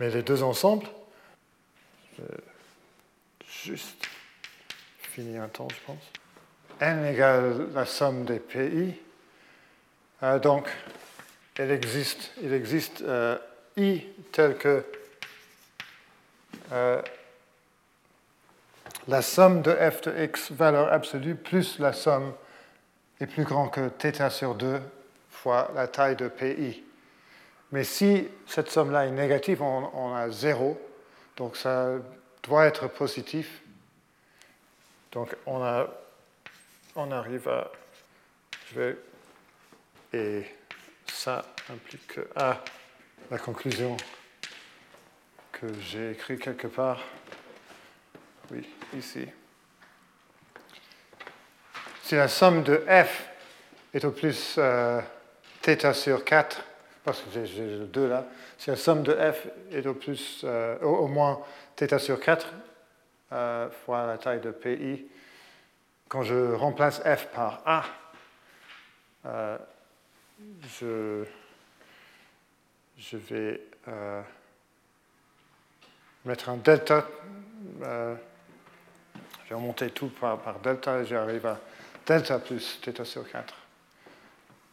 [0.00, 0.86] met les deux ensemble,
[2.16, 2.40] je vais
[3.46, 4.08] juste
[5.00, 6.02] finir un temps, je pense.
[6.80, 8.94] n égale la somme des pi.
[10.22, 10.68] Euh, donc,
[11.58, 13.38] il existe, il existe euh,
[13.76, 14.84] i tel que
[16.72, 17.00] euh,
[19.06, 22.34] la somme de f de x valeur absolue plus la somme
[23.20, 24.80] est plus grand que θ sur 2
[25.30, 26.82] fois la taille de pi.
[27.70, 30.80] Mais si cette somme-là est négative, on, a 0,
[31.36, 31.92] donc ça
[32.42, 33.62] doit être positif.
[35.12, 35.86] Donc on, a,
[36.96, 37.70] on arrive à...
[38.70, 38.96] Je vais,
[40.12, 40.44] et
[41.06, 42.62] ça implique que A,
[43.30, 43.96] la conclusion
[45.52, 47.00] que j'ai écrit quelque part,
[48.50, 48.66] oui,
[48.96, 49.26] ici.
[52.02, 53.28] Si la somme de f
[53.92, 55.00] est au plus euh,
[55.62, 56.64] θ sur 4,
[57.04, 58.26] parce que j'ai le 2 là,
[58.56, 61.42] si la somme de f est au, plus, euh, au, moins
[61.76, 62.46] θ sur 4
[63.32, 65.06] euh, fois la taille de pi,
[66.08, 67.84] quand je remplace f par a,
[70.80, 71.24] je,
[73.12, 73.60] vais
[76.24, 77.06] mettre un delta.
[77.82, 78.14] Euh,
[79.44, 81.58] je vais remonter tout par, delta et j'arrive à
[82.06, 83.54] delta plus θ sur 4.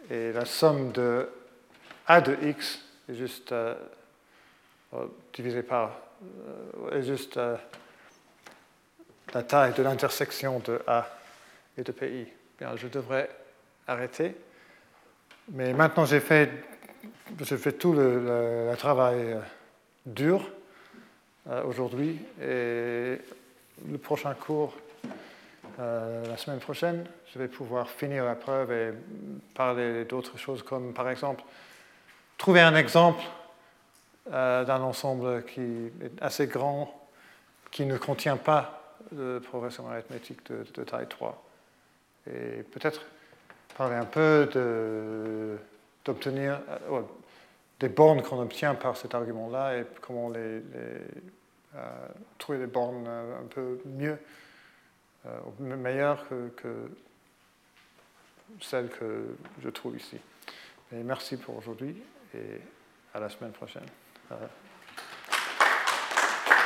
[0.09, 1.29] Et la somme de
[2.07, 2.79] a de x
[3.09, 3.75] est juste euh,
[5.33, 5.91] divisé par
[6.91, 7.39] est juste
[9.33, 11.07] la taille de l'intersection de A
[11.77, 12.27] et de PI.
[12.57, 13.29] Bien, je devrais
[13.87, 14.35] arrêter.
[15.49, 16.49] Mais maintenant, j'ai fait,
[17.37, 19.37] fait tout le, travail
[20.05, 20.49] dur
[21.65, 22.19] aujourd'hui.
[22.41, 23.17] Et
[23.87, 24.75] le prochain cours,
[25.77, 28.93] la semaine prochaine, je vais pouvoir finir la preuve et
[29.53, 31.43] parler d'autres choses comme, par exemple,
[32.37, 33.21] trouver un exemple
[34.31, 37.07] euh, d'un ensemble qui est assez grand,
[37.71, 41.43] qui ne contient pas de progression arithmétique de, taille 3.
[42.27, 43.01] Et peut-être
[43.75, 44.49] parler un peu
[46.05, 46.61] d'obtenir
[46.91, 47.01] euh,
[47.79, 50.99] des bornes qu'on obtient par cet argument-là et comment les, euh,
[52.37, 54.17] trouver des bornes un peu mieux,
[55.59, 56.89] meilleures que, que
[58.61, 60.17] celles que je trouve ici.
[60.91, 62.01] Et merci pour aujourd'hui
[62.33, 62.61] et
[63.13, 63.85] à la semaine prochaine.